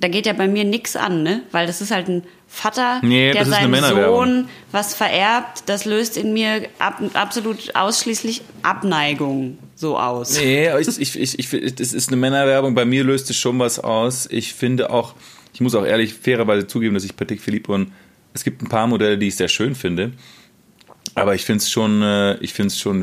da 0.00 0.08
geht 0.08 0.26
ja 0.26 0.34
bei 0.34 0.48
mir 0.48 0.64
nix 0.64 0.96
an, 0.96 1.22
ne? 1.22 1.42
Weil 1.50 1.66
das 1.66 1.80
ist 1.80 1.90
halt 1.90 2.08
ein 2.08 2.24
Vater, 2.54 3.00
nee, 3.02 3.32
der 3.32 3.46
seinem 3.46 3.74
Sohn 3.82 4.48
was 4.72 4.94
vererbt, 4.94 5.62
das 5.66 5.86
löst 5.86 6.18
in 6.18 6.34
mir 6.34 6.68
ab, 6.78 7.00
absolut 7.14 7.74
ausschließlich 7.74 8.42
Abneigung 8.62 9.56
so 9.74 9.98
aus. 9.98 10.38
Nee, 10.38 10.68
ich, 10.78 11.00
ich, 11.00 11.16
ich, 11.18 11.52
ich, 11.54 11.74
das 11.74 11.94
ist 11.94 12.08
eine 12.08 12.18
Männerwerbung. 12.18 12.74
Bei 12.74 12.84
mir 12.84 13.04
löst 13.04 13.30
es 13.30 13.38
schon 13.38 13.58
was 13.58 13.78
aus. 13.78 14.28
Ich 14.30 14.52
finde 14.52 14.90
auch, 14.90 15.14
ich 15.54 15.62
muss 15.62 15.74
auch 15.74 15.86
ehrlich 15.86 16.12
fairerweise 16.12 16.66
zugeben, 16.66 16.92
dass 16.92 17.04
ich 17.04 17.16
Patek 17.16 17.40
Philippe 17.40 17.72
und 17.72 17.90
es 18.34 18.44
gibt 18.44 18.60
ein 18.60 18.68
paar 18.68 18.86
Modelle, 18.86 19.16
die 19.16 19.28
ich 19.28 19.36
sehr 19.36 19.48
schön 19.48 19.74
finde. 19.74 20.12
Aber 21.14 21.34
ich 21.34 21.46
finde 21.46 21.62
es 21.62 21.70
schon, 21.70 22.02
äh, 22.02 22.36
ich 22.40 22.52
finde 22.52 22.68
es 22.68 22.78
schon, 22.78 23.02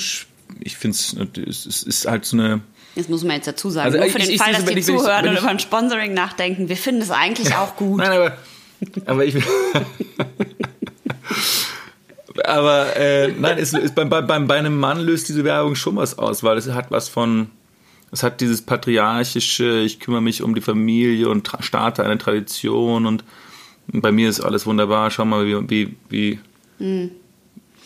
ich 0.60 0.78
finde 0.78 0.96
es, 0.96 1.66
es 1.66 1.84
ist 1.84 2.06
halt 2.06 2.24
so 2.24 2.38
eine, 2.38 2.62
das 2.96 3.10
muss 3.10 3.24
man 3.24 3.38
jetzt 3.38 3.48
dazu 3.48 3.72
sagen. 3.72 3.88
Also, 3.88 3.98
Nur 3.98 4.10
für 4.10 4.20
ich, 4.20 4.28
den 4.28 4.38
Fall, 4.38 4.54
dass 4.54 4.66
die 4.66 4.82
zuhören 4.82 5.28
und 5.28 5.38
über 5.38 5.48
ein 5.48 5.60
Sponsoring 5.60 6.14
nachdenken. 6.14 6.70
Wir 6.70 6.78
finden 6.78 7.02
es 7.02 7.12
eigentlich 7.12 7.56
auch 7.56 7.76
gut. 7.76 7.98
Nein, 7.98 8.12
aber 8.12 8.38
aber 9.06 9.26
ich. 9.26 9.36
aber 12.44 12.96
äh, 12.96 13.32
nein, 13.38 13.58
es, 13.58 13.74
es, 13.74 13.94
bei, 13.94 14.06
bei, 14.06 14.22
bei 14.22 14.58
einem 14.58 14.78
Mann 14.78 15.00
löst 15.00 15.30
diese 15.30 15.44
Werbung 15.44 15.76
schon 15.76 15.96
was 15.96 16.18
aus, 16.18 16.44
weil 16.44 16.58
es 16.58 16.70
hat 16.70 16.92
was 16.92 17.10
von. 17.10 17.50
Es 18.12 18.24
hat 18.24 18.42
dieses 18.42 18.64
patriarchische, 18.64 19.82
ich 19.82 20.00
kümmere 20.00 20.22
mich 20.22 20.42
um 20.42 20.56
die 20.56 20.62
Familie 20.62 21.30
und 21.30 21.52
starte 21.60 22.04
eine 22.04 22.18
Tradition 22.18 23.06
und 23.06 23.24
bei 23.86 24.12
mir 24.12 24.30
ist 24.30 24.40
alles 24.40 24.66
wunderbar. 24.66 25.12
Schau 25.12 25.26
mal, 25.26 25.46
wie, 25.46 25.70
wie, 25.70 25.96
wie 26.10 26.40
mhm. 26.84 27.12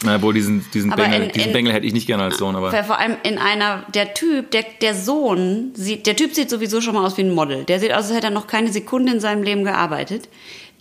Na, 0.06 0.22
wohl 0.22 0.34
diesen, 0.34 0.66
diesen, 0.74 0.92
Bengel, 0.92 1.24
in, 1.24 1.32
diesen 1.32 1.48
in, 1.48 1.54
Bengel 1.54 1.74
hätte 1.74 1.86
ich 1.86 1.94
nicht 1.94 2.08
gerne 2.08 2.24
als 2.24 2.38
Sohn, 2.38 2.56
aber. 2.56 2.72
Vor 2.84 3.00
allem 3.00 3.16
in 3.24 3.38
einer, 3.38 3.86
der 3.94 4.14
Typ, 4.14 4.52
der, 4.52 4.66
der 4.82 4.96
Sohn, 4.96 5.72
sieht, 5.76 6.08
der 6.08 6.16
Typ 6.16 6.34
sieht 6.34 6.50
sowieso 6.50 6.82
schon 6.82 6.94
mal 6.94 7.06
aus 7.06 7.18
wie 7.18 7.22
ein 7.22 7.34
Model. 7.34 7.64
Der 7.64 7.80
sieht 7.80 7.94
aus, 7.94 8.06
als 8.06 8.14
hätte 8.14 8.28
er 8.28 8.34
noch 8.34 8.48
keine 8.48 8.72
Sekunde 8.72 9.14
in 9.14 9.20
seinem 9.20 9.44
Leben 9.44 9.64
gearbeitet. 9.64 10.28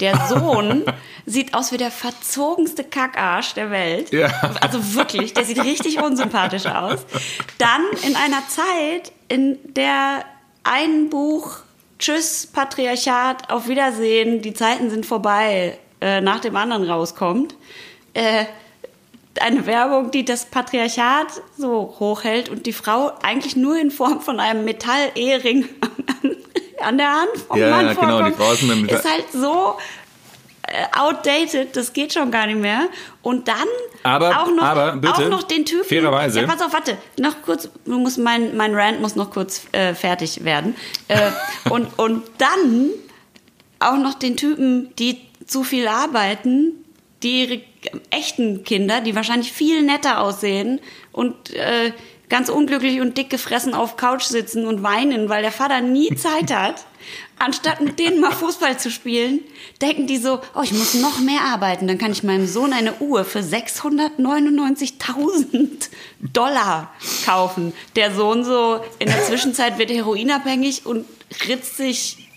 Der 0.01 0.17
Sohn 0.29 0.85
sieht 1.27 1.55
aus 1.55 1.73
wie 1.73 1.77
der 1.77 1.91
verzogenste 1.91 2.85
Kackarsch 2.85 3.55
der 3.55 3.71
Welt. 3.71 4.13
Ja. 4.13 4.29
Also 4.61 4.95
wirklich, 4.95 5.35
der 5.35 5.45
sieht 5.45 5.63
richtig 5.63 6.03
unsympathisch 6.03 6.67
aus. 6.67 7.01
Dann 7.59 7.83
in 8.07 8.17
einer 8.17 8.43
Zeit, 8.49 9.13
in 9.29 9.59
der 9.75 10.25
ein 10.65 11.11
Buch 11.11 11.59
Tschüss, 11.99 12.49
Patriarchat, 12.49 13.51
auf 13.51 13.69
Wiedersehen, 13.69 14.43
die 14.43 14.55
Zeiten 14.55 14.91
sind 14.91 15.07
vorbei, 15.07 15.79
äh, 16.01 16.21
nach 16.21 16.41
dem 16.41 16.57
anderen 16.57 16.83
rauskommt. 16.83 17.55
Äh, 18.13 18.45
eine 19.41 19.67
Werbung, 19.67 20.11
die 20.11 20.25
das 20.25 20.47
Patriarchat 20.47 21.29
so 21.57 21.95
hochhält 22.01 22.49
und 22.49 22.67
die 22.67 22.73
Frau 22.73 23.13
eigentlich 23.23 23.57
nur 23.57 23.79
in 23.79 23.91
Form 23.91 24.21
von 24.21 24.41
einem 24.41 24.65
Metall-Ehering 24.65 25.69
an 26.83 26.99
der 26.99 27.12
Hand 27.12 27.31
vom 27.49 27.59
ja, 27.59 27.71
Mann 27.71 27.97
genau, 27.97 28.23
die 28.23 28.33
Frau 28.33 28.53
ist, 28.53 28.62
ist 28.62 29.11
halt 29.11 29.33
so 29.33 29.77
äh, 30.66 30.85
outdated, 30.97 31.77
das 31.77 31.92
geht 31.92 32.12
schon 32.12 32.31
gar 32.31 32.47
nicht 32.47 32.59
mehr. 32.59 32.88
Und 33.23 33.49
dann 33.49 33.57
aber, 34.03 34.42
auch, 34.42 34.51
noch, 34.51 34.62
aber 34.62 34.97
bitte, 34.97 35.14
auch 35.14 35.29
noch 35.29 35.42
den 35.42 35.64
Typen. 35.64 35.85
Fairerweise. 35.85 36.40
Ja, 36.40 36.47
pass 36.47 36.62
auf, 36.62 36.73
warte, 36.73 36.97
noch 37.18 37.42
kurz, 37.42 37.68
du 37.85 37.99
musst, 37.99 38.18
mein, 38.18 38.57
mein 38.57 38.75
Rant 38.75 39.01
muss 39.01 39.16
noch 39.16 39.31
kurz 39.31 39.66
äh, 39.73 39.95
fertig 39.95 40.45
werden. 40.45 40.77
Äh, 41.09 41.31
und, 41.71 41.99
und 41.99 42.23
dann 42.38 42.90
auch 43.81 43.97
noch 43.97 44.14
den 44.14 44.37
Typen, 44.37 44.95
die 44.97 45.21
zu 45.47 45.64
viel 45.64 45.88
arbeiten, 45.88 46.85
die 47.23 47.42
ihre 47.42 47.61
echten 48.11 48.64
Kinder, 48.64 49.01
die 49.01 49.14
wahrscheinlich 49.14 49.53
viel 49.53 49.83
netter 49.83 50.21
aussehen 50.21 50.81
und 51.11 51.53
äh, 51.55 51.92
ganz 52.33 52.49
unglücklich 52.49 53.01
und 53.03 53.18
dick 53.18 53.29
gefressen 53.29 53.75
auf 53.75 53.99
Couch 53.99 54.23
sitzen 54.23 54.66
und 54.66 54.83
weinen, 54.83 55.29
weil 55.29 55.42
der 55.42 55.53
Vater 55.53 55.83
nie 55.83 56.14
Zeit 56.16 56.51
hat, 56.51 56.87
anstatt 57.38 57.83
mit 57.83 57.99
denen 57.99 58.23
mal 58.23 58.33
Fußball 58.33 58.79
zu 58.79 58.90
spielen, 58.90 59.40
denken 59.83 60.07
die 60.07 60.16
so, 60.16 60.40
oh, 60.55 60.62
ich 60.62 60.73
muss 60.73 60.95
noch 60.95 61.21
mehr 61.21 61.42
arbeiten, 61.42 61.87
dann 61.87 61.99
kann 61.99 62.11
ich 62.11 62.23
meinem 62.23 62.47
Sohn 62.47 62.73
eine 62.73 62.95
Uhr 63.01 63.27
für 63.27 63.40
699.000 63.40 65.90
Dollar 66.21 66.95
kaufen. 67.27 67.75
Der 67.97 68.14
Sohn 68.14 68.45
so, 68.45 68.83
in 68.99 69.09
der 69.09 69.23
Zwischenzeit 69.25 69.77
wird 69.77 69.90
heroinabhängig 69.90 70.87
und 70.87 71.05
ritzt 71.47 71.77
sich 71.77 72.31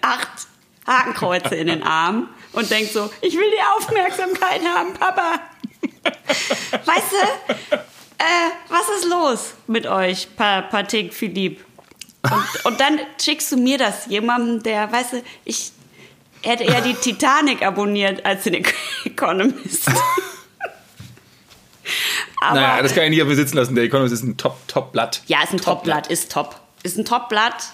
acht 0.00 0.46
Hakenkreuze 0.86 1.56
in 1.56 1.66
den 1.66 1.82
Arm 1.82 2.30
und 2.52 2.70
denkt 2.70 2.94
so, 2.94 3.10
ich 3.20 3.36
will 3.36 3.50
die 3.50 3.60
Aufmerksamkeit 3.76 4.62
haben, 4.64 4.94
Papa. 4.94 5.40
Weißt 6.86 7.12
du, 7.12 7.18
äh, 8.18 8.50
was 8.68 8.88
ist 8.98 9.08
los 9.08 9.54
mit 9.66 9.86
euch, 9.86 10.28
pa 10.36 10.62
Patik 10.62 11.12
Philipp? 11.12 11.64
Und, 12.22 12.64
und 12.64 12.80
dann 12.80 12.98
schickst 13.20 13.52
du 13.52 13.56
mir 13.56 13.78
das 13.78 14.06
jemandem, 14.06 14.62
der, 14.62 14.90
weißt 14.90 15.12
du, 15.14 15.22
ich 15.44 15.70
hätte 16.42 16.64
eher 16.64 16.80
die 16.80 16.94
Titanic 16.94 17.62
abonniert 17.62 18.24
als 18.24 18.44
den 18.44 18.54
Economist. 19.04 19.88
Aber, 22.40 22.60
naja, 22.60 22.82
das 22.82 22.94
kann 22.94 23.04
ich 23.04 23.10
nicht 23.10 23.22
auf 23.22 23.28
mir 23.28 23.36
sitzen 23.36 23.56
lassen. 23.56 23.74
Der 23.74 23.84
Economist 23.84 24.14
ist 24.14 24.22
ein 24.22 24.36
Top-Top-Blatt. 24.36 25.22
Ja, 25.26 25.42
ist 25.42 25.52
ein 25.52 25.60
Top-Blatt, 25.60 26.08
ist 26.08 26.32
top. 26.32 26.60
Ist 26.82 26.98
ein 26.98 27.04
Top-Blatt. 27.04 27.70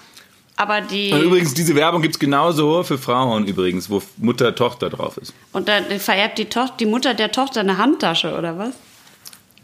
Aber 0.57 0.81
die. 0.81 1.13
Und 1.13 1.23
übrigens, 1.23 1.55
diese 1.55 1.75
Werbung 1.75 2.03
gibt 2.03 2.15
es 2.17 2.19
genauso 2.19 2.83
für 2.83 2.99
Frauen 2.99 3.47
übrigens, 3.47 3.89
wo 3.89 4.03
Mutter, 4.19 4.55
Tochter 4.55 4.91
drauf 4.91 5.17
ist. 5.17 5.33
Und 5.53 5.69
da 5.69 5.81
vererbt 5.99 6.39
die, 6.39 6.45
Tochter, 6.45 6.75
die 6.79 6.87
Mutter 6.87 7.15
der 7.15 7.33
Tochter 7.33 7.61
eine 7.61 7.79
Handtasche, 7.79 8.37
oder 8.37 8.59
was? 8.59 8.75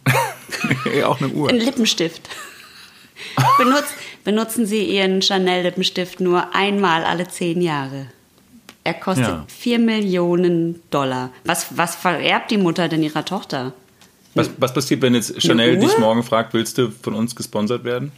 auch 1.04 1.20
eine 1.20 1.28
Uhr. 1.28 1.48
Ein 1.48 1.56
Lippenstift. 1.56 2.28
Benutz, 3.58 3.86
benutzen 4.24 4.66
Sie 4.66 4.84
Ihren 4.84 5.22
Chanel-Lippenstift 5.22 6.20
nur 6.20 6.54
einmal 6.54 7.04
alle 7.04 7.28
zehn 7.28 7.60
Jahre. 7.60 8.08
Er 8.84 8.94
kostet 8.94 9.26
ja. 9.26 9.44
4 9.48 9.78
Millionen 9.80 10.82
Dollar. 10.90 11.30
Was, 11.44 11.76
was 11.76 11.94
vererbt 11.94 12.50
die 12.50 12.56
Mutter 12.56 12.88
denn 12.88 13.02
ihrer 13.02 13.24
Tochter? 13.24 13.74
Was, 14.34 14.50
was 14.56 14.72
passiert, 14.72 15.02
wenn 15.02 15.14
jetzt 15.14 15.42
Chanel 15.42 15.78
dich 15.78 15.98
morgen 15.98 16.22
fragt, 16.22 16.54
willst 16.54 16.78
du 16.78 16.90
von 16.90 17.14
uns 17.14 17.34
gesponsert 17.34 17.84
werden? 17.84 18.12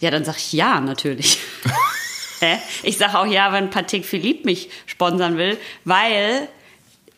Ja, 0.00 0.10
dann 0.10 0.24
sag 0.24 0.36
ich 0.36 0.52
ja, 0.52 0.80
natürlich. 0.80 1.38
ich 2.82 2.98
sage 2.98 3.18
auch 3.18 3.26
ja, 3.26 3.52
wenn 3.52 3.70
Patek 3.70 4.04
Philippe 4.04 4.44
mich 4.44 4.68
sponsern 4.84 5.38
will, 5.38 5.56
weil 5.84 6.48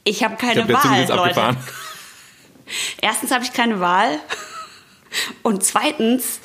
ich 0.04 0.22
habe 0.22 0.36
keine 0.36 0.60
ich 0.60 0.72
hab 0.72 0.84
Wahl, 0.84 1.00
Leute. 1.00 1.20
Abgefahren. 1.20 1.56
Erstens 3.00 3.30
habe 3.30 3.44
ich 3.44 3.52
keine 3.52 3.80
Wahl 3.80 4.18
und 5.42 5.64
zweitens 5.64 6.40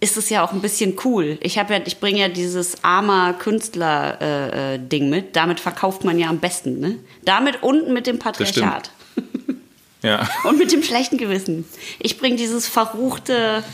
ist 0.00 0.16
es 0.16 0.30
ja 0.30 0.44
auch 0.44 0.52
ein 0.52 0.60
bisschen 0.60 0.96
cool. 1.04 1.38
Ich 1.40 1.58
habe 1.58 1.74
ja, 1.74 1.80
ich 1.84 1.98
bringe 1.98 2.20
ja 2.20 2.28
dieses 2.28 2.84
armer 2.84 3.32
Künstler 3.32 4.18
äh, 4.20 4.74
äh, 4.74 4.78
Ding 4.78 5.10
mit. 5.10 5.34
Damit 5.34 5.58
verkauft 5.58 6.04
man 6.04 6.18
ja 6.18 6.28
am 6.28 6.38
besten, 6.38 6.78
ne? 6.78 6.98
Damit 7.24 7.62
und 7.62 7.88
mit 7.88 8.06
dem 8.06 8.20
Patriarchat. 8.20 8.92
ja. 10.02 10.28
Und 10.44 10.58
mit 10.58 10.70
dem 10.70 10.84
schlechten 10.84 11.18
Gewissen. 11.18 11.64
Ich 11.98 12.18
bringe 12.18 12.36
dieses 12.36 12.68
verruchte 12.68 13.64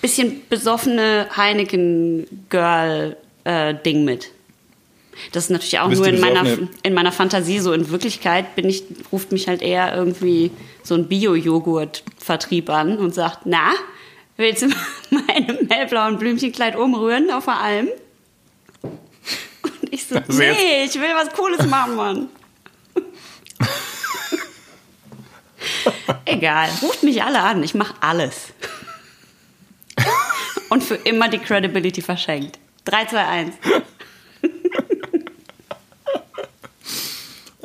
bisschen 0.00 0.42
besoffene 0.48 1.26
Heineken-Girl-Ding 1.36 3.16
äh, 3.44 4.04
mit. 4.04 4.30
Das 5.32 5.44
ist 5.44 5.50
natürlich 5.50 5.78
auch 5.78 5.88
Bist 5.88 6.00
nur 6.00 6.08
in 6.08 6.20
meiner, 6.20 6.44
in 6.82 6.94
meiner 6.94 7.12
Fantasie 7.12 7.58
so. 7.58 7.72
In 7.72 7.90
Wirklichkeit 7.90 8.54
bin 8.54 8.68
ich, 8.68 8.84
ruft 9.12 9.32
mich 9.32 9.48
halt 9.48 9.62
eher 9.62 9.94
irgendwie 9.94 10.50
so 10.82 10.94
ein 10.94 11.08
Bio-Joghurt-Vertrieb 11.08 12.70
an 12.70 12.98
und 12.98 13.14
sagt, 13.14 13.40
na, 13.44 13.72
willst 14.36 14.62
du 14.62 14.68
meinem 15.10 15.68
hellblauen 15.68 16.18
Blümchenkleid 16.18 16.76
umrühren 16.76 17.30
auf 17.30 17.46
der 17.46 17.60
Alm? 17.60 17.88
Und 18.82 19.92
ich 19.92 20.06
so, 20.06 20.20
nee, 20.28 20.84
ich 20.84 20.94
will 20.94 21.10
was 21.14 21.32
Cooles 21.32 21.66
machen, 21.66 21.96
Mann. 21.96 22.28
Egal, 26.24 26.68
ruft 26.82 27.02
mich 27.02 27.22
alle 27.22 27.40
an, 27.40 27.62
ich 27.62 27.74
mache 27.74 27.94
alles 28.00 28.52
und 30.68 30.82
für 30.84 30.96
immer 30.96 31.28
die 31.28 31.38
Credibility 31.38 32.02
verschenkt. 32.02 32.58
3, 32.84 33.06
2, 33.06 33.26
1. 33.26 33.54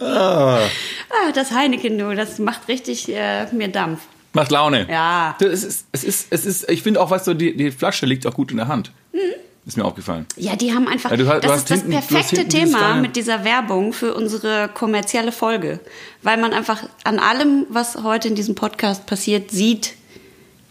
ah. 0.01 0.57
ah, 0.59 1.31
das 1.33 1.51
Heineken 1.51 1.97
nur, 1.97 2.15
das 2.15 2.39
macht 2.39 2.67
richtig 2.67 3.07
äh, 3.09 3.45
mir 3.53 3.67
Dampf. 3.67 4.01
Macht 4.33 4.51
Laune. 4.51 4.87
Ja. 4.89 5.35
Es 5.41 5.63
ist, 5.63 5.85
es 5.91 6.03
ist, 6.03 6.27
es 6.29 6.45
ist, 6.45 6.69
ich 6.69 6.83
finde 6.83 7.01
auch, 7.01 7.11
was 7.11 7.25
so, 7.25 7.33
die, 7.33 7.55
die 7.55 7.71
Flasche 7.71 8.05
liegt 8.05 8.25
auch 8.25 8.33
gut 8.33 8.51
in 8.51 8.57
der 8.57 8.67
Hand. 8.67 8.91
Mhm. 9.13 9.19
Ist 9.65 9.77
mir 9.77 9.85
aufgefallen. 9.85 10.25
Ja, 10.37 10.55
die 10.55 10.73
haben 10.73 10.87
einfach. 10.87 11.11
Ja, 11.11 11.17
du 11.17 11.23
du 11.23 11.39
das 11.39 11.51
hast 11.51 11.57
ist 11.59 11.69
das 11.69 11.79
hinten- 11.81 11.91
du 11.91 11.97
hast 11.97 12.07
perfekte 12.07 12.47
Thema 12.47 12.95
mit 12.95 13.15
dieser 13.15 13.43
Werbung 13.43 13.93
für 13.93 14.15
unsere 14.15 14.69
kommerzielle 14.73 15.31
Folge. 15.31 15.79
Weil 16.23 16.37
man 16.37 16.51
einfach 16.53 16.81
an 17.03 17.19
allem, 17.19 17.67
was 17.69 17.95
heute 18.03 18.27
in 18.27 18.35
diesem 18.35 18.55
Podcast 18.55 19.05
passiert, 19.05 19.51
sieht, 19.51 19.93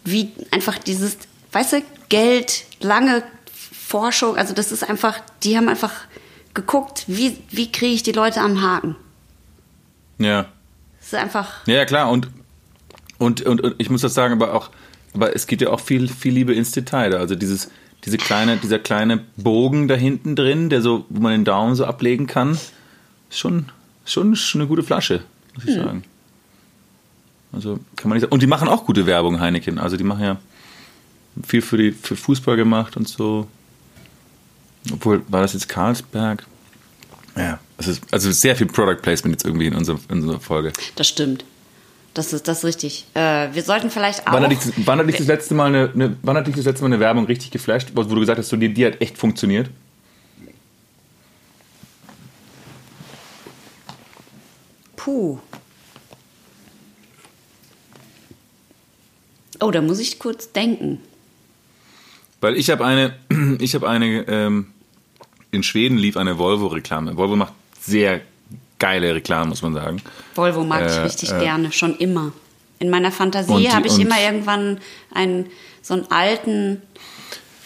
wie 0.03 0.31
einfach 0.51 0.77
dieses, 0.77 1.17
weißt 1.53 1.73
du, 1.73 1.81
Geld, 2.09 2.65
lange 2.81 3.23
Forschung, 3.71 4.35
also 4.35 4.53
das 4.53 4.71
ist 4.73 4.89
einfach, 4.89 5.19
die 5.43 5.55
haben 5.55 5.69
einfach 5.69 5.93
geguckt, 6.53 7.05
wie, 7.07 7.37
wie 7.49 7.71
kriege 7.71 7.93
ich 7.93 8.03
die 8.03 8.11
Leute 8.11 8.41
am 8.41 8.61
Haken. 8.61 8.95
Ja. 10.23 10.45
Das 10.99 11.07
ist 11.07 11.15
einfach. 11.15 11.67
Ja, 11.67 11.85
klar. 11.85 12.09
Und, 12.09 12.29
und, 13.17 13.41
und, 13.41 13.61
und 13.61 13.75
ich 13.77 13.89
muss 13.89 14.01
das 14.01 14.13
sagen, 14.13 14.33
aber 14.33 14.53
auch, 14.53 14.69
aber 15.13 15.35
es 15.35 15.47
geht 15.47 15.61
ja 15.61 15.69
auch 15.69 15.79
viel, 15.79 16.07
viel 16.07 16.33
Liebe 16.33 16.53
ins 16.53 16.71
Detail. 16.71 17.11
da. 17.11 17.17
Also 17.17 17.35
dieses, 17.35 17.69
diese 18.05 18.17
kleine, 18.17 18.57
dieser 18.57 18.79
kleine 18.79 19.23
Bogen 19.37 19.87
da 19.87 19.95
hinten 19.95 20.35
drin, 20.35 20.69
der 20.69 20.81
so, 20.81 21.05
wo 21.09 21.21
man 21.21 21.33
den 21.33 21.45
Daumen 21.45 21.75
so 21.75 21.85
ablegen 21.85 22.27
kann, 22.27 22.51
ist 23.29 23.39
schon, 23.39 23.67
schon, 24.05 24.35
schon 24.35 24.61
eine 24.61 24.67
gute 24.67 24.83
Flasche, 24.83 25.21
muss 25.55 25.65
ich 25.65 25.75
sagen. 25.75 26.03
Also 27.51 27.79
kann 27.95 28.09
man 28.09 28.15
nicht 28.15 28.21
sagen. 28.21 28.33
Und 28.33 28.41
die 28.41 28.47
machen 28.47 28.67
auch 28.67 28.85
gute 28.85 29.05
Werbung, 29.05 29.39
Heineken. 29.39 29.77
Also 29.77 29.97
die 29.97 30.03
machen 30.03 30.23
ja 30.23 30.37
viel 31.45 31.61
für, 31.61 31.77
die, 31.77 31.91
für 31.91 32.15
Fußball 32.15 32.55
gemacht 32.55 32.97
und 32.97 33.07
so. 33.07 33.47
Obwohl, 34.91 35.21
war 35.27 35.41
das 35.41 35.53
jetzt 35.53 35.69
Karlsberg? 35.69 36.45
Ja, 37.37 37.59
es 37.77 37.87
ist 37.87 38.01
also 38.11 38.31
sehr 38.31 38.55
viel 38.55 38.67
Product 38.67 38.97
Placement 39.01 39.35
jetzt 39.35 39.45
irgendwie 39.45 39.67
in 39.67 39.75
unserer, 39.75 39.99
in 40.09 40.21
unserer 40.21 40.39
Folge. 40.39 40.73
Das 40.95 41.07
stimmt. 41.07 41.45
Das 42.13 42.33
ist, 42.33 42.47
das 42.49 42.59
ist 42.59 42.65
richtig. 42.65 43.05
Äh, 43.13 43.47
wir 43.53 43.63
sollten 43.63 43.89
vielleicht 43.89 44.27
auch. 44.27 44.33
Wann 44.33 44.43
hat, 44.43 44.51
dich, 44.51 44.59
das- 44.59 44.73
wann 44.85 44.99
hat 44.99 45.07
dich 45.07 45.15
das 45.17 45.27
letzte 45.27 45.53
Mal 45.53 45.67
eine, 45.67 45.91
eine, 45.93 46.17
wann 46.23 46.35
hat 46.35 46.45
dich 46.47 46.55
das 46.55 46.65
letzte 46.65 46.83
Mal 46.83 46.87
eine 46.93 46.99
Werbung 46.99 47.25
richtig 47.25 47.51
geflasht, 47.51 47.89
wo 47.93 48.03
du 48.03 48.19
gesagt 48.19 48.37
hast, 48.37 48.49
so, 48.49 48.57
die, 48.57 48.73
die 48.73 48.85
hat 48.85 48.99
echt 49.01 49.17
funktioniert? 49.17 49.69
Puh. 54.95 55.39
Oh, 59.59 59.71
da 59.71 59.81
muss 59.81 59.99
ich 59.99 60.19
kurz 60.19 60.51
denken. 60.51 60.99
Weil 62.41 62.57
ich 62.57 62.69
habe 62.69 62.85
eine, 62.85 63.15
ich 63.59 63.75
habe 63.75 63.87
eine, 63.89 64.27
ähm, 64.27 64.70
in 65.51 65.63
Schweden 65.63 65.97
lief 65.97 66.17
eine 66.17 66.37
Volvo-Reklame. 66.37 67.17
Volvo 67.17 67.35
macht 67.35 67.53
sehr 67.79 68.21
geile 68.79 69.13
Reklame, 69.15 69.49
muss 69.49 69.61
man 69.61 69.73
sagen. 69.73 70.01
Volvo 70.35 70.63
mag 70.63 70.85
ich 70.87 70.95
Äh, 70.95 71.01
richtig 71.01 71.31
äh. 71.31 71.39
gerne, 71.39 71.71
schon 71.71 71.95
immer. 71.97 72.31
In 72.79 72.89
meiner 72.89 73.11
Fantasie 73.11 73.69
habe 73.69 73.87
ich 73.87 73.99
immer 73.99 74.19
irgendwann 74.19 74.79
einen, 75.13 75.47
so 75.83 75.93
einen 75.93 76.09
alten 76.09 76.81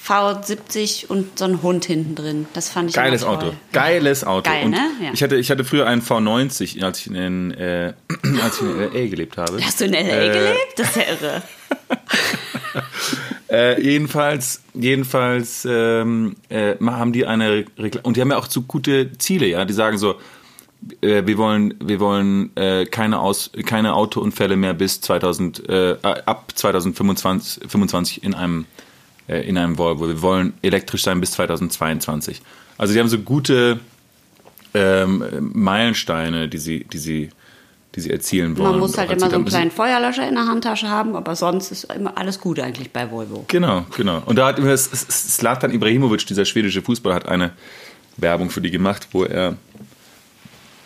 V70 0.05 1.07
und 1.07 1.39
so 1.39 1.45
einen 1.45 1.61
Hund 1.61 1.85
hinten 1.85 2.15
drin. 2.15 2.47
Das 2.53 2.69
fand 2.69 2.89
ich 2.89 2.95
Geiles 2.95 3.23
Auto. 3.23 3.53
Geiles 3.71 4.23
Auto. 4.25 4.49
Geil, 4.49 4.65
und 4.65 4.71
ne? 4.71 4.87
Ja. 5.01 5.11
ich, 5.13 5.23
hatte, 5.23 5.37
ich 5.37 5.49
hatte 5.49 5.63
früher 5.63 5.87
einen 5.87 6.01
V90, 6.01 6.83
als 6.83 6.99
ich 6.99 7.07
in, 7.07 7.51
äh, 7.51 7.93
als 8.43 8.57
ich 8.57 8.61
in 8.61 8.79
L.A. 8.81 9.07
gelebt 9.07 9.37
habe. 9.37 9.63
Hast 9.63 9.79
du 9.79 9.85
in 9.85 9.93
L.A. 9.93 10.21
Äh, 10.21 10.33
gelebt? 10.33 10.73
Das 10.77 10.89
ist 10.89 10.95
ja 10.97 11.03
irre. 11.03 11.41
Äh, 13.49 13.81
jedenfalls, 13.81 14.63
jedenfalls 14.73 15.67
ähm, 15.69 16.35
äh, 16.49 16.75
haben 16.83 17.13
die 17.13 17.25
eine 17.25 17.65
Rekla 17.77 18.01
und 18.01 18.17
die 18.17 18.21
haben 18.21 18.31
ja 18.31 18.37
auch 18.37 18.49
so 18.49 18.63
gute 18.63 19.15
Ziele, 19.17 19.45
ja. 19.47 19.65
Die 19.65 19.73
sagen 19.73 19.97
so, 19.97 20.15
äh, 21.01 21.25
wir 21.25 21.37
wollen, 21.37 21.75
wir 21.79 21.99
wollen 21.99 22.55
äh, 22.55 22.85
keine 22.85 23.19
Aus, 23.19 23.51
keine 23.65 23.93
Autounfälle 23.93 24.55
mehr 24.55 24.73
bis 24.73 25.01
2000, 25.01 25.69
äh, 25.69 25.91
äh, 25.91 25.97
ab 26.01 26.51
2025 26.55 27.69
25 27.69 28.23
in 28.23 28.33
einem 28.33 28.65
in 29.27 29.57
einem 29.57 29.79
Volvo. 29.79 30.07
Wir 30.07 30.21
wollen 30.21 30.53
elektrisch 30.61 31.01
sein 31.01 31.19
bis 31.19 31.31
2022. 31.31 32.43
Also 32.77 32.93
die 32.93 32.99
haben 32.99 33.07
so 33.07 33.17
gute 33.17 33.79
ähm, 34.75 35.23
Meilensteine, 35.53 36.47
die 36.47 36.57
sie, 36.59 36.83
die 36.83 36.97
sie, 36.97 37.29
die 37.95 38.01
sie 38.01 38.11
erzielen 38.11 38.57
wollen. 38.57 38.71
Man 38.71 38.79
muss 38.79 38.97
halt 38.97 39.11
immer 39.11 39.29
so 39.29 39.35
einen 39.35 39.45
kleinen 39.45 39.71
Feuerlöscher 39.71 40.27
in 40.27 40.35
der 40.35 40.47
Handtasche 40.47 40.89
haben, 40.89 41.15
aber 41.15 41.35
sonst 41.35 41.71
ist 41.71 41.85
immer 41.85 42.17
alles 42.17 42.39
gut 42.39 42.59
eigentlich 42.59 42.91
bei 42.91 43.09
Volvo. 43.09 43.45
Genau, 43.47 43.85
genau. 43.95 44.21
Und 44.25 44.35
da 44.37 44.47
hat 44.47 44.59
immer 44.59 44.71
S- 44.71 44.91
S- 44.91 45.37
Zlatan 45.37 45.71
Ibrahimovic, 45.71 46.25
dieser 46.25 46.45
schwedische 46.45 46.81
Fußballer, 46.81 47.15
hat 47.15 47.27
eine 47.27 47.53
Werbung 48.17 48.49
für 48.49 48.61
die 48.61 48.71
gemacht, 48.71 49.07
wo 49.11 49.23
er 49.23 49.55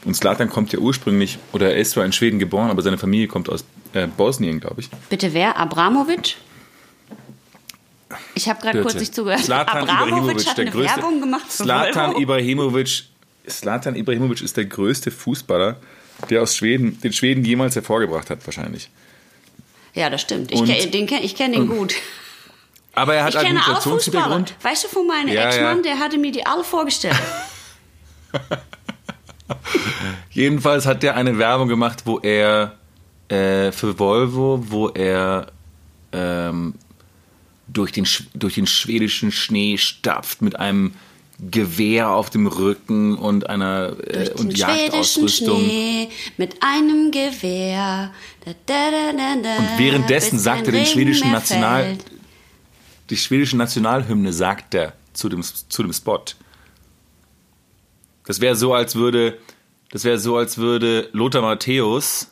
und 0.06 0.16
Zlatan 0.16 0.50
kommt 0.50 0.72
ja 0.72 0.80
ursprünglich, 0.80 1.40
oder 1.52 1.74
er 1.74 1.78
ist 1.78 1.92
zwar 1.92 2.06
in 2.06 2.14
Schweden 2.14 2.40
geboren, 2.40 2.70
aber 2.70 2.82
seine 2.82 2.98
Familie 2.98 3.28
kommt 3.28 3.50
aus 3.50 3.66
äh, 3.94 4.08
Bosnien, 4.08 4.62
glaube 4.62 4.80
ich. 4.80 4.90
Bitte 5.10 5.34
wer? 5.34 5.58
Abramovic? 5.58 6.38
Ich 8.34 8.48
habe 8.48 8.62
gerade 8.62 8.82
kurz 8.82 8.96
nicht 8.96 9.14
zugehört. 9.14 9.50
Abramovic 9.50 10.08
Ibrahimovic, 10.08 10.48
hat 10.48 10.58
der 10.58 10.62
eine 10.64 10.72
größte. 10.72 10.96
Werbung 10.96 11.20
gemacht 11.20 11.46
für 11.50 11.64
Zlatan 11.64 12.08
Volvo. 12.12 12.22
Ibrahimovic, 12.22 13.04
Zlatan 13.48 13.96
Ibrahimovic 13.96 14.42
ist 14.42 14.56
der 14.56 14.66
größte 14.66 15.12
Fußballer, 15.12 15.76
der 16.30 16.42
aus 16.42 16.56
Schweden, 16.56 17.00
den 17.02 17.14
Schweden 17.14 17.44
jemals 17.46 17.76
hervorgebracht 17.76 18.30
hat, 18.30 18.46
wahrscheinlich. 18.46 18.90
Ja, 19.94 20.10
das 20.10 20.22
stimmt. 20.22 20.52
Ich 20.52 20.64
kenne 20.64 20.88
den, 20.88 21.08
kenn, 21.08 21.24
ich 21.24 21.36
kenn 21.36 21.52
den 21.52 21.68
gut. 21.68 21.96
Aber 22.94 23.16
er 23.16 23.24
hat 23.24 23.36
Ich 23.36 23.42
kenne 23.42 23.62
auch 23.62 23.82
Fußballer. 23.82 24.46
Weißt 24.62 24.84
du, 24.84 24.88
von 24.88 25.08
meinem 25.08 25.30
Ja, 25.30 25.48
Ex-Mann, 25.48 25.78
ja. 25.78 25.84
der 25.84 26.00
hatte 26.00 26.18
mir 26.18 26.32
die 26.32 26.46
alle 26.46 26.64
vorgestellt. 26.64 27.16
Jedenfalls 30.32 30.86
hat 30.86 31.04
der 31.04 31.16
eine 31.16 31.38
Werbung 31.38 31.68
gemacht, 31.68 32.04
wo 32.06 32.20
er 32.20 32.76
äh, 33.30 33.72
für 33.72 33.98
Volvo, 33.98 34.64
wo 34.68 34.90
er 34.90 35.52
ähm, 36.12 36.76
durch, 37.68 37.92
den, 37.92 38.08
durch 38.34 38.56
den 38.56 38.68
schwedischen 38.68 39.32
Schnee 39.32 39.78
stapft 39.78 40.42
mit 40.42 40.60
einem 40.60 40.94
Gewehr 41.40 42.10
auf 42.10 42.30
dem 42.30 42.48
Rücken 42.48 43.18
und 43.18 43.50
einer 43.50 43.96
äh, 44.08 44.30
und 44.32 44.58
Jagdausrüstung. 44.58 45.60
Schnee 45.60 46.10
mit 46.38 46.58
einem 46.62 47.12
Gewehr. 47.12 48.12
Da, 48.44 48.52
da, 48.66 48.92
da, 49.14 49.58
Und 49.58 49.78
währenddessen 49.78 50.38
sagt 50.38 50.68
er 50.68 50.74
den 50.74 50.86
schwedischen 50.86 51.32
National- 51.32 51.84
fällt. 51.84 52.06
Die 53.10 53.18
schwedische 53.18 53.58
Nationalhymne 53.58 54.34
sagt 54.34 54.76
er 54.76 54.94
zu 55.14 55.30
dem, 55.30 55.42
zu 55.44 55.82
dem 55.82 55.94
Spot. 55.94 56.24
Das 58.26 58.40
wäre 58.42 58.56
so, 58.56 58.74
als 58.74 58.96
würde, 58.96 59.40
das 59.92 60.04
wäre 60.04 60.20
so, 60.20 60.38
als 60.38 60.58
würde 60.58 61.10
Lothar 61.14 61.42
Matthäus, 61.42 62.28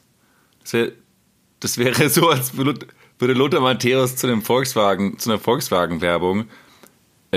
das, 0.62 0.74
wär, 0.74 0.91
das 1.60 1.78
wäre 1.78 2.10
so, 2.10 2.30
als 2.30 2.56
würde, 2.56 2.86
Lothar 3.20 3.62
Matthäus 3.62 4.15
zu 4.15 4.28
dem 4.28 4.43
Volkswagen, 4.43 5.17
zu 5.17 5.32
einer 5.32 5.39
Volkswagen-Werbung 5.39 6.46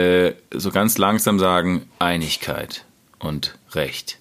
äh, 0.00 0.34
so 0.52 0.70
ganz 0.70 0.98
langsam 0.98 1.38
sagen, 1.38 1.88
Einigkeit 1.98 2.84
und 3.18 3.58
Recht 3.72 4.18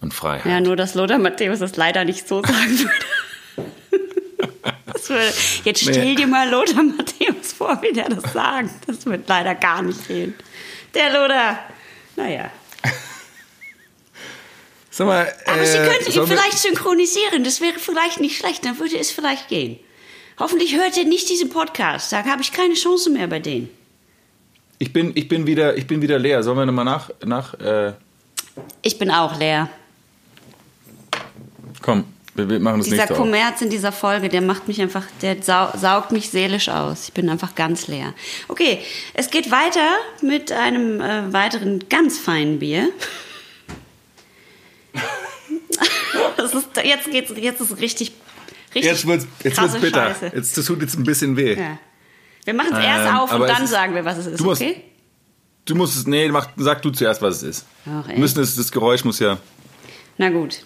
und 0.00 0.14
Freiheit. 0.14 0.46
Ja, 0.46 0.60
nur 0.60 0.76
dass 0.76 0.94
Lothar 0.94 1.18
Matthäus 1.18 1.58
das 1.60 1.76
leider 1.76 2.04
nicht 2.04 2.28
so 2.28 2.42
sagen 2.42 2.78
würde. 2.78 3.66
Das 4.92 5.08
würde 5.08 5.32
jetzt 5.64 5.82
stell 5.82 6.14
dir 6.14 6.26
mal 6.26 6.48
Lothar 6.48 6.82
Matthäus 6.82 7.52
vor, 7.52 7.80
wie 7.82 7.92
der 7.92 8.08
das 8.08 8.32
sagt. 8.32 8.88
Das 8.88 9.04
wird 9.06 9.28
leider 9.28 9.54
gar 9.54 9.82
nicht 9.82 10.06
gehen. 10.08 10.34
Der 10.94 11.10
Lothar, 11.10 11.58
naja. 12.16 12.50
Sag 14.90 15.06
mal, 15.06 15.30
Aber 15.46 15.60
äh, 15.60 15.66
Sie 15.66 15.76
könnten 15.76 16.10
ihn 16.10 16.26
vielleicht 16.26 16.58
synchronisieren. 16.58 17.44
Das 17.44 17.60
wäre 17.60 17.78
vielleicht 17.78 18.20
nicht 18.20 18.38
schlecht. 18.38 18.64
Dann 18.64 18.78
würde 18.78 18.98
es 18.98 19.10
vielleicht 19.10 19.48
gehen. 19.48 19.78
Hoffentlich 20.38 20.74
hört 20.74 20.96
ihr 20.96 21.04
nicht 21.04 21.28
diesen 21.28 21.50
Podcast. 21.50 22.12
Da 22.12 22.24
habe 22.24 22.40
ich 22.40 22.52
keine 22.52 22.74
Chance 22.74 23.10
mehr 23.10 23.26
bei 23.26 23.38
denen. 23.38 23.68
Ich 24.78 24.92
bin, 24.92 25.12
ich 25.14 25.28
bin 25.28 25.46
wieder, 25.46 25.76
ich 25.76 25.86
bin 25.86 26.02
wieder 26.02 26.18
leer. 26.18 26.42
Sollen 26.42 26.58
wir 26.58 26.66
nochmal 26.66 26.84
nach, 26.84 27.10
nach, 27.24 27.54
äh, 27.60 27.92
Ich 28.82 28.98
bin 28.98 29.10
auch 29.10 29.38
leer. 29.38 29.68
komm, 31.80 32.04
wir, 32.34 32.48
wir 32.48 32.60
machen 32.60 32.78
das 32.80 32.88
Dieser 32.88 33.10
auf. 33.10 33.16
Kommerz 33.16 33.62
in 33.62 33.70
dieser 33.70 33.92
Folge, 33.92 34.28
der 34.28 34.42
macht 34.42 34.68
mich 34.68 34.80
einfach, 34.82 35.04
der 35.22 35.42
sau 35.42 35.70
saugt 35.76 36.12
mich 36.12 36.28
seelisch 36.30 36.68
aus. 36.68 37.08
Ich 37.08 37.14
bin 37.14 37.30
einfach 37.30 37.54
ganz 37.54 37.86
leer. 37.86 38.12
Okay, 38.48 38.80
es 39.14 39.30
geht 39.30 39.50
weiter 39.50 39.96
mit 40.20 40.52
einem 40.52 41.00
äh, 41.00 41.32
weiteren 41.32 41.88
ganz 41.88 42.18
feinen 42.18 42.58
Bier. 42.58 42.90
Ist, 46.38 46.54
jetzt 46.84 47.10
geht's, 47.10 47.32
jetzt 47.36 47.60
ist 47.60 47.78
richtig, 47.78 48.12
richtig 48.74 48.92
Jetzt 48.92 49.06
wird's, 49.06 49.26
jetzt 49.42 49.56
krasse 49.56 49.72
wird's 49.74 49.84
bitter. 49.84 50.06
Scheiße. 50.08 50.32
Jetzt, 50.34 50.56
das 50.56 50.64
tut 50.66 50.80
jetzt 50.80 50.96
ein 50.96 51.04
bisschen 51.04 51.36
weh. 51.36 51.54
Ja. 51.54 51.78
Wir 52.46 52.54
machen 52.54 52.72
es 52.74 52.78
erst 52.84 53.08
Ähm, 53.10 53.16
auf 53.16 53.32
und 53.32 53.46
dann 53.46 53.66
sagen 53.66 53.94
wir, 53.94 54.04
was 54.04 54.16
es 54.18 54.26
ist, 54.26 54.40
Du 54.40 54.44
musst- 54.44 54.62
okay? 54.62 54.82
Du 55.66 55.74
musst 55.74 55.96
es, 55.96 56.06
nee, 56.06 56.28
mach, 56.28 56.48
sag 56.56 56.80
du 56.82 56.90
zuerst, 56.90 57.20
was 57.20 57.36
es 57.36 57.42
ist. 57.42 57.66
Ach, 57.86 58.06
ey. 58.08 58.14
Wir 58.14 58.20
müssen 58.20 58.40
es, 58.42 58.54
das 58.56 58.70
Geräusch 58.72 59.04
muss 59.04 59.18
ja. 59.18 59.36
Na 60.16 60.30
gut. 60.30 60.64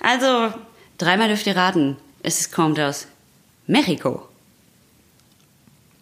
Also, 0.00 0.52
dreimal 0.98 1.28
dürft 1.28 1.46
ihr 1.46 1.54
raten. 1.56 1.96
Es 2.22 2.50
kommt 2.50 2.80
aus 2.80 3.06
Mexiko. 3.66 4.26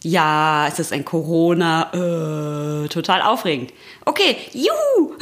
Ja, 0.04 0.68
es 0.68 0.78
ist 0.78 0.92
ein 0.92 1.04
Corona. 1.04 2.84
Äh, 2.84 2.88
total 2.88 3.20
aufregend. 3.22 3.72
Okay, 4.04 4.36
juhu! 4.52 5.16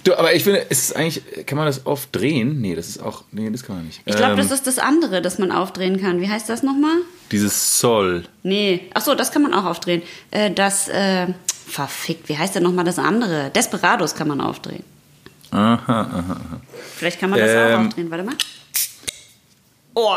Du, 0.07 0.17
aber 0.17 0.33
ich 0.35 0.45
finde, 0.45 0.65
es 0.71 0.85
ist 0.85 0.97
eigentlich, 0.97 1.21
kann 1.47 1.59
man 1.59 1.67
das 1.67 1.85
oft 1.85 2.15
drehen? 2.15 2.61
Nee, 2.61 2.77
das 2.77 2.87
ist 2.89 3.03
auch, 3.03 3.25
nee, 3.33 3.51
das 3.51 3.65
kann 3.65 3.75
man 3.75 3.87
nicht. 3.87 4.03
Ich 4.05 4.15
glaube, 4.15 4.33
Ähm, 4.35 4.39
das 4.39 4.53
ist 4.53 4.65
das 4.69 4.79
andere, 4.79 5.21
das 5.21 5.39
man 5.41 5.51
aufdrehen 5.51 6.01
kann. 6.01 6.21
Wie 6.21 6.29
heißt 6.29 6.49
das 6.49 6.63
nochmal? 6.63 6.99
Dieses 7.33 7.81
Sol. 7.81 8.25
Nee, 8.45 8.89
ach 8.95 9.01
so, 9.01 9.17
das 9.17 9.33
kann 9.33 9.43
man 9.43 9.53
auch 9.53 9.65
aufdrehen. 9.65 10.03
Äh, 10.31 10.53
das, 10.53 10.87
äh, 10.87 11.27
verfickt, 11.67 12.29
wie 12.29 12.39
heißt 12.39 12.55
denn 12.55 12.63
nochmal 12.63 12.85
das 12.85 13.01
andere? 13.01 13.51
Desperados 13.51 14.15
kann 14.15 14.29
man 14.29 14.41
aufdrehen. 14.41 14.85
Aha, 15.51 15.83
aha, 15.89 16.11
aha. 16.11 16.61
Vielleicht 16.97 17.19
kann 17.19 17.31
man 17.31 17.41
das 17.41 17.51
auch 17.51 17.71
Ähm. 17.81 17.87
aufdrehen. 17.89 18.09
Warte 18.09 18.23
mal. 18.23 18.37
Oh, 19.95 20.15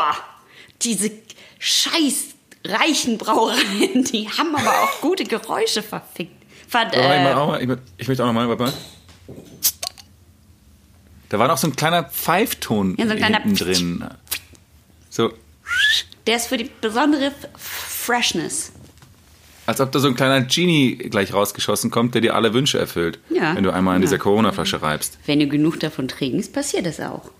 diese 0.82 1.10
scheiß 1.58 2.26
reichen 2.64 3.18
Brauereien, 3.18 4.04
die 4.12 4.28
haben 4.28 4.54
aber 4.54 4.70
auch 4.84 5.00
gute 5.00 5.24
Geräusche 5.24 5.82
verfickt. 5.82 6.40
Ver 6.68 6.86
ich, 6.92 6.96
äh, 6.96 7.32
auch 7.32 7.48
mal, 7.48 7.60
ich, 7.60 7.68
ich 7.96 8.06
möchte 8.06 8.22
auch 8.22 8.28
noch 8.28 8.34
mal, 8.34 8.48
warte 8.48 8.62
mal. 8.62 8.72
Da 11.30 11.38
war 11.38 11.48
noch 11.48 11.56
so 11.58 11.66
ein 11.68 11.74
kleiner 11.76 12.04
Pfeifton 12.04 12.96
Ja, 12.98 13.06
so 13.06 13.12
ein 13.12 13.16
kleiner 13.18 13.40
hinten 13.40 13.56
drin. 13.56 14.04
So, 15.08 15.32
der 16.26 16.36
ist 16.36 16.46
für 16.48 16.56
die 16.58 16.70
besondere 16.80 17.32
Freshness. 17.56 18.72
als 19.66 19.80
ob 19.80 19.92
da 19.92 20.00
so 20.00 20.08
ein 20.08 20.16
kleiner 20.16 20.40
Genie 20.42 20.96
gleich 20.96 21.32
rausgeschossen 21.32 21.90
kommt, 21.92 22.14
der 22.14 22.20
dir 22.20 22.34
alle 22.34 22.52
Wünsche 22.54 22.78
erfüllt. 22.78 23.20
Ja. 23.30 23.54
Wenn 23.54 23.62
du 23.62 23.72
einmal 23.72 23.94
in 23.96 24.02
Ja. 24.02 24.06
dieser 24.06 24.18
Corona-Flasche 24.18 24.82
reibst. 24.82 25.18
Wenn 25.26 25.38
du 25.38 25.46
genug 25.46 25.78
davon 25.80 26.08
trinkst, 26.08 26.52
passiert 26.52 26.86
das 26.86 26.98
auch. 27.00 27.30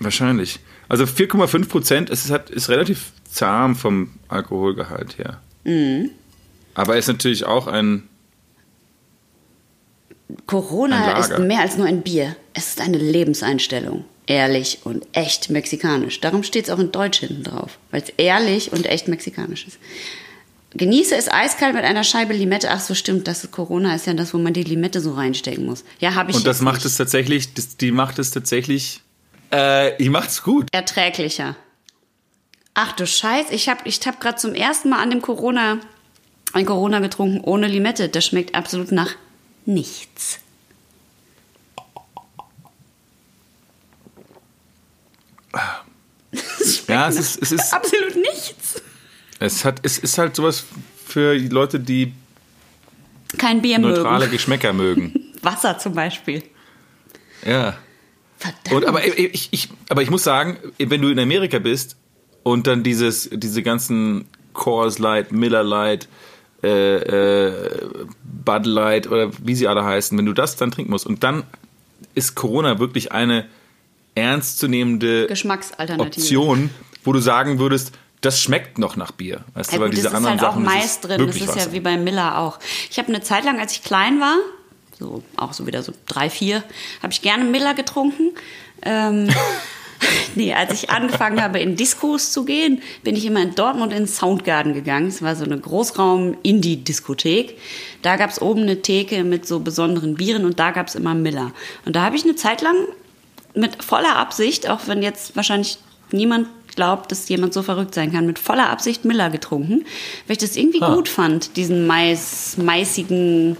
Wahrscheinlich. 0.00 0.58
Also 0.88 1.06
4,5 1.06 1.68
Prozent 1.68 2.10
ist, 2.10 2.28
hat- 2.30 2.50
ist 2.50 2.68
relativ 2.68 3.12
zahm 3.30 3.76
vom 3.76 4.10
Alkoholgehalt 4.28 5.18
her. 5.18 5.40
Mhm. 5.64 6.10
Aber 6.74 6.96
ist 6.96 7.06
natürlich 7.06 7.44
auch 7.44 7.68
ein. 7.68 8.08
Ein 10.28 10.36
Corona 10.46 11.06
Lager. 11.06 11.18
ist 11.20 11.38
mehr 11.38 11.60
als 11.60 11.76
nur 11.76 11.86
ein 11.86 12.02
Bier. 12.02 12.34
Es 12.80 12.86
ist 12.86 12.94
eine 12.94 12.98
Lebenseinstellung. 13.10 14.04
Ehrlich 14.26 14.78
und 14.84 15.06
echt 15.12 15.50
mexikanisch. 15.50 16.20
Darum 16.20 16.42
steht 16.42 16.64
es 16.64 16.70
auch 16.70 16.78
in 16.78 16.92
Deutsch 16.92 17.18
hinten 17.20 17.42
drauf. 17.42 17.78
Weil 17.90 18.02
es 18.02 18.08
ehrlich 18.16 18.72
und 18.72 18.86
echt 18.86 19.08
mexikanisch 19.08 19.66
ist. 19.66 19.78
Genieße 20.72 21.16
es 21.16 21.30
eiskalt 21.30 21.74
mit 21.74 21.84
einer 21.84 22.04
Scheibe 22.04 22.32
Limette. 22.32 22.70
Ach 22.70 22.80
so, 22.80 22.94
stimmt. 22.94 23.26
Das 23.26 23.42
ist 23.44 23.50
Corona 23.50 23.94
ist 23.94 24.06
ja 24.06 24.14
das, 24.14 24.32
wo 24.32 24.38
man 24.38 24.52
die 24.54 24.62
Limette 24.62 25.00
so 25.00 25.12
reinstecken 25.14 25.66
muss. 25.66 25.84
Ja, 25.98 26.14
habe 26.14 26.30
ich 26.30 26.36
Und 26.36 26.46
das 26.46 26.60
macht 26.60 26.76
nicht. 26.76 26.86
es 26.86 26.96
tatsächlich, 26.96 27.54
das, 27.54 27.76
die 27.76 27.90
macht 27.90 28.18
es 28.18 28.30
tatsächlich. 28.30 29.00
Äh, 29.50 29.96
die 29.98 30.10
macht's 30.10 30.42
gut. 30.44 30.68
erträglicher. 30.72 31.56
Ach 32.74 32.92
du 32.92 33.06
Scheiß, 33.06 33.46
ich 33.50 33.68
habe 33.68 33.80
ich 33.84 33.98
hab 34.06 34.20
gerade 34.20 34.36
zum 34.38 34.54
ersten 34.54 34.90
Mal 34.90 35.02
an 35.02 35.10
dem 35.10 35.20
Corona 35.22 35.80
ein 36.52 36.66
Corona 36.66 37.00
getrunken 37.00 37.40
ohne 37.40 37.66
Limette. 37.66 38.08
Das 38.08 38.24
schmeckt 38.26 38.54
absolut 38.54 38.92
nach 38.92 39.16
nichts. 39.66 40.38
Ja, 46.90 47.08
es 47.08 47.16
ist, 47.16 47.42
es 47.42 47.52
ist, 47.52 47.72
Absolut 47.72 48.16
nichts. 48.16 48.82
es 49.38 49.64
hat, 49.64 49.80
es 49.82 49.98
ist 49.98 50.18
halt 50.18 50.36
sowas 50.36 50.64
für 51.06 51.38
die 51.38 51.48
Leute, 51.48 51.80
die 51.80 52.12
Kein 53.38 53.62
Bier 53.62 53.78
neutrale 53.78 54.20
mögen. 54.26 54.32
Geschmäcker 54.32 54.72
mögen. 54.72 55.32
Wasser 55.42 55.78
zum 55.78 55.94
Beispiel. 55.94 56.42
Ja. 57.44 57.76
Verdammt. 58.38 58.72
Und 58.72 58.84
aber 58.86 59.06
ich, 59.06 59.48
ich, 59.50 59.68
aber 59.88 60.02
ich 60.02 60.10
muss 60.10 60.24
sagen, 60.24 60.58
wenn 60.78 61.02
du 61.02 61.08
in 61.08 61.18
Amerika 61.18 61.58
bist 61.58 61.96
und 62.42 62.66
dann 62.66 62.82
dieses, 62.82 63.28
diese 63.32 63.62
ganzen 63.62 64.26
Coors 64.52 64.98
Light, 64.98 65.32
Miller 65.32 65.62
Light, 65.62 66.08
äh, 66.62 66.96
äh, 67.48 67.88
Bud 68.22 68.66
Light 68.66 69.06
oder 69.06 69.30
wie 69.42 69.54
sie 69.54 69.68
alle 69.68 69.84
heißen, 69.84 70.16
wenn 70.16 70.26
du 70.26 70.32
das 70.32 70.56
dann 70.56 70.70
trinken 70.70 70.90
musst 70.90 71.06
und 71.06 71.22
dann 71.22 71.44
ist 72.14 72.34
Corona 72.34 72.78
wirklich 72.78 73.12
eine 73.12 73.46
ernstzunehmende 74.14 75.26
Geschmacksalternative. 75.26 76.20
Option, 76.22 76.70
wo 77.04 77.12
du 77.12 77.20
sagen 77.20 77.58
würdest, 77.58 77.92
das 78.20 78.40
schmeckt 78.40 78.78
noch 78.78 78.96
nach 78.96 79.12
Bier. 79.12 79.44
Weißt 79.54 79.72
Ja, 79.72 79.78
du, 79.78 79.82
weil 79.82 79.90
gut, 79.90 79.96
diese 79.96 80.04
das 80.04 80.12
ist 80.12 80.16
anderen 80.18 80.40
halt 80.40 80.48
auch 80.48 80.52
Sachen, 80.54 80.64
das 80.64 80.74
Mais 80.74 80.84
ist 80.84 81.00
drin. 81.00 81.26
Das 81.26 81.36
ist 81.36 81.48
Wasser. 81.48 81.60
ja 81.60 81.72
wie 81.72 81.80
bei 81.80 81.96
Miller 81.96 82.38
auch. 82.38 82.58
Ich 82.90 82.98
habe 82.98 83.08
eine 83.08 83.22
Zeit 83.22 83.44
lang, 83.44 83.58
als 83.58 83.72
ich 83.72 83.82
klein 83.82 84.20
war, 84.20 84.36
so 84.98 85.22
auch 85.36 85.52
so 85.54 85.66
wieder 85.66 85.82
so 85.82 85.92
drei, 86.06 86.28
vier, 86.28 86.62
habe 87.02 87.12
ich 87.12 87.22
gerne 87.22 87.44
Miller 87.44 87.72
getrunken. 87.74 88.32
Ähm, 88.82 89.28
nee, 90.34 90.52
als 90.52 90.72
ich 90.74 90.90
angefangen 90.90 91.42
habe, 91.42 91.60
in 91.60 91.76
Diskos 91.76 92.32
zu 92.32 92.44
gehen, 92.44 92.82
bin 93.02 93.16
ich 93.16 93.24
immer 93.24 93.40
in 93.40 93.54
Dortmund 93.54 93.94
in 93.94 94.06
Soundgarden 94.06 94.74
gegangen. 94.74 95.06
Es 95.08 95.22
war 95.22 95.34
so 95.34 95.44
eine 95.44 95.58
Großraum-Indie-Diskothek. 95.58 97.56
Da 98.02 98.16
gab 98.16 98.28
es 98.30 98.42
oben 98.42 98.62
eine 98.62 98.82
Theke 98.82 99.24
mit 99.24 99.46
so 99.46 99.60
besonderen 99.60 100.16
Bieren 100.16 100.44
und 100.44 100.58
da 100.58 100.70
gab 100.72 100.88
es 100.88 100.94
immer 100.94 101.14
Miller. 101.14 101.52
Und 101.86 101.96
da 101.96 102.02
habe 102.02 102.16
ich 102.16 102.24
eine 102.24 102.36
Zeit 102.36 102.60
lang 102.60 102.76
mit 103.54 103.82
voller 103.82 104.16
Absicht, 104.16 104.68
auch 104.68 104.80
wenn 104.86 105.02
jetzt 105.02 105.36
wahrscheinlich 105.36 105.78
niemand 106.12 106.48
glaubt, 106.76 107.10
dass 107.10 107.28
jemand 107.28 107.52
so 107.52 107.62
verrückt 107.62 107.94
sein 107.94 108.12
kann, 108.12 108.26
mit 108.26 108.38
voller 108.38 108.70
Absicht 108.70 109.04
Miller 109.04 109.28
getrunken, 109.30 109.84
weil 110.26 110.32
ich 110.32 110.38
das 110.38 110.56
irgendwie 110.56 110.80
Ah. 110.82 110.94
gut 110.94 111.08
fand, 111.08 111.56
diesen 111.56 111.86
Mais, 111.86 112.56
maissigen 112.58 113.56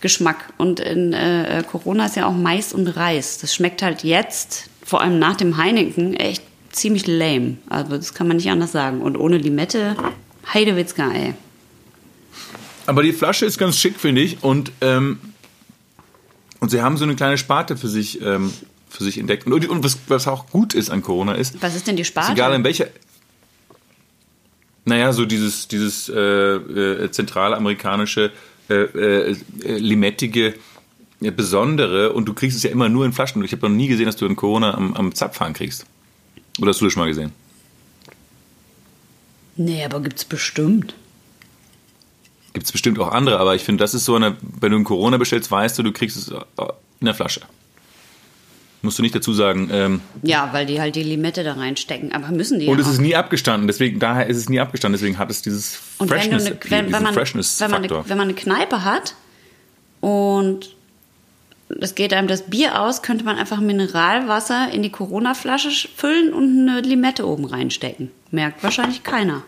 Geschmack. 0.00 0.52
Und 0.58 0.78
in 0.80 1.12
äh, 1.12 1.64
Corona 1.70 2.06
ist 2.06 2.16
ja 2.16 2.26
auch 2.26 2.32
Mais 2.34 2.72
und 2.72 2.86
Reis. 2.86 3.38
Das 3.38 3.52
schmeckt 3.54 3.82
halt 3.82 4.04
jetzt, 4.04 4.70
vor 4.84 5.00
allem 5.00 5.18
nach 5.18 5.36
dem 5.36 5.56
Heineken, 5.56 6.14
echt 6.14 6.42
ziemlich 6.70 7.06
lame. 7.08 7.56
Also 7.68 7.96
das 7.96 8.14
kann 8.14 8.28
man 8.28 8.36
nicht 8.36 8.48
anders 8.50 8.70
sagen. 8.72 9.02
Und 9.02 9.16
ohne 9.16 9.38
Limette, 9.38 9.96
Heidewitzka, 10.54 11.10
ey. 11.10 11.34
Aber 12.86 13.02
die 13.02 13.12
Flasche 13.12 13.44
ist 13.44 13.58
ganz 13.58 13.76
schick, 13.78 13.98
finde 13.98 14.20
ich. 14.22 14.42
Und, 14.42 14.70
ähm, 14.80 15.18
und 16.60 16.70
sie 16.70 16.82
haben 16.82 16.96
so 16.96 17.04
eine 17.04 17.14
kleine 17.16 17.38
Sparte 17.38 17.76
für 17.76 17.88
sich, 17.88 18.20
ähm, 18.22 18.52
für 18.88 19.04
sich 19.04 19.18
entdeckt. 19.18 19.46
Und, 19.46 19.68
und 19.68 19.84
was, 19.84 19.98
was 20.08 20.26
auch 20.26 20.48
gut 20.50 20.74
ist 20.74 20.90
an 20.90 21.02
Corona 21.02 21.34
ist, 21.34 21.60
Was 21.62 21.74
ist 21.74 21.86
denn 21.86 21.96
die 21.96 22.04
Sparte? 22.04 22.32
egal 22.32 22.54
in 22.54 22.64
welcher. 22.64 22.88
Naja, 24.84 25.12
so 25.12 25.26
dieses, 25.26 25.68
dieses 25.68 26.08
äh, 26.08 26.18
äh, 26.18 27.10
zentralamerikanische, 27.10 28.32
äh, 28.70 28.74
äh, 28.74 29.36
äh, 29.62 29.78
limettige, 29.78 30.54
äh, 31.20 31.30
besondere. 31.30 32.12
Und 32.14 32.24
du 32.26 32.32
kriegst 32.32 32.56
es 32.56 32.62
ja 32.62 32.70
immer 32.70 32.88
nur 32.88 33.04
in 33.04 33.12
Flaschen. 33.12 33.44
Ich 33.44 33.52
habe 33.52 33.68
noch 33.68 33.76
nie 33.76 33.88
gesehen, 33.88 34.06
dass 34.06 34.16
du 34.16 34.24
in 34.24 34.34
Corona 34.34 34.74
am, 34.74 34.94
am 34.94 35.14
Zapfhahn 35.14 35.52
kriegst. 35.52 35.84
Oder 36.60 36.70
hast 36.70 36.80
du 36.80 36.86
das 36.86 36.94
schon 36.94 37.02
mal 37.02 37.08
gesehen? 37.08 37.32
Nee, 39.56 39.84
aber 39.84 40.00
gibt's 40.00 40.24
bestimmt. 40.24 40.94
Gibt 42.58 42.66
es 42.66 42.72
bestimmt 42.72 42.98
auch 42.98 43.12
andere, 43.12 43.38
aber 43.38 43.54
ich 43.54 43.62
finde, 43.62 43.84
das 43.84 43.94
ist 43.94 44.04
so 44.04 44.16
eine, 44.16 44.36
wenn 44.60 44.72
du 44.72 44.78
ein 44.78 44.82
Corona 44.84 45.16
bestellst, 45.16 45.48
weißt 45.48 45.78
du, 45.78 45.84
du 45.84 45.92
kriegst 45.92 46.16
es 46.16 46.28
äh, 46.32 46.34
in 46.98 47.04
der 47.06 47.14
Flasche. 47.14 47.42
Musst 48.82 48.98
du 48.98 49.02
nicht 49.02 49.14
dazu 49.14 49.32
sagen. 49.32 49.70
Ähm, 49.72 50.00
Ja, 50.24 50.50
weil 50.52 50.66
die 50.66 50.80
halt 50.80 50.96
die 50.96 51.04
Limette 51.04 51.44
da 51.44 51.52
reinstecken. 51.52 52.12
Aber 52.12 52.28
müssen 52.32 52.58
die 52.58 52.66
und 52.66 52.78
ja 52.78 52.82
es 52.84 52.90
ist 52.90 53.00
nie 53.00 53.14
abgestanden, 53.14 53.68
deswegen, 53.68 54.00
daher 54.00 54.26
ist 54.26 54.36
es 54.38 54.48
nie 54.48 54.58
abgestanden, 54.58 54.98
deswegen 54.98 55.18
hat 55.18 55.30
es 55.30 55.40
dieses 55.40 55.78
Und 55.98 56.10
wenn, 56.10 56.16
du 56.18 56.22
Freshness, 56.40 56.46
eine, 56.46 56.92
wenn, 56.92 57.02
man, 57.02 57.14
Freshness 57.14 57.60
wenn, 57.60 57.70
man 57.70 57.80
Faktor. 57.82 57.98
eine, 58.00 58.08
wenn 58.08 58.18
man 58.18 58.26
eine 58.28 58.34
Kneipe 58.36 58.84
hat 58.84 59.14
und 60.00 60.74
es 61.80 61.94
geht 61.94 62.12
einem 62.12 62.26
das 62.28 62.42
Bier 62.46 62.80
aus, 62.80 63.02
könnte 63.02 63.24
man 63.24 63.36
einfach 63.36 63.60
Mineralwasser 63.60 64.70
in 64.72 64.82
die 64.82 64.90
Corona-Flasche 64.90 65.68
sch- 65.68 65.88
füllen 65.96 66.32
und 66.32 66.68
eine 66.68 66.80
Limette 66.80 67.24
oben 67.26 67.44
reinstecken. 67.44 68.10
Merkt 68.32 68.62
wahrscheinlich 68.64 69.02
keiner. 69.04 69.42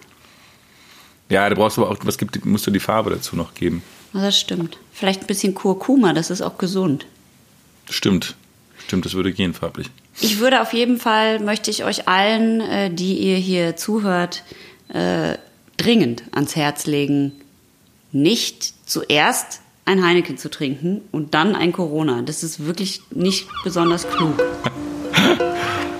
Ja, 1.30 1.48
da 1.48 1.54
brauchst 1.54 1.76
du 1.76 1.82
aber 1.82 1.92
auch, 1.92 1.96
was 2.02 2.18
gibt, 2.18 2.44
musst 2.44 2.66
du 2.66 2.70
die 2.70 2.80
Farbe 2.80 3.10
dazu 3.10 3.36
noch 3.36 3.54
geben. 3.54 3.82
Das 4.12 4.38
stimmt. 4.38 4.78
Vielleicht 4.92 5.22
ein 5.22 5.26
bisschen 5.26 5.54
Kurkuma, 5.54 6.12
das 6.12 6.30
ist 6.30 6.42
auch 6.42 6.58
gesund. 6.58 7.06
Stimmt. 7.88 8.34
Stimmt, 8.78 9.06
das 9.06 9.14
würde 9.14 9.32
gehen 9.32 9.54
farblich. 9.54 9.88
Ich 10.20 10.40
würde 10.40 10.60
auf 10.60 10.72
jeden 10.72 10.98
Fall, 10.98 11.38
möchte 11.38 11.70
ich 11.70 11.84
euch 11.84 12.08
allen, 12.08 12.60
äh, 12.60 12.90
die 12.90 13.18
ihr 13.18 13.36
hier 13.36 13.76
zuhört, 13.76 14.42
äh, 14.88 15.38
dringend 15.76 16.24
ans 16.32 16.56
Herz 16.56 16.86
legen, 16.86 17.32
nicht 18.10 18.74
zuerst 18.88 19.60
ein 19.84 20.04
Heineken 20.04 20.36
zu 20.36 20.50
trinken 20.50 21.02
und 21.12 21.34
dann 21.34 21.54
ein 21.54 21.72
Corona. 21.72 22.22
Das 22.22 22.42
ist 22.42 22.66
wirklich 22.66 23.02
nicht 23.10 23.46
besonders 23.62 24.08
klug. 24.08 24.36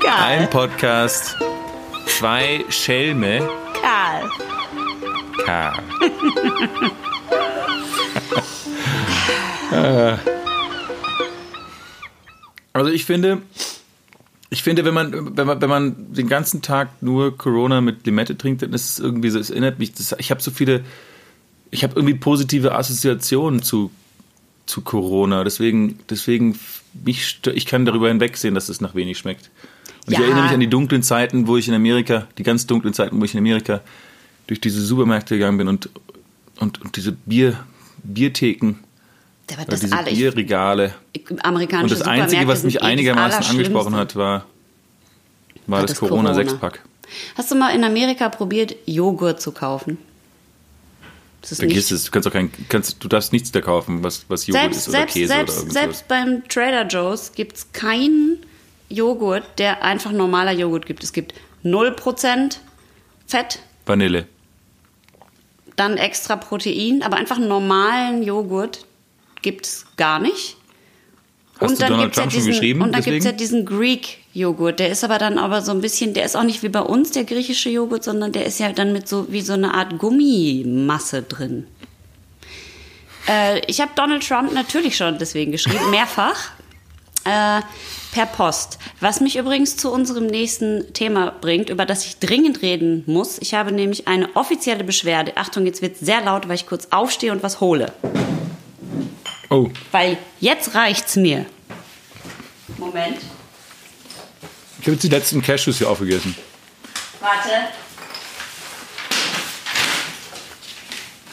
Geil. 0.01 0.13
Ein 0.19 0.51
Podcast, 0.51 1.37
zwei 2.07 2.65
Schelme, 2.69 3.49
Karl. 3.81 4.29
K. 5.45 5.73
Also 12.73 12.91
ich 12.91 13.05
finde, 13.05 13.43
ich 14.51 14.63
finde, 14.63 14.85
wenn 14.85 14.95
man, 14.95 15.37
wenn 15.37 15.47
man, 15.47 15.61
wenn 15.61 15.69
man 15.69 16.13
den 16.13 16.29
ganzen 16.29 16.63
Tag 16.63 17.03
nur 17.03 17.37
Corona 17.37 17.81
mit 17.81 18.07
Limette 18.07 18.39
trinkt, 18.39 18.63
dann 18.63 18.73
ist 18.73 18.91
es 18.91 18.99
irgendwie 18.99 19.31
so, 19.31 19.39
es 19.39 19.51
erinnert 19.51 19.79
mich, 19.79 19.93
das, 19.93 20.15
ich 20.19 20.31
habe 20.31 20.41
so 20.43 20.51
viele, 20.51 20.85
ich 21.71 21.83
habe 21.83 21.95
irgendwie 21.97 22.15
positive 22.15 22.75
Assoziationen 22.75 23.63
zu, 23.63 23.91
zu 24.67 24.83
Corona. 24.83 25.43
Deswegen, 25.45 25.99
deswegen, 26.09 26.59
mich, 27.05 27.41
ich 27.53 27.67
kann 27.67 27.85
darüber 27.85 28.09
hinwegsehen, 28.09 28.55
dass 28.55 28.69
es 28.69 28.81
nach 28.81 28.95
wenig 28.95 29.19
schmeckt. 29.19 29.51
Und 30.07 30.13
ich 30.13 30.19
Ja. 30.19 30.25
erinnere 30.25 30.45
mich 30.45 30.53
an 30.53 30.61
die 30.61 30.69
dunklen 30.71 31.03
Zeiten, 31.03 31.47
wo 31.47 31.57
ich 31.57 31.69
in 31.69 31.75
Amerika, 31.75 32.27
die 32.39 32.43
ganz 32.45 32.67
dunklen 32.67 32.95
Zeiten, 32.95 33.21
wo 33.21 33.25
ich 33.25 33.35
in 33.35 33.39
Amerika 33.39 33.81
durch 34.51 34.61
diese 34.61 34.85
Supermärkte 34.85 35.37
gegangen 35.37 35.59
bin 35.59 35.69
und, 35.69 35.91
und, 36.59 36.83
und 36.83 36.97
diese 36.97 37.13
Bier, 37.13 37.65
Biertheken, 38.03 38.81
Aber 39.47 39.63
oder 39.63 39.71
das 39.71 39.81
diese 39.81 39.97
alle, 39.97 40.11
Bierregale. 40.11 40.95
amerikanische 41.45 41.95
Und 41.95 42.01
das 42.01 42.09
Einzige, 42.09 42.49
was 42.49 42.65
mich 42.65 42.77
eh 42.77 42.81
einigermaßen 42.81 43.45
angesprochen 43.45 43.95
hat, 43.95 44.17
war, 44.17 44.47
war 45.69 45.83
das 45.83 45.93
das 45.93 46.01
Corona. 46.01 46.33
Corona-Sechspack. 46.33 46.83
Hast 47.37 47.53
du 47.53 47.55
mal 47.55 47.73
in 47.73 47.85
Amerika 47.85 48.29
probiert, 48.29 48.75
Joghurt 48.87 49.41
zu 49.41 49.53
kaufen? 49.53 49.99
Vergiss 51.43 51.93
es, 51.93 52.07
du 52.07 52.11
kannst 52.11 52.27
auch 52.27 52.33
kein, 52.33 52.51
kannst, 52.69 53.03
du 53.05 53.07
darfst 53.07 53.33
nichts 53.33 53.53
da 53.53 53.61
kaufen, 53.61 54.03
was, 54.03 54.25
was 54.27 54.49
Joghurt 54.49 54.63
selbst, 54.63 54.79
ist 54.79 54.89
oder 54.89 54.99
selbst, 54.99 55.15
Käse 55.15 55.29
selbst, 55.29 55.53
oder 55.53 55.59
irgendwas. 55.59 55.83
Selbst 55.83 56.09
beim 56.09 56.49
Trader 56.49 56.87
Joe's 56.89 57.33
gibt 57.35 57.57
es 57.57 57.73
keinen 57.73 58.39
Joghurt, 58.89 59.45
der 59.59 59.85
einfach 59.85 60.11
normaler 60.11 60.51
Joghurt 60.51 60.87
gibt. 60.87 61.05
Es 61.05 61.13
gibt 61.13 61.35
0% 61.63 62.57
Fett, 63.29 63.61
Vanille. 63.87 64.27
Dann 65.81 65.97
extra 65.97 66.37
Protein, 66.37 67.03
aber 67.03 67.17
einfach 67.17 67.37
einen 67.37 67.49
normalen 67.49 68.23
Joghurt 68.23 68.85
gibt 69.41 69.67
es 69.67 69.87
gar 69.97 70.21
nicht. 70.21 70.57
Hast 71.59 71.81
du 71.81 71.87
Donald 71.87 72.03
gibt's 72.03 72.19
Trump 72.19 72.33
schon 72.33 72.39
diesen, 72.39 72.53
geschrieben, 72.53 72.83
Und 72.83 72.93
dann 72.93 73.03
gibt 73.03 73.19
es 73.19 73.25
ja 73.25 73.33
diesen 73.33 73.65
Greek-Joghurt. 73.65 74.79
Der 74.79 74.91
ist 74.91 75.05
aber 75.05 75.19
dann 75.19 75.39
aber 75.39 75.63
so 75.63 75.73
ein 75.73 75.81
bisschen, 75.81 76.13
der 76.13 76.25
ist 76.25 76.37
auch 76.37 76.43
nicht 76.43 76.63
wie 76.63 76.69
bei 76.69 76.81
uns 76.81 77.13
der 77.13 77.25
griechische 77.25 77.71
Joghurt, 77.71 78.05
sondern 78.05 78.33
der 78.33 78.45
ist 78.45 78.61
ja 78.61 78.73
dann 78.73 78.93
mit 78.93 79.09
so 79.09 79.33
wie 79.33 79.41
so 79.41 79.55
eine 79.55 79.75
Art 79.75 79.99
Gummimasse 79.99 81.23
drin. 81.23 81.67
Äh, 83.27 83.61
ich 83.67 83.81
habe 83.81 83.93
Donald 83.95 84.27
Trump 84.27 84.53
natürlich 84.53 84.97
schon 84.97 85.19
deswegen 85.19 85.53
geschrieben, 85.53 85.91
mehrfach. 85.91 86.51
Äh, 87.25 87.61
per 88.13 88.27
Post. 88.27 88.79
Was 89.01 89.21
mich 89.21 89.37
übrigens 89.37 89.77
zu 89.77 89.91
unserem 89.91 90.27
nächsten 90.27 90.93
Thema 90.93 91.31
bringt, 91.31 91.71
über 91.71 91.87
das 91.87 92.05
ich 92.05 92.19
dringend 92.19 92.63
reden 92.63 93.05
muss. 93.07 93.39
Ich 93.39 93.55
habe 93.55 93.73
nämlich 93.73 94.09
eine 94.09 94.35
offizielle 94.37 94.85
Beschwerde. 94.85 95.37
Achtung, 95.37 95.67
jetzt 95.67 95.83
wird 95.83 95.97
sehr 95.99 96.21
laut, 96.21 96.49
weil 96.49 96.57
ich 96.57 96.67
kurz 96.67 96.89
aufstehe 96.91 97.33
und 97.33 97.43
was 97.43 97.61
hole. 97.61 97.93
Oh, 99.49 99.69
Weil 99.91 100.17
jetzt 100.39 100.75
reicht's 100.75 101.17
mir. 101.17 101.45
Moment. 102.79 103.19
ich 104.79 104.87
habe 104.87 104.93
jetzt 104.93 105.03
die 105.03 105.09
letzten 105.09 105.43
Cashews 105.43 105.79
hier 105.79 105.91
aufgegessen. 105.91 106.37
Warte. 107.21 107.51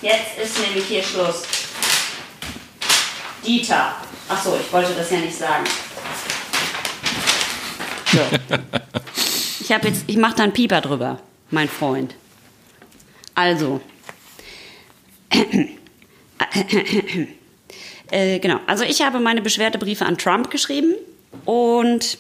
Jetzt 0.01 0.37
ist 0.43 0.59
nämlich 0.59 0.85
hier 0.85 1.03
Schluss. 1.03 1.43
Dieter. 3.45 3.95
Ach 4.29 4.43
so, 4.43 4.57
ich 4.59 4.71
wollte 4.73 4.93
das 4.93 5.09
ja 5.11 5.19
nicht 5.19 5.37
sagen. 5.37 5.63
So. 8.17 8.23
Ich 9.63 9.71
habe 9.71 9.87
jetzt, 9.89 10.05
ich 10.07 10.17
mache 10.17 10.35
da 10.35 10.43
einen 10.43 10.53
Pieper 10.53 10.81
drüber, 10.81 11.19
mein 11.51 11.67
Freund. 11.67 12.15
Also. 13.35 13.81
äh, 18.11 18.39
genau. 18.39 18.59
Also 18.65 18.83
ich 18.83 19.01
habe 19.01 19.19
meine 19.19 19.41
Beschwerdebriefe 19.41 20.05
an 20.05 20.17
Trump 20.17 20.49
geschrieben 20.49 20.93
und 21.45 22.17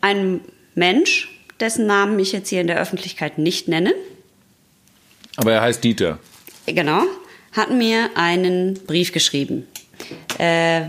ein 0.00 0.40
Mensch, 0.74 1.30
dessen 1.60 1.86
Namen 1.86 2.18
ich 2.18 2.32
jetzt 2.32 2.48
hier 2.48 2.60
in 2.60 2.66
der 2.66 2.78
Öffentlichkeit 2.78 3.38
nicht 3.38 3.68
nenne, 3.68 3.94
Aber 5.36 5.52
er 5.52 5.62
heißt 5.62 5.82
Dieter. 5.84 6.18
genau, 6.66 7.04
hat 7.52 7.70
mir 7.70 8.10
einen 8.16 8.74
Brief 8.86 9.12
geschrieben. 9.12 9.66
Äh, 10.38 10.82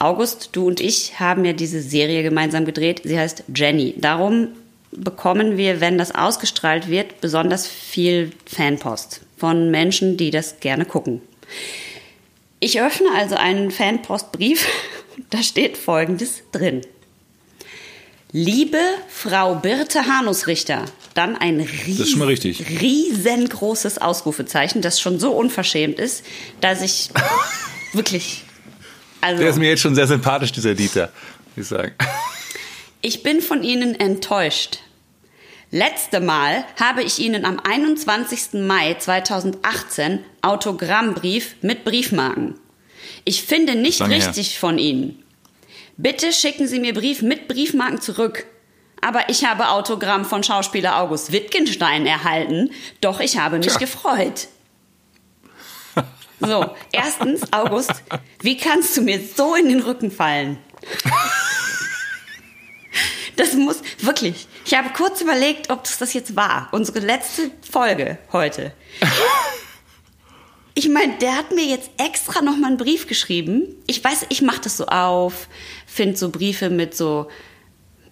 August, 0.00 0.50
du 0.52 0.66
und 0.66 0.80
ich 0.80 1.20
haben 1.20 1.44
ja 1.44 1.52
diese 1.52 1.82
Serie 1.82 2.22
gemeinsam 2.22 2.64
gedreht. 2.64 3.02
Sie 3.04 3.18
heißt 3.18 3.44
Jenny. 3.54 3.94
Darum 3.98 4.48
bekommen 4.92 5.58
wir, 5.58 5.80
wenn 5.80 5.98
das 5.98 6.14
ausgestrahlt 6.14 6.88
wird, 6.88 7.20
besonders 7.20 7.66
viel 7.66 8.32
Fanpost 8.46 9.20
von 9.36 9.70
Menschen, 9.70 10.16
die 10.16 10.30
das 10.30 10.58
gerne 10.60 10.86
gucken. 10.86 11.20
Ich 12.60 12.80
öffne 12.80 13.08
also 13.14 13.36
einen 13.36 13.70
Fanpostbrief. 13.70 14.66
Da 15.28 15.42
steht 15.42 15.76
Folgendes 15.76 16.44
drin. 16.50 16.80
Liebe 18.32 18.78
Frau 19.08 19.56
Birte 19.56 20.06
Hanusrichter, 20.06 20.86
dann 21.12 21.36
ein 21.36 21.60
ries 21.60 22.00
ist 22.00 22.10
schon 22.10 22.20
mal 22.20 22.28
richtig. 22.28 22.80
riesengroßes 22.80 23.98
Ausrufezeichen, 23.98 24.80
das 24.80 24.98
schon 24.98 25.20
so 25.20 25.32
unverschämt 25.32 25.98
ist, 25.98 26.24
dass 26.62 26.80
ich 26.80 27.10
wirklich. 27.92 28.44
Also, 29.20 29.40
Der 29.40 29.50
ist 29.50 29.58
mir 29.58 29.68
jetzt 29.68 29.80
schon 29.82 29.94
sehr 29.94 30.06
sympathisch, 30.06 30.52
dieser 30.52 30.74
Dieter, 30.74 31.10
muss 31.56 31.64
ich 31.64 31.68
sagen. 31.68 31.92
ich 33.02 33.22
bin 33.22 33.40
von 33.40 33.62
Ihnen 33.62 33.94
enttäuscht. 33.98 34.78
Letzte 35.72 36.20
Mal 36.20 36.64
habe 36.80 37.02
ich 37.02 37.18
Ihnen 37.20 37.44
am 37.44 37.60
21. 37.60 38.54
Mai 38.66 38.94
2018 38.94 40.18
Autogrammbrief 40.42 41.54
mit 41.62 41.84
Briefmarken. 41.84 42.58
Ich 43.24 43.42
finde 43.44 43.76
nicht 43.76 44.00
Lange 44.00 44.16
her. 44.16 44.26
richtig 44.26 44.58
von 44.58 44.78
Ihnen. 44.78 45.22
Bitte 45.96 46.32
schicken 46.32 46.66
Sie 46.66 46.80
mir 46.80 46.94
Brief 46.94 47.22
mit 47.22 47.46
Briefmarken 47.46 48.00
zurück. 48.00 48.46
Aber 49.02 49.28
ich 49.28 49.44
habe 49.44 49.68
Autogramm 49.68 50.24
von 50.24 50.42
Schauspieler 50.42 50.98
August 51.00 51.32
Wittgenstein 51.32 52.04
erhalten, 52.04 52.70
doch 53.00 53.20
ich 53.20 53.38
habe 53.38 53.58
mich 53.58 53.68
Tja. 53.68 53.78
gefreut. 53.78 54.48
So, 56.40 56.74
erstens, 56.90 57.42
August, 57.52 58.02
wie 58.40 58.56
kannst 58.56 58.96
du 58.96 59.02
mir 59.02 59.20
so 59.36 59.54
in 59.54 59.68
den 59.68 59.80
Rücken 59.80 60.10
fallen? 60.10 60.58
Das 63.36 63.54
muss 63.54 63.82
wirklich. 63.98 64.46
Ich 64.64 64.74
habe 64.74 64.90
kurz 64.90 65.20
überlegt, 65.20 65.70
ob 65.70 65.84
das 65.84 65.98
das 65.98 66.12
jetzt 66.12 66.36
war. 66.36 66.68
Unsere 66.72 67.00
letzte 67.00 67.50
Folge 67.70 68.18
heute. 68.32 68.72
Ich 70.74 70.88
meine, 70.88 71.16
der 71.18 71.36
hat 71.36 71.50
mir 71.52 71.64
jetzt 71.64 71.90
extra 71.98 72.42
noch 72.42 72.56
mal 72.56 72.68
einen 72.68 72.76
Brief 72.76 73.06
geschrieben. 73.06 73.76
Ich 73.86 74.02
weiß, 74.02 74.26
ich 74.28 74.42
mache 74.42 74.60
das 74.62 74.76
so 74.76 74.86
auf, 74.86 75.48
finde 75.86 76.16
so 76.16 76.30
Briefe 76.30 76.70
mit 76.70 76.96
so 76.96 77.28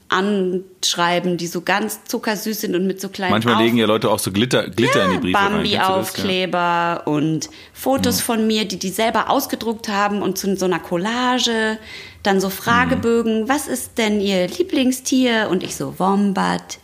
Anschreiben, 0.09 1.37
die 1.37 1.47
so 1.47 1.61
ganz 1.61 2.05
zuckersüß 2.05 2.61
sind 2.63 2.75
und 2.75 2.87
mit 2.87 3.01
so 3.01 3.09
kleinen 3.09 3.33
Manchmal 3.33 3.55
Auf- 3.57 3.61
legen 3.63 3.77
ja 3.77 3.87
Leute 3.87 4.11
auch 4.11 4.19
so 4.19 4.33
Glitter, 4.33 4.69
Glitter 4.69 5.05
in 5.05 5.11
die 5.13 5.19
Briefe 5.19 5.33
das? 5.39 5.43
Ja. 5.43 5.49
Bambi-Aufkleber 5.89 7.03
und 7.07 7.51
Fotos 7.73 8.21
von 8.21 8.47
mir, 8.47 8.65
die 8.67 8.79
die 8.79 8.89
selber 8.91 9.31
ausgedruckt 9.31 9.89
haben 9.89 10.23
und 10.23 10.39
zu 10.39 10.57
so 10.57 10.65
einer 10.65 10.79
Collage. 10.81 11.79
Dann 12.23 12.41
so 12.41 12.51
Fragebögen, 12.51 13.43
Mhm. 13.43 13.49
was 13.49 13.69
ist 13.69 13.99
denn 13.99 14.21
ihr 14.21 14.49
Lieblingstier? 14.49 15.49
Und 15.51 15.63
ich 15.63 15.77
so, 15.77 15.95
Wombat, 15.99 16.79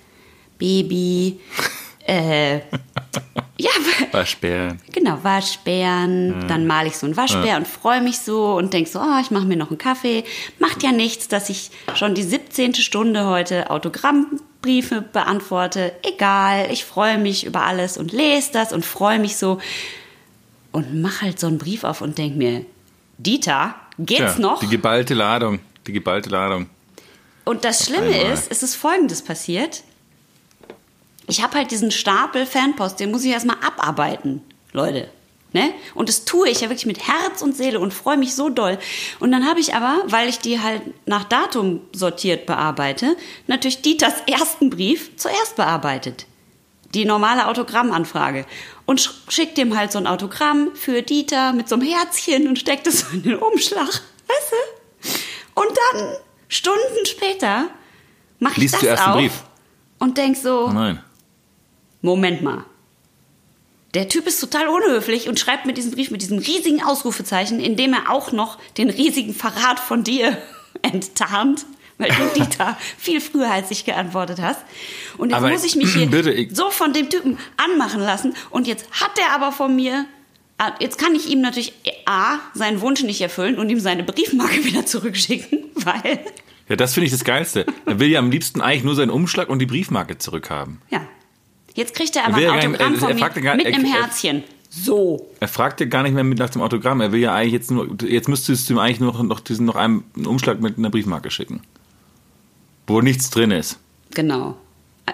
Baby, 0.59 1.41
äh, 2.07 2.57
ja, 3.57 3.71
Waschbär. 4.13 4.77
Genau, 4.93 5.19
Waschbären. 5.23 6.47
Dann 6.49 6.67
male 6.67 6.89
ich 6.89 6.97
so 6.97 7.07
einen 7.07 7.17
Waschbär 7.17 7.57
und 7.57 7.67
freue 7.69 8.01
mich 8.01 8.19
so 8.19 8.55
und 8.57 8.73
denk 8.73 8.89
so, 8.89 9.01
oh, 9.01 9.21
ich 9.21 9.31
mache 9.31 9.47
mir 9.47 9.57
noch 9.57 9.71
einen 9.71 9.79
Kaffee. 9.79 10.25
Macht 10.59 10.83
ja 10.83 10.93
nichts, 10.93 11.29
dass 11.29 11.49
ich 11.49 11.71
schon 11.95 12.15
die 12.15 12.23
17. 12.23 12.75
Stunde 12.75 13.27
heute 13.27 13.71
Autogrammbriefe 13.71 15.03
beantworte. 15.03 15.93
Egal, 16.03 16.69
ich 16.73 16.85
freue 16.85 17.19
mich 17.19 17.45
über 17.47 17.63
alles 17.63 17.97
und 17.97 18.13
lese 18.13 18.51
das 18.53 18.73
und 18.73 18.85
freue 18.85 19.19
mich 19.19 19.37
so. 19.37 19.59
Und 20.73 21.01
mach 21.01 21.23
halt 21.23 21.39
so 21.39 21.47
einen 21.47 21.59
Brief 21.59 21.85
auf 21.85 22.01
und 22.01 22.19
denk 22.19 22.37
mir, 22.37 22.67
Dieter, 23.19 23.77
geht's 23.99 24.35
Ja, 24.37 24.41
noch? 24.41 24.59
Die 24.61 24.67
geballte 24.69 25.15
Ladung. 25.15 25.61
Die 25.87 25.93
geballte 25.93 26.29
Ladung. 26.31 26.69
Und 27.45 27.65
das 27.65 27.87
Schlimme 27.87 28.07
einmal. 28.13 28.33
ist, 28.33 28.51
es 28.51 28.63
ist 28.63 28.75
Folgendes 28.75 29.23
passiert. 29.23 29.85
Ich 31.27 31.43
habe 31.43 31.57
halt 31.59 31.71
diesen 31.71 31.91
Stapel 31.91 32.47
Fanpost, 32.47 33.01
den 33.01 33.11
muss 33.11 33.25
ich 33.25 33.31
erstmal 33.33 33.57
abarbeiten, 33.65 34.43
Leute. 34.73 35.09
Ne? 35.53 35.71
Und 35.95 36.09
das 36.09 36.25
tue 36.25 36.49
ich 36.49 36.63
ja 36.63 36.69
wirklich 36.69 36.85
mit 36.87 37.07
Herz 37.07 37.41
und 37.41 37.57
Seele 37.57 37.79
und 37.79 37.95
freue 37.95 38.17
mich 38.17 38.35
so 38.35 38.49
doll. 38.49 38.77
Und 39.21 39.31
dann 39.31 39.47
habe 39.49 39.61
ich 39.61 39.73
aber, 39.75 40.03
weil 40.09 40.29
ich 40.29 40.41
die 40.41 40.61
halt 40.61 40.83
nach 41.07 41.23
Datum 41.25 41.81
sortiert 41.93 42.45
bearbeite, 42.45 43.17
natürlich 43.47 43.81
Dieters 43.81 44.15
ersten 44.27 44.69
Brief 44.69 45.17
zuerst 45.17 45.55
bearbeitet. 45.55 46.27
Die 46.93 47.05
normale 47.05 47.47
Autogrammanfrage. 47.47 48.47
Und 48.85 49.01
sch- 49.01 49.13
schickt 49.29 49.57
dem 49.57 49.77
halt 49.77 49.93
so 49.93 49.99
ein 49.99 50.09
Autogramm 50.09 50.71
für 50.75 51.03
Dieter 51.03 51.53
mit 51.53 51.69
so 51.69 51.77
einem 51.77 51.87
Herzchen 51.87 52.49
und 52.49 52.59
steckt 52.59 52.89
es 52.89 53.01
so 53.01 53.07
in 53.13 53.23
den 53.23 53.37
Umschlag. 53.37 53.87
Weißt 53.89 54.03
du? 54.51 55.61
Und 55.61 55.69
dann, 55.93 56.17
Stunden 56.49 57.07
später, 57.07 57.67
mach 58.41 58.51
ich 58.53 58.57
Liest 58.59 58.75
das 58.75 58.81
du 58.81 58.87
erst 58.89 59.05
den 59.05 59.11
auf 59.13 59.17
Brief? 59.19 59.33
und 60.01 60.19
denk 60.19 60.37
so, 60.37 60.67
Oh 60.67 60.73
nein. 60.73 61.01
Moment 62.05 62.43
mal. 62.43 62.65
Der 63.95 64.09
Typ 64.09 64.27
ist 64.27 64.41
total 64.41 64.69
unhöflich 64.69 65.29
und 65.29 65.39
schreibt 65.41 65.67
mir 65.67 65.73
diesen 65.73 65.93
Brief 65.93 66.11
mit 66.11 66.21
diesem 66.21 66.39
riesigen 66.39 66.83
Ausrufezeichen, 66.83 67.61
in 67.61 67.77
dem 67.77 67.95
er 67.95 68.11
auch 68.11 68.33
noch 68.33 68.59
den 68.77 68.91
riesigen 68.91 69.35
Verrat 69.35 69.81
von 69.81 70.05
dir 70.05 70.37
enttarnt, 70.83 71.65
weil 71.97 72.11
du 72.11 72.27
Dieter 72.41 72.77
viel 72.99 73.21
früher 73.21 73.51
als 73.51 73.71
ich 73.71 73.85
geantwortet 73.85 74.39
hast. 74.43 74.61
Und 75.17 75.31
jetzt 75.31 75.39
Aber 75.39 75.49
muss 75.49 75.65
ich 75.65 75.77
mich 75.77 75.93
hier 75.95 76.07
bitte, 76.11 76.47
so 76.55 76.71
von 76.71 76.93
dem 76.93 77.09
Typen 77.09 77.39
anmachen 77.57 78.01
lassen. 78.01 78.35
Und 78.51 78.67
jetzt 78.67 78.87
hat 78.91 79.19
er 79.19 79.33
aber 79.35 79.51
von 79.53 79.75
mir, 79.75 80.05
ah, 80.59 80.73
jetzt 80.81 80.99
kann 80.99 81.15
ich 81.15 81.29
ihm 81.31 81.41
natürlich 81.41 81.73
A, 82.05 82.39
seinen 82.53 82.81
Wunsch 82.83 83.03
nicht 83.03 83.21
erfüllen 83.21 83.59
und 83.59 83.71
ihm 83.71 83.81
seine 83.81 84.03
Briefmarke 84.03 84.63
wieder 84.65 84.85
zurückschicken, 84.85 85.71
weil, 85.77 86.19
Ja, 86.69 86.77
das 86.77 86.93
finde 86.93 87.07
ich 87.07 87.13
das 87.13 87.25
Geilste. 87.25 87.65
Er 87.87 87.99
will 87.99 88.09
ja 88.09 88.19
am 88.19 88.31
liebsten 88.31 88.61
eigentlich 88.61 88.85
nur 88.85 88.95
seinen 88.95 89.11
Umschlag 89.11 89.49
und 89.49 89.61
die 89.61 89.67
Briefmarke 89.67 90.19
zurückhaben. 90.19 90.83
ja. 90.91 91.07
Jetzt 91.75 91.95
kriegt 91.95 92.15
er 92.17 92.27
aber 92.27 92.37
ein 92.37 92.49
Autogramm 92.49 92.95
er- 92.95 92.99
von 93.01 93.09
er 93.11 93.15
mir 93.15 93.21
gar- 93.43 93.57
mit 93.57 93.67
er- 93.67 93.75
einem 93.75 93.85
er- 93.85 93.93
Herzchen. 94.03 94.43
So. 94.71 95.29
Er 95.39 95.47
fragt 95.49 95.79
ja 95.81 95.87
gar 95.87 96.03
nicht 96.03 96.15
mehr 96.15 96.25
mit 96.25 96.39
nach 96.39 96.51
dem 96.51 96.63
Autogramm. 96.63 97.01
Er 97.01 97.13
will 97.13 97.21
ja 97.21 97.33
eigentlich 97.35 97.53
jetzt 97.53 97.71
nur, 97.71 97.89
jetzt 98.03 98.29
müsstest 98.29 98.69
du 98.69 98.75
ihm 98.75 98.79
eigentlich 98.79 98.99
nur 99.01 99.13
noch, 99.13 99.23
noch 99.23 99.41
diesen 99.41 99.67
noch 99.67 99.77
einen, 99.77 100.03
einen 100.17 100.27
Umschlag 100.27 100.61
mit 100.61 100.79
einer 100.79 100.91
Briefmarke 100.91 101.31
schicken. 101.31 101.63
Wo 102.89 103.01
nichts 103.01 103.31
drin 103.31 103.51
ist. 103.53 103.79
Genau. 104.11 104.57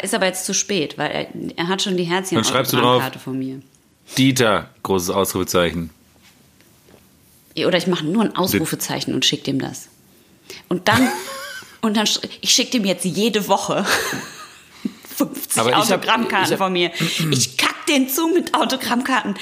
Ist 0.02 0.14
aber 0.14 0.26
jetzt 0.26 0.46
zu 0.46 0.54
spät, 0.54 0.96
weil 0.98 1.10
er, 1.10 1.26
er 1.58 1.68
hat 1.68 1.82
schon 1.82 1.96
die 1.96 2.04
Herzchen 2.04 2.36
Dann 2.36 2.44
schreibst 2.44 2.72
du 2.72 2.78
drauf. 2.78 3.02
von 3.22 3.38
mir. 3.38 3.60
Dieter, 4.16 4.70
großes 4.82 5.10
Ausrufezeichen. 5.10 5.90
Oder 7.58 7.76
ich 7.76 7.86
mache 7.86 8.06
nur 8.06 8.22
ein 8.22 8.36
Ausrufezeichen 8.36 9.12
und 9.12 9.24
schicke 9.24 9.44
dem 9.44 9.58
das. 9.58 9.88
Und 10.68 10.88
dann, 10.88 11.08
und 11.82 11.96
dann, 11.96 12.08
ich 12.40 12.50
schicke 12.54 12.70
dem 12.72 12.84
jetzt 12.86 13.04
jede 13.04 13.46
Woche 13.48 13.84
50 15.26 15.60
Aber 15.60 15.70
ich 15.70 15.76
Autogrammkarten 15.76 16.46
ich 16.46 16.52
hab- 16.52 16.58
von 16.58 16.72
mir. 16.72 16.90
Ich 17.30 17.56
kack 17.56 17.86
den 17.86 18.08
zu 18.08 18.28
mit 18.28 18.54
Autogrammkarten. 18.54 19.34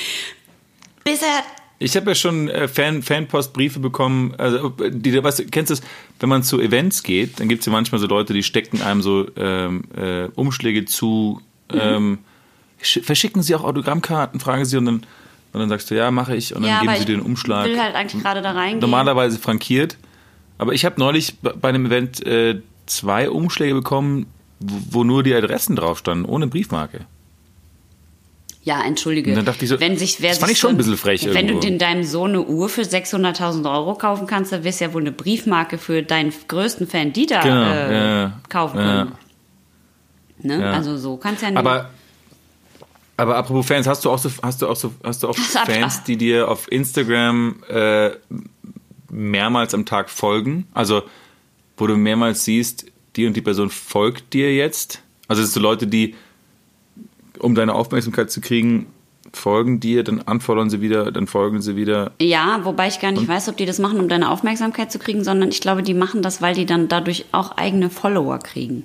Bis 1.05 1.22
er 1.22 1.43
Ich 1.79 1.97
habe 1.97 2.11
ja 2.11 2.14
schon 2.14 2.49
äh, 2.49 2.68
Fan, 2.68 3.03
Fanpostbriefe 3.03 3.79
bekommen. 3.81 4.35
Also, 4.39 4.70
die, 4.91 5.22
was, 5.22 5.43
kennst 5.51 5.70
du 5.70 5.74
das? 5.76 5.83
Wenn 6.20 6.29
man 6.29 6.43
zu 6.43 6.61
Events 6.61 7.03
geht, 7.03 7.39
dann 7.41 7.49
gibt 7.49 7.61
es 7.61 7.66
ja 7.66 7.72
manchmal 7.72 8.01
so 8.01 8.07
Leute, 8.07 8.33
die 8.33 8.43
stecken 8.43 8.83
einem 8.83 9.01
so 9.03 9.26
ähm, 9.37 9.85
äh, 9.97 10.24
Umschläge 10.35 10.85
zu. 10.85 11.41
Ähm, 11.72 12.18
sch- 12.83 13.03
verschicken 13.05 13.43
sie 13.43 13.55
auch 13.55 13.62
Autogrammkarten, 13.64 14.41
fragen 14.41 14.64
sie 14.64 14.76
und 14.76 14.87
dann, 14.87 14.95
und 15.53 15.61
dann 15.61 15.68
sagst 15.68 15.91
du, 15.91 15.95
ja, 15.95 16.11
mache 16.11 16.35
ich. 16.37 16.55
Und 16.55 16.62
dann 16.62 16.70
ja, 16.70 16.81
geben 16.81 16.95
sie 16.95 17.05
dir 17.05 17.12
den 17.14 17.20
ich 17.20 17.26
Umschlag. 17.26 17.66
will 17.66 17.81
halt 17.81 17.95
eigentlich 17.95 18.22
gerade 18.22 18.43
da 18.43 18.53
reingehen. 18.53 18.81
normalerweise 18.81 19.39
frankiert. 19.39 19.97
Aber 20.59 20.72
ich 20.72 20.85
habe 20.85 20.99
neulich 20.99 21.37
bei 21.41 21.53
bei 21.53 21.68
einem 21.68 21.87
Event 21.87 22.26
äh, 22.26 22.61
zwei 22.87 23.31
Umschläge 23.31 23.74
bekommen, 23.74 24.26
wo, 24.61 25.05
nur 25.05 25.23
die 25.23 25.35
Adressen 25.35 25.77
drauf 25.77 25.99
standen, 25.99 26.25
ohne 26.25 26.47
Briefmarke. 26.47 27.01
Ja, 28.65 28.83
entschuldige. 28.85 29.31
Und 29.31 29.37
dann 29.37 29.47
dachte 29.47 29.65
ich 29.65 29.71
so, 29.71 29.81
wenn 29.81 29.97
sich, 29.97 30.21
wer 30.21 30.31
das 30.31 30.39
fand 30.39 30.53
ich 30.53 30.59
schon 30.59 30.71
so- 30.71 30.75
ein 30.75 30.77
bisschen 30.79 30.97
frech 30.99 31.25
Wenn 31.27 31.49
irgendwo. 31.49 31.69
du 31.69 31.79
deinem 31.79 32.05
Sohn 32.05 32.31
eine 32.31 32.43
Uhr 32.43 32.69
für 32.69 32.83
600.000 32.83 33.71
Euro 33.71 33.95
kaufen 33.95 34.27
kannst, 34.27 34.53
dann 34.53 34.63
wirst 34.65 34.81
du 34.81 34.85
ja 34.87 34.93
wohl 34.93 35.01
eine 35.01 35.13
Briefmarke 35.13 35.79
für 35.79 36.03
deinen 36.03 36.33
größten 36.49 36.87
Fan 36.87 37.13
Dieter 37.13 37.41
Genau, 37.41 37.63
äh, 37.73 37.95
ja, 38.23 38.41
kaufen 38.51 38.79
Ja. 38.79 38.85
können. 38.85 39.13
Ne? 40.43 40.61
Ja. 40.61 40.73
Also 40.73 40.99
so 40.99 41.17
kannst 41.17 41.43
ja 41.43 41.51
nicht. 41.51 41.59
Aber, 41.59 41.89
aber 43.17 43.37
apropos 43.37 43.67
Fans, 43.67 43.87
hast 43.87 44.05
du 44.05 44.11
auch 44.11 44.19
so, 44.19 44.31
hast 44.43 44.61
du 44.61 44.69
auch 44.69 44.77
so, 44.77 44.93
hast 45.03 45.23
du 45.23 45.29
auch 45.29 45.35
Das 45.37 45.47
Fans, 45.65 46.03
die 46.05 46.17
dir 46.19 46.49
auf 46.49 46.71
Instagram 46.71 47.63
äh, 47.71 48.11
mehrmals 49.11 49.73
am 49.73 49.87
Tag 49.87 50.11
folgen? 50.11 50.67
Also, 50.75 51.03
wo 51.79 51.87
du 51.87 51.97
mehrmals 51.97 52.45
siehst, 52.45 52.85
die 53.19 53.27
und 53.27 53.37
die 53.37 53.43
Person 53.43 53.69
folgt 53.69 54.33
dir 54.33 54.55
jetzt? 54.55 55.03
Also, 55.27 55.43
das 55.43 55.51
sind 55.53 55.61
so 55.62 55.69
Leute, 55.69 55.87
die, 55.87 56.14
um 57.39 57.55
deine 57.55 57.75
Aufmerksamkeit 57.75 58.31
zu 58.31 58.41
kriegen, 58.41 58.87
folgen 59.35 59.79
dir, 59.81 60.05
dann 60.05 60.23
antworten 60.23 60.71
sie 60.71 60.81
wieder, 60.81 61.12
dann 61.12 61.27
folgen 61.27 61.61
sie 61.61 61.77
wieder. 61.77 62.12
ja, 62.21 62.61
wobei 62.64 62.89
ich 62.89 62.99
gar 63.01 63.12
nicht 63.12 63.29
weiß, 63.29 63.49
ob 63.51 63.59
die 63.59 63.66
das 63.66 63.79
machen, 63.79 64.01
um 64.01 64.09
deine 64.09 64.31
Aufmerksamkeit 64.31 64.91
zu 64.91 64.99
kriegen, 64.99 65.23
sondern 65.23 65.51
ich 65.51 65.61
glaube, 65.61 65.83
die 65.83 65.93
machen 65.93 66.23
das, 66.23 66.41
weil 66.41 66.55
die 66.55 66.64
dann 66.64 66.89
dadurch 66.89 67.27
auch 67.33 67.53
eigene 67.59 67.91
Follower 67.91 68.39
kriegen. 68.39 68.85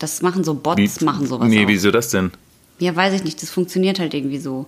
Das 0.00 0.22
machen 0.22 0.44
so 0.44 0.54
Bots, 0.54 1.00
machen 1.02 1.26
sowas 1.26 1.48
Nee, 1.48 1.64
auch. 1.64 1.68
wieso 1.68 1.90
das 1.90 2.08
denn? 2.10 2.32
Ja, 2.78 2.96
weiß 2.96 3.12
ich 3.14 3.22
nicht, 3.24 3.40
das 3.42 3.50
funktioniert 3.50 3.98
halt 4.00 4.14
irgendwie 4.14 4.38
so. 4.38 4.66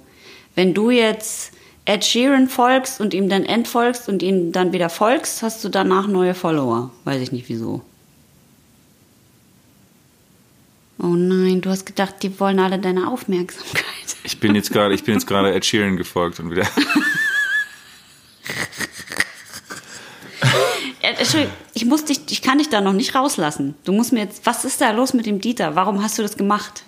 Wenn 0.54 0.74
du 0.74 0.90
jetzt 0.90 1.52
Ed 1.84 2.04
Sheeran 2.04 2.48
folgst 2.48 3.00
und 3.00 3.12
ihm 3.12 3.28
dann 3.28 3.44
entfolgst 3.44 4.08
und 4.08 4.22
ihm 4.22 4.52
dann 4.52 4.72
wieder 4.72 4.88
folgst, 4.88 5.42
hast 5.42 5.64
du 5.64 5.68
danach 5.68 6.06
neue 6.06 6.34
Follower. 6.34 6.90
Weiß 7.04 7.20
ich 7.20 7.32
nicht 7.32 7.48
wieso. 7.48 7.82
Oh 10.98 11.16
nein, 11.16 11.60
du 11.60 11.70
hast 11.70 11.84
gedacht, 11.84 12.22
die 12.22 12.38
wollen 12.38 12.60
alle 12.60 12.78
deine 12.78 13.08
Aufmerksamkeit. 13.08 13.84
Ich 14.24 14.38
bin 14.38 14.54
jetzt 14.54 14.70
gerade, 14.70 14.94
ich 14.94 15.02
bin 15.02 15.14
jetzt 15.14 15.26
gerade 15.26 15.52
Ed 15.52 15.64
Sheeran 15.64 15.96
gefolgt 15.96 16.38
und 16.38 16.52
wieder. 16.52 16.64
Entschuldigung, 21.00 21.52
ich 21.74 21.84
muss 21.84 22.04
dich, 22.04 22.20
ich 22.30 22.40
kann 22.40 22.58
dich 22.58 22.68
da 22.68 22.80
noch 22.80 22.92
nicht 22.92 23.16
rauslassen. 23.16 23.74
Du 23.82 23.90
musst 23.90 24.12
mir 24.12 24.20
jetzt, 24.20 24.46
was 24.46 24.64
ist 24.64 24.80
da 24.80 24.92
los 24.92 25.12
mit 25.12 25.26
dem 25.26 25.40
Dieter? 25.40 25.74
Warum 25.74 26.04
hast 26.04 26.18
du 26.18 26.22
das 26.22 26.36
gemacht? 26.36 26.84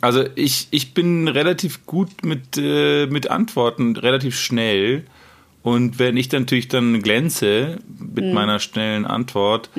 Also 0.00 0.24
ich, 0.34 0.68
ich 0.70 0.94
bin 0.94 1.28
relativ 1.28 1.86
gut 1.86 2.24
mit, 2.24 2.56
äh, 2.56 3.06
mit 3.06 3.30
Antworten, 3.30 3.96
relativ 3.96 4.38
schnell. 4.38 5.04
Und 5.62 5.98
wenn 5.98 6.16
ich 6.16 6.28
dann 6.28 6.42
natürlich 6.42 6.68
dann 6.68 7.02
glänze 7.02 7.78
mit 7.98 8.32
meiner 8.32 8.58
schnellen 8.58 9.04
Antwort 9.04 9.70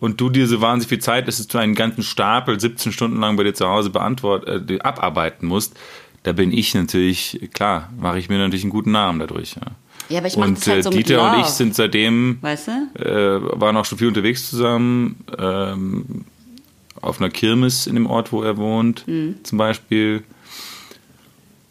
und 0.00 0.20
du 0.20 0.30
dir 0.30 0.46
so 0.46 0.60
wahnsinnig 0.60 0.88
viel 0.88 0.98
Zeit, 0.98 1.28
dass 1.28 1.46
du 1.46 1.58
einen 1.58 1.74
ganzen 1.74 2.02
Stapel 2.02 2.58
17 2.58 2.90
Stunden 2.90 3.20
lang 3.20 3.36
bei 3.36 3.44
dir 3.44 3.54
zu 3.54 3.68
Hause 3.68 3.90
beantwort, 3.90 4.48
äh, 4.48 4.78
abarbeiten 4.80 5.46
musst, 5.46 5.78
da 6.24 6.32
bin 6.32 6.52
ich 6.52 6.74
natürlich, 6.74 7.50
klar, 7.54 7.92
mache 8.00 8.18
ich 8.18 8.28
mir 8.28 8.38
natürlich 8.38 8.64
einen 8.64 8.72
guten 8.72 8.90
Namen 8.90 9.20
dadurch. 9.20 9.54
Ja, 9.54 9.62
Ja, 10.08 10.18
aber 10.18 10.26
ich 10.26 10.36
mach 10.36 10.46
und 10.48 10.56
das 10.58 10.66
halt 10.66 10.78
äh, 10.80 10.82
so 10.82 10.90
Dieter 10.90 11.32
und 11.34 11.40
ich 11.40 11.46
sind 11.46 11.76
seitdem 11.76 12.38
Weißt 12.40 12.68
du? 12.68 13.00
äh, 13.00 13.60
waren 13.60 13.76
auch 13.76 13.84
schon 13.84 13.98
viel 13.98 14.08
unterwegs 14.08 14.50
zusammen. 14.50 15.22
Ähm, 15.38 16.24
auf 17.06 17.20
einer 17.20 17.30
Kirmes 17.30 17.86
in 17.86 17.94
dem 17.94 18.06
Ort, 18.06 18.32
wo 18.32 18.42
er 18.42 18.56
wohnt, 18.56 19.04
zum 19.42 19.58
Beispiel. 19.58 20.22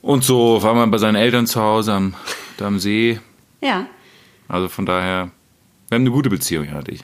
Und 0.02 0.24
so 0.24 0.62
waren 0.62 0.78
wir 0.78 0.88
bei 0.88 0.98
seinen 0.98 1.16
Eltern 1.16 1.48
zu 1.48 1.62
Hause 1.62 1.94
am, 1.94 2.14
da 2.58 2.68
am 2.68 2.80
See. 2.80 3.20
Ja. 3.62 3.88
Also 4.48 4.68
von 4.68 4.86
daher, 4.86 5.32
wir 5.90 5.96
haben 5.96 6.04
eine 6.04 6.12
gute 6.12 6.30
Beziehung, 6.30 6.70
hatte 6.72 6.92
ich. 6.92 7.04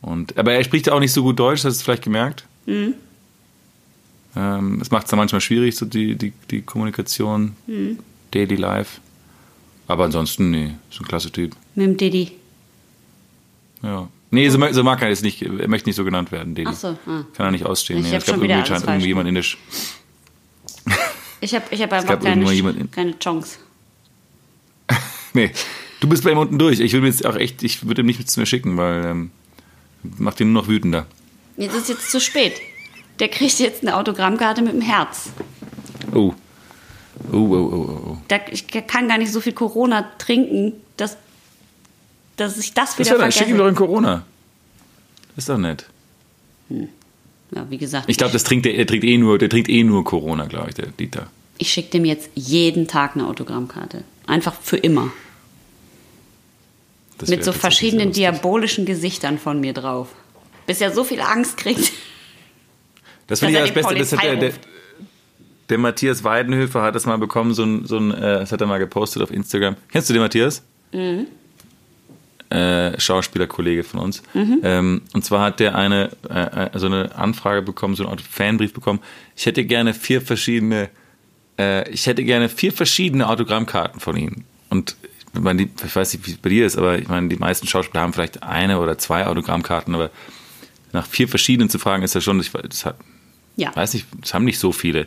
Und, 0.00 0.36
aber 0.36 0.52
er 0.52 0.64
spricht 0.64 0.88
ja 0.88 0.94
auch 0.94 1.00
nicht 1.00 1.12
so 1.12 1.22
gut 1.22 1.38
Deutsch, 1.38 1.58
hast 1.58 1.64
du 1.64 1.68
es 1.68 1.82
vielleicht 1.82 2.02
gemerkt. 2.02 2.44
Mhm. 2.66 2.94
Ähm, 4.34 4.78
es 4.80 4.90
macht 4.90 5.04
es 5.04 5.10
dann 5.10 5.18
manchmal 5.18 5.40
schwierig, 5.40 5.76
so 5.76 5.86
die, 5.86 6.16
die, 6.16 6.32
die 6.50 6.62
Kommunikation, 6.62 7.54
Mhm. 7.66 7.98
Daily 8.32 8.56
Life. 8.56 9.00
Aber 9.86 10.04
ansonsten, 10.04 10.50
nee, 10.50 10.72
ist 10.90 11.00
ein 11.00 11.06
klasse 11.06 11.30
Typ. 11.30 11.54
Mit 11.74 11.86
dem 11.86 11.96
Diddy. 11.98 12.32
Ja. 13.82 14.08
Nee, 14.34 14.48
so, 14.48 14.56
mag- 14.56 14.72
so 14.72 14.82
mag 14.82 15.02
er 15.02 15.10
jetzt 15.10 15.22
nicht, 15.22 15.42
er 15.42 15.68
möchte 15.68 15.88
nicht 15.90 15.96
so 15.96 16.04
genannt 16.04 16.32
werden, 16.32 16.54
Deli. 16.54 16.70
Ach 16.70 16.74
so, 16.74 16.88
ah. 16.88 17.24
Kann 17.36 17.46
er 17.46 17.50
nicht 17.50 17.66
ausstehen. 17.66 17.98
Ich 18.00 18.10
nee. 18.10 18.16
Es 18.16 18.24
gab 18.24 18.38
irgendwie, 18.38 18.66
scheint 18.66 18.82
irgendwie 18.84 19.06
jemand 19.06 19.28
in 19.28 19.34
der 19.34 19.42
Sch 19.42 19.58
Ich 21.40 21.54
habe 21.54 21.64
ich 21.70 21.82
hab 21.82 21.92
einfach 21.92 22.18
keine, 22.18 22.88
keine 22.90 23.18
Chance. 23.18 23.58
Nee, 25.34 25.50
du 26.00 26.08
bist 26.08 26.24
bei 26.24 26.30
ihm 26.30 26.38
unten 26.38 26.58
durch. 26.58 26.80
Ich 26.80 26.92
würde 26.92 27.02
mir 27.02 27.08
jetzt 27.08 27.24
auch 27.24 27.36
echt, 27.36 27.62
ich 27.62 27.86
würde 27.86 28.02
ihm 28.02 28.06
nicht 28.06 28.30
zu 28.30 28.40
mir 28.40 28.46
schicken, 28.46 28.76
weil 28.76 29.04
ähm, 29.04 29.30
macht 30.02 30.40
ihn 30.40 30.52
nur 30.52 30.62
noch 30.62 30.68
wütender. 30.68 31.06
Jetzt 31.56 31.74
ist 31.74 31.88
jetzt 31.88 32.10
zu 32.10 32.20
spät. 32.20 32.54
Der 33.18 33.28
kriegt 33.28 33.58
jetzt 33.58 33.82
eine 33.82 33.96
Autogrammkarte 33.96 34.62
mit 34.62 34.72
dem 34.72 34.80
Herz. 34.80 35.30
Oh. 36.14 36.34
Oh, 37.30 37.36
oh, 37.36 37.38
oh, 37.38 37.72
oh, 37.72 38.10
oh. 38.12 38.18
Da, 38.28 38.40
ich 38.50 38.66
kann 38.66 39.08
gar 39.08 39.18
nicht 39.18 39.32
so 39.32 39.40
viel 39.40 39.52
Corona 39.52 40.10
trinken, 40.18 40.72
dass, 40.96 41.16
dass 42.36 42.58
ich 42.58 42.72
das 42.74 42.90
Das 42.90 42.98
wieder 42.98 43.10
wäre 43.12 43.18
dann, 43.22 43.32
schick 43.32 43.48
ihm 43.48 43.56
doch 43.58 43.64
vergesse. 43.64 43.82
in 43.84 43.86
Corona. 43.88 44.24
Ist 45.36 45.48
doch 45.48 45.58
nett. 45.58 45.86
Ja, 46.68 47.68
wie 47.70 47.78
gesagt, 47.78 48.04
Ich 48.08 48.16
glaube, 48.16 48.32
das 48.32 48.44
trinkt 48.44 48.64
der, 48.66 48.74
er 48.76 48.86
trinkt 48.86 49.04
eh 49.04 49.18
nur, 49.18 49.38
der 49.38 49.48
trinkt 49.50 49.68
eh 49.68 49.84
nur 49.84 50.04
Corona, 50.04 50.46
glaube 50.46 50.70
ich, 50.70 50.74
der 50.74 50.86
Dieter. 50.86 51.26
ich 51.58 51.70
schicke 51.72 51.90
dem 51.90 52.04
jetzt 52.04 52.30
jeden 52.34 52.88
Tag 52.88 53.14
eine 53.14 53.26
Autogrammkarte. 53.26 54.04
Einfach 54.26 54.54
für 54.60 54.76
immer. 54.78 55.12
Das 57.18 57.28
mit 57.28 57.44
so 57.44 57.52
verschiedenen 57.52 58.12
diabolischen 58.12 58.84
Gesichtern 58.86 59.38
von 59.38 59.60
mir 59.60 59.72
drauf. 59.74 60.08
Bis 60.66 60.80
er 60.80 60.92
so 60.92 61.04
viel 61.04 61.20
Angst 61.20 61.56
kriegt. 61.56 61.92
Das 63.28 63.38
finde 63.38 63.52
ich 63.52 63.58
ja 63.60 63.64
das 63.66 63.74
Beste. 63.74 63.94
Das 63.94 64.12
hat 64.12 64.24
der, 64.24 64.36
der, 64.36 64.52
der 65.70 65.78
Matthias 65.78 66.22
Weidenhöfer 66.24 66.82
hat 66.82 66.94
das 66.94 67.06
mal 67.06 67.16
bekommen, 67.16 67.54
so 67.54 67.62
ein, 67.64 67.86
so 67.86 67.96
ein 67.96 68.10
äh, 68.10 68.40
das 68.40 68.52
hat 68.52 68.60
er 68.60 68.66
mal 68.66 68.78
gepostet 68.78 69.22
auf 69.22 69.30
Instagram. 69.30 69.76
Kennst 69.90 70.10
du 70.10 70.12
den 70.12 70.20
Matthias? 70.20 70.62
Mhm. 70.92 71.28
Äh, 72.52 73.00
Schauspielerkollege 73.00 73.82
von 73.82 74.00
uns. 74.00 74.22
Mhm. 74.34 74.60
Ähm, 74.62 75.02
und 75.14 75.24
zwar 75.24 75.40
hat 75.40 75.58
der 75.58 75.74
eine, 75.74 76.10
äh, 76.28 76.78
so 76.78 76.84
eine 76.86 77.14
Anfrage 77.14 77.62
bekommen, 77.62 77.94
so 77.94 78.06
einen 78.06 78.18
Fanbrief 78.18 78.74
bekommen. 78.74 79.00
Ich 79.34 79.46
hätte 79.46 79.64
gerne 79.64 79.94
vier 79.94 80.20
verschiedene, 80.20 80.90
äh, 81.58 81.88
ich 81.90 82.06
hätte 82.06 82.22
gerne 82.24 82.50
vier 82.50 82.72
verschiedene 82.72 83.26
Autogrammkarten 83.28 84.00
von 84.00 84.16
ihm. 84.18 84.44
Und 84.68 84.96
ich, 85.32 85.40
meine, 85.40 85.62
ich 85.62 85.96
weiß 85.96 86.12
nicht, 86.12 86.26
wie 86.26 86.32
es 86.32 86.36
bei 86.36 86.50
dir 86.50 86.66
ist, 86.66 86.76
aber 86.76 86.98
ich 86.98 87.08
meine, 87.08 87.28
die 87.28 87.36
meisten 87.36 87.66
Schauspieler 87.66 88.02
haben 88.02 88.12
vielleicht 88.12 88.42
eine 88.42 88.78
oder 88.80 88.98
zwei 88.98 89.26
Autogrammkarten, 89.26 89.94
aber 89.94 90.10
nach 90.92 91.06
vier 91.06 91.28
verschiedenen 91.28 91.70
zu 91.70 91.78
fragen, 91.78 92.02
ist 92.02 92.14
ja 92.14 92.20
schon, 92.20 92.38
ich, 92.38 92.50
das 92.52 92.84
hat, 92.84 92.96
Ja. 93.56 93.74
weiß 93.74 93.94
nicht, 93.94 94.06
das 94.20 94.34
haben 94.34 94.44
nicht 94.44 94.58
so 94.58 94.72
viele. 94.72 95.06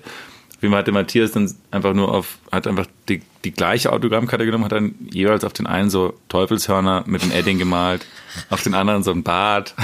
Auf 0.65 0.67
jeden 0.67 0.71
Fall 0.71 0.79
hat 0.79 0.87
der 0.87 0.93
Matthias 0.93 1.31
dann 1.31 1.53
einfach 1.71 1.93
nur 1.93 2.13
auf, 2.13 2.37
hat 2.51 2.65
einfach 2.65 2.87
die, 3.09 3.21
die 3.43 3.51
gleiche 3.51 3.91
Autogrammkarte 3.91 4.45
genommen, 4.45 4.63
hat 4.63 4.71
dann 4.71 4.95
jeweils 5.11 5.43
auf 5.43 5.53
den 5.53 5.67
einen 5.67 5.89
so 5.89 6.13
Teufelshörner 6.29 7.03
mit 7.07 7.23
dem 7.23 7.31
Edding 7.31 7.59
gemalt, 7.59 8.05
auf 8.49 8.63
den 8.63 8.73
anderen 8.73 9.03
so 9.03 9.11
ein 9.11 9.23
Bart, 9.23 9.75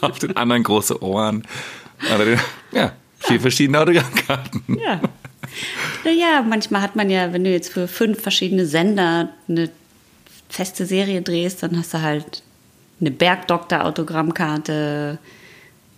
auf 0.00 0.18
den 0.18 0.36
anderen 0.36 0.62
große 0.62 1.02
Ohren. 1.02 1.44
Aber 2.12 2.24
den, 2.24 2.40
ja, 2.72 2.92
vier 3.18 3.40
verschiedene 3.40 3.80
Autogrammkarten. 3.80 4.62
Ja. 4.84 5.00
Naja, 6.04 6.44
manchmal 6.46 6.82
hat 6.82 6.96
man 6.96 7.08
ja, 7.10 7.32
wenn 7.32 7.44
du 7.44 7.50
jetzt 7.50 7.72
für 7.72 7.88
fünf 7.88 8.20
verschiedene 8.20 8.66
Sender 8.66 9.30
eine 9.48 9.70
feste 10.48 10.86
Serie 10.86 11.22
drehst, 11.22 11.62
dann 11.62 11.78
hast 11.78 11.94
du 11.94 12.02
halt 12.02 12.42
eine 13.00 13.10
Bergdoktor-Autogrammkarte. 13.10 15.18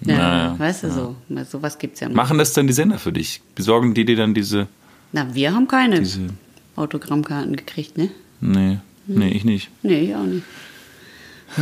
Ja, 0.03 0.17
Naja, 0.19 0.59
weißt 0.59 0.85
du, 0.85 0.91
so. 0.93 1.17
Sowas 1.51 1.79
gibt 1.79 1.95
es 1.95 2.01
ja. 2.01 2.09
Machen 2.09 2.39
das 2.39 2.53
dann 2.53 2.67
die 2.67 2.73
Sender 2.73 2.99
für 2.99 3.13
dich? 3.13 3.41
Besorgen 3.55 3.95
die 3.95 4.05
dir 4.05 4.17
dann 4.17 4.35
diese, 4.35 4.67
Na, 5.13 5.35
wir 5.35 5.55
haben 5.55 5.67
keine 5.67 6.01
diese, 6.01 6.29
Autogrammkarten 6.77 7.57
gekriegt, 7.57 7.97
ne? 7.97 8.11
nee, 8.41 8.79
nee, 9.07 9.29
ich 9.31 9.45
nicht. 9.45 9.71
Nee, 9.83 10.01
ich 10.11 10.15
auch 10.15 10.23
nicht. 10.25 10.45
Äh, 11.57 11.61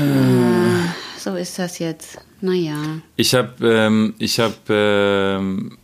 so 1.18 1.37
ist 1.37 1.59
das 1.59 1.78
jetzt. 1.78 2.18
Naja. 2.41 2.76
Ich 3.16 3.35
habe, 3.35 3.53
ähm, 3.66 4.14
ich 4.18 4.41
habe, 4.41 4.55
ähm, 4.68 5.78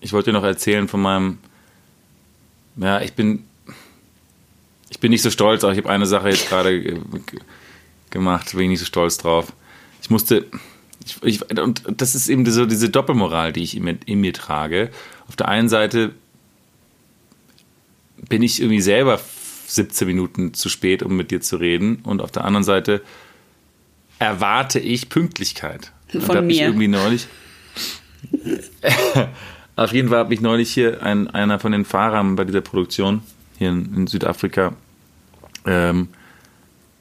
ich 0.00 0.12
wollte 0.12 0.30
dir 0.30 0.34
noch 0.38 0.44
erzählen 0.44 0.86
von 0.86 1.00
meinem, 1.00 1.38
ja, 2.76 3.00
ich 3.00 3.14
bin, 3.14 3.44
ich 4.90 4.98
bin 5.00 5.10
nicht 5.10 5.22
so 5.22 5.30
stolz, 5.30 5.64
aber 5.64 5.72
ich 5.72 5.78
habe 5.78 5.88
eine 5.90 6.06
Sache 6.06 6.28
jetzt 6.28 6.48
gerade 6.48 6.80
ge- 6.80 7.00
ge- 7.26 7.40
gemacht, 8.10 8.52
bin 8.52 8.60
ich 8.62 8.68
nicht 8.68 8.80
so 8.80 8.84
stolz 8.86 9.16
drauf. 9.18 9.52
Ich 10.02 10.10
musste, 10.10 10.46
ich, 11.04 11.22
ich, 11.22 11.58
und 11.58 11.82
das 11.96 12.14
ist 12.14 12.28
eben 12.28 12.44
so 12.46 12.66
diese 12.66 12.88
Doppelmoral, 12.88 13.52
die 13.52 13.62
ich 13.62 13.76
in 13.76 13.84
mir, 13.84 13.98
in 14.06 14.20
mir 14.20 14.32
trage. 14.32 14.90
Auf 15.28 15.36
der 15.36 15.48
einen 15.48 15.68
Seite 15.68 16.12
bin 18.28 18.42
ich 18.42 18.60
irgendwie 18.60 18.80
selber 18.80 19.20
17 19.66 20.06
Minuten 20.06 20.54
zu 20.54 20.68
spät, 20.68 21.02
um 21.02 21.16
mit 21.16 21.30
dir 21.30 21.40
zu 21.40 21.56
reden, 21.56 22.00
und 22.04 22.22
auf 22.22 22.30
der 22.30 22.44
anderen 22.44 22.64
Seite 22.64 23.02
erwarte 24.18 24.78
ich 24.78 25.08
Pünktlichkeit. 25.08 25.92
Und 26.12 26.22
Von 26.22 26.36
da 26.36 26.42
hab 26.42 26.48
Ich 26.48 26.58
mir. 26.58 26.66
irgendwie 26.66 26.88
neulich. 26.88 27.26
Auf 29.76 29.92
jeden 29.92 30.08
Fall 30.08 30.18
habe 30.18 30.32
ich 30.32 30.40
neulich 30.40 30.72
hier 30.72 31.02
ein, 31.02 31.28
einer 31.28 31.58
von 31.58 31.72
den 31.72 31.84
Fahrern 31.84 32.36
bei 32.36 32.44
dieser 32.44 32.60
Produktion 32.60 33.22
hier 33.58 33.70
in, 33.70 33.92
in 33.94 34.06
Südafrika 34.06 34.74
ähm, 35.66 36.08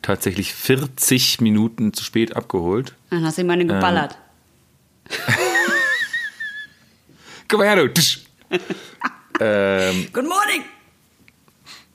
tatsächlich 0.03 0.53
40 0.53 1.41
Minuten 1.41 1.93
zu 1.93 2.03
spät 2.03 2.35
abgeholt. 2.35 2.93
Dann 3.09 3.25
hast 3.25 3.39
du 3.39 3.41
ihm 3.41 3.49
eine 3.49 3.65
geballert. 3.65 4.15
Komm 7.47 7.59
mal 7.59 7.67
her, 7.67 7.87
du! 7.87 8.01
Ähm, 9.39 10.07
Good 10.13 10.25
morning! 10.25 10.63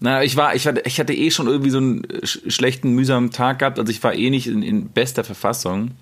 Na, 0.01 0.25
ich 0.25 0.37
war, 0.37 0.57
ich 0.57 0.67
hatte, 0.67 0.83
ich 0.85 0.99
hatte 0.99 1.15
eh 1.15 1.31
schon 1.31 1.47
irgendwie 1.47 1.71
so 1.71 1.79
einen 1.79 2.03
sch 2.25 2.41
schlechten, 2.49 2.91
mühsamen 2.95 3.31
Tag 3.31 3.61
gehabt. 3.61 3.79
Also 3.79 3.91
ich 3.91 4.03
war 4.03 4.13
eh 4.13 4.29
nicht 4.31 4.49
in, 4.49 4.63
in 4.63 4.89
bester 4.89 5.23
Verfassung 5.23 5.93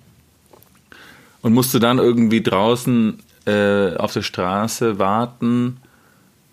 und 1.41 1.53
musste 1.53 1.79
dann 1.79 1.99
irgendwie 1.99 2.41
draußen 2.41 3.19
äh, 3.45 3.95
auf 3.95 4.13
der 4.13 4.23
Straße 4.23 4.97
warten, 4.99 5.77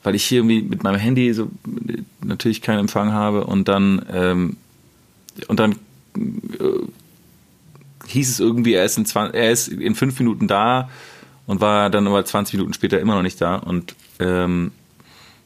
weil 0.02 0.14
ich 0.14 0.24
hier 0.24 0.38
irgendwie 0.38 0.62
mit 0.62 0.82
meinem 0.82 0.98
Handy 0.98 1.32
so 1.32 1.44
äh, 1.88 2.02
natürlich 2.22 2.60
keinen 2.60 2.80
Empfang 2.80 3.12
habe 3.12 3.44
und 3.44 3.68
dann 3.68 4.04
ähm, 4.12 4.56
und 5.48 5.60
dann 5.60 5.72
äh, 6.16 6.86
hieß 8.06 8.30
es 8.30 8.40
irgendwie, 8.40 8.74
er 8.74 8.84
ist 8.84 8.98
in 8.98 9.06
20, 9.06 9.34
er 9.34 9.50
ist 9.50 9.68
in 9.68 9.94
fünf 9.94 10.18
Minuten 10.18 10.48
da 10.48 10.88
und 11.46 11.60
war 11.60 11.90
dann 11.90 12.06
aber 12.06 12.24
20 12.24 12.54
Minuten 12.54 12.74
später 12.74 13.00
immer 13.00 13.14
noch 13.14 13.22
nicht 13.22 13.40
da 13.40 13.56
und 13.56 13.94
ähm, 14.18 14.72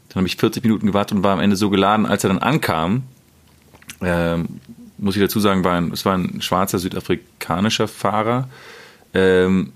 dann 0.09 0.17
habe 0.17 0.27
ich 0.27 0.37
40 0.37 0.63
Minuten 0.63 0.87
gewartet 0.87 1.19
und 1.19 1.25
war 1.25 1.33
am 1.33 1.41
Ende 1.41 1.57
so 1.57 1.71
geladen, 1.71 2.07
als 2.07 2.25
er 2.25 2.29
dann 2.29 2.39
ankam. 2.39 3.03
Ähm, 4.01 4.61
muss 4.97 5.17
ich 5.17 5.23
dazu 5.23 5.39
sagen, 5.39 5.65
war 5.65 5.75
ein, 5.75 5.93
es 5.93 6.05
war 6.05 6.17
ein 6.17 6.41
schwarzer 6.41 6.79
südafrikanischer 6.79 7.89
Fahrer. 7.89 8.49
Ähm, 9.15 9.73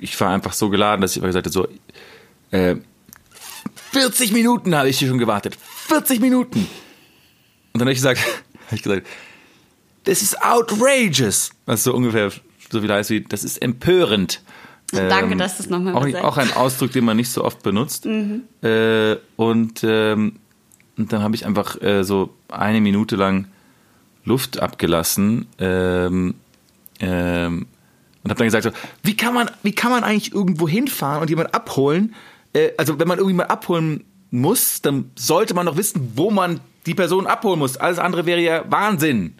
ich 0.00 0.18
war 0.20 0.30
einfach 0.30 0.52
so 0.52 0.68
geladen, 0.68 1.00
dass 1.00 1.12
ich 1.12 1.18
einfach 1.18 1.28
gesagt 1.28 1.46
habe, 1.46 1.52
so, 1.52 1.68
äh, 2.56 2.76
40 3.92 4.32
Minuten 4.32 4.74
habe 4.74 4.88
ich 4.88 4.98
hier 4.98 5.08
schon 5.08 5.18
gewartet. 5.18 5.56
40 5.88 6.20
Minuten. 6.20 6.58
Und 6.58 7.80
dann 7.80 7.82
habe 7.82 7.92
ich 7.92 7.98
gesagt, 7.98 8.20
habe 8.66 8.76
ich 8.76 8.82
gesagt, 8.82 9.06
this 10.04 10.22
is 10.22 10.36
outrageous. 10.40 11.50
Was 11.66 11.84
so 11.84 11.94
ungefähr 11.94 12.30
so 12.70 12.80
viel 12.80 12.92
heißt 12.92 13.10
wie, 13.10 13.22
das 13.22 13.44
ist 13.44 13.62
empörend. 13.62 14.42
Danke, 14.92 15.36
dass 15.36 15.56
du 15.56 15.64
es 15.64 15.70
nochmal 15.70 15.94
auch, 15.94 16.04
gesagt 16.04 16.24
auch 16.24 16.36
ein 16.36 16.52
Ausdruck, 16.52 16.92
den 16.92 17.04
man 17.04 17.16
nicht 17.16 17.30
so 17.30 17.44
oft 17.44 17.62
benutzt. 17.62 18.06
Äh, 18.06 19.16
und, 19.36 19.82
ähm, 19.82 20.36
und 20.96 21.12
dann 21.12 21.22
habe 21.22 21.34
ich 21.34 21.44
einfach 21.44 21.80
äh, 21.82 22.04
so 22.04 22.34
eine 22.48 22.80
Minute 22.80 23.16
lang 23.16 23.48
Luft 24.24 24.60
abgelassen 24.60 25.46
ähm, 25.58 26.34
ähm, 27.00 27.66
und 28.22 28.30
habe 28.30 28.38
dann 28.38 28.46
gesagt, 28.46 28.64
so, 28.64 28.70
wie, 29.02 29.16
kann 29.16 29.34
man, 29.34 29.50
wie 29.62 29.72
kann 29.72 29.90
man 29.90 30.04
eigentlich 30.04 30.32
irgendwo 30.32 30.68
hinfahren 30.68 31.22
und 31.22 31.30
jemanden 31.30 31.52
abholen? 31.52 32.14
Äh, 32.52 32.70
also 32.76 32.98
wenn 32.98 33.08
man 33.08 33.18
irgendjemand 33.18 33.50
abholen 33.50 34.04
muss, 34.30 34.82
dann 34.82 35.10
sollte 35.16 35.54
man 35.54 35.66
doch 35.66 35.76
wissen, 35.76 36.12
wo 36.14 36.30
man 36.30 36.60
die 36.86 36.94
Person 36.94 37.26
abholen 37.26 37.58
muss. 37.58 37.76
Alles 37.76 37.98
andere 37.98 38.26
wäre 38.26 38.40
ja 38.40 38.64
Wahnsinn. 38.68 39.34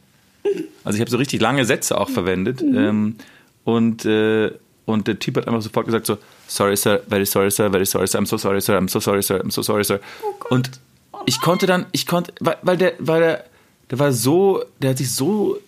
Also 0.85 0.97
ich 0.97 1.01
habe 1.01 1.11
so 1.11 1.17
richtig 1.17 1.41
lange 1.41 1.65
Sätze 1.65 1.99
auch 1.99 2.11
verwendet. 2.11 2.63
Ähm, 2.63 3.17
und, 3.65 4.05
äh, 4.05 4.53
und 4.85 5.09
der 5.09 5.19
Typ 5.19 5.37
hat 5.37 5.49
einfach 5.49 5.63
sofort 5.63 5.87
gesagt 5.87 6.07
so, 6.07 6.19
sorry 6.47 6.77
sir, 6.77 7.01
very 7.09 7.27
sorry 7.27 7.51
sir, 7.51 7.71
very 7.71 7.87
sorry 7.87 8.07
sir, 8.07 8.19
I'm 8.21 8.27
so 8.27 8.37
sorry 8.37 8.61
sir, 8.61 8.79
I'm 8.79 8.89
so 8.89 9.01
sorry 9.01 9.23
sir, 9.23 9.41
I'm 9.41 9.51
so 9.51 9.63
sorry 9.63 9.85
sir. 9.85 10.01
und 10.51 10.71
ich 11.25 11.41
konnte 11.41 11.67
dann, 11.67 11.87
ich 11.93 12.07
konnte, 12.07 12.33
weil, 12.41 12.57
weil 12.63 12.77
der, 12.77 12.93
weil 12.99 13.21
der, 13.21 13.45
der 13.91 13.99
war 13.99 14.13
so, 14.13 14.63
der 14.81 14.91
hat 14.91 14.99
sich 14.99 15.13
so 15.13 15.59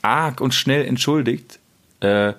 arg 0.00 0.40
und 0.40 0.54
schnell 0.54 0.86
entschuldigt, 0.86 1.58
äh, 2.00 2.32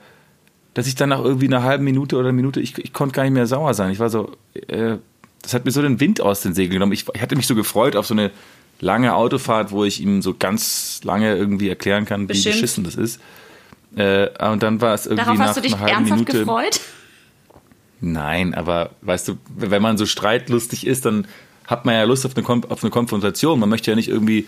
dass 0.74 0.88
ich 0.88 0.95
dann 0.95 1.09
nach 1.09 1.24
irgendwie 1.24 1.47
einer 1.47 1.63
halben 1.63 1.84
Minute 1.84 2.15
oder 2.15 2.30
einer 2.30 2.36
Minute, 2.36 2.59
ich, 2.59 2.78
ich 2.78 2.93
konnte 2.93 3.13
gar 3.13 3.24
nicht 3.24 3.34
mehr 3.34 3.45
sauer 3.45 3.74
sein. 3.74 3.91
Ich 3.91 3.99
war 3.99 4.09
so, 4.09 4.32
äh, 4.67 4.97
das 5.41 5.53
hat 5.53 5.65
mir 5.65 5.72
so 5.72 5.82
den 5.82 5.99
Wind 5.99 6.22
aus 6.22 6.41
den 6.41 6.53
Segeln 6.53 6.74
genommen. 6.74 6.93
Ich, 6.93 7.05
ich 7.13 7.22
hatte 7.22 7.36
mich 7.36 7.47
so 7.47 7.55
gefreut 7.55 7.95
auf 7.95 8.07
so 8.07 8.13
eine 8.13 8.32
lange 8.80 9.15
Autofahrt, 9.15 9.71
wo 9.71 9.84
ich 9.84 10.01
ihm 10.01 10.21
so 10.21 10.36
ganz 10.38 11.01
lange 11.03 11.36
irgendwie 11.36 11.69
erklären 11.69 12.05
kann, 12.05 12.23
wie 12.23 12.27
Beschimpft. 12.27 12.61
beschissen 12.61 12.84
das 12.84 12.95
ist. 12.95 13.19
Äh, 13.95 14.30
und 14.51 14.63
dann 14.63 14.82
war 14.82 14.93
es 14.93 15.05
irgendwie 15.05 15.23
Darauf 15.23 15.38
nach 15.38 15.47
hast 15.47 15.57
du 15.57 15.61
dich 15.61 15.73
einer 15.73 15.82
halben 15.82 15.95
ernsthaft 15.95 16.19
Minute. 16.27 16.39
gefreut? 16.39 16.80
Nein, 18.01 18.53
aber 18.53 18.91
weißt 19.01 19.27
du, 19.27 19.38
wenn 19.55 19.82
man 19.82 19.97
so 19.97 20.05
streitlustig 20.05 20.88
ist, 20.88 21.05
dann 21.05 21.27
hat 21.67 21.86
man 21.86 21.95
ja 21.95 22.03
Lust 22.03 22.25
auf 22.25 22.36
eine, 22.36 22.43
Kom 22.43 22.63
auf 22.69 22.84
eine 22.84 22.91
Konfrontation. 22.91 23.59
Man 23.59 23.69
möchte 23.69 23.91
ja 23.91 23.95
nicht 23.95 24.07
irgendwie, 24.07 24.47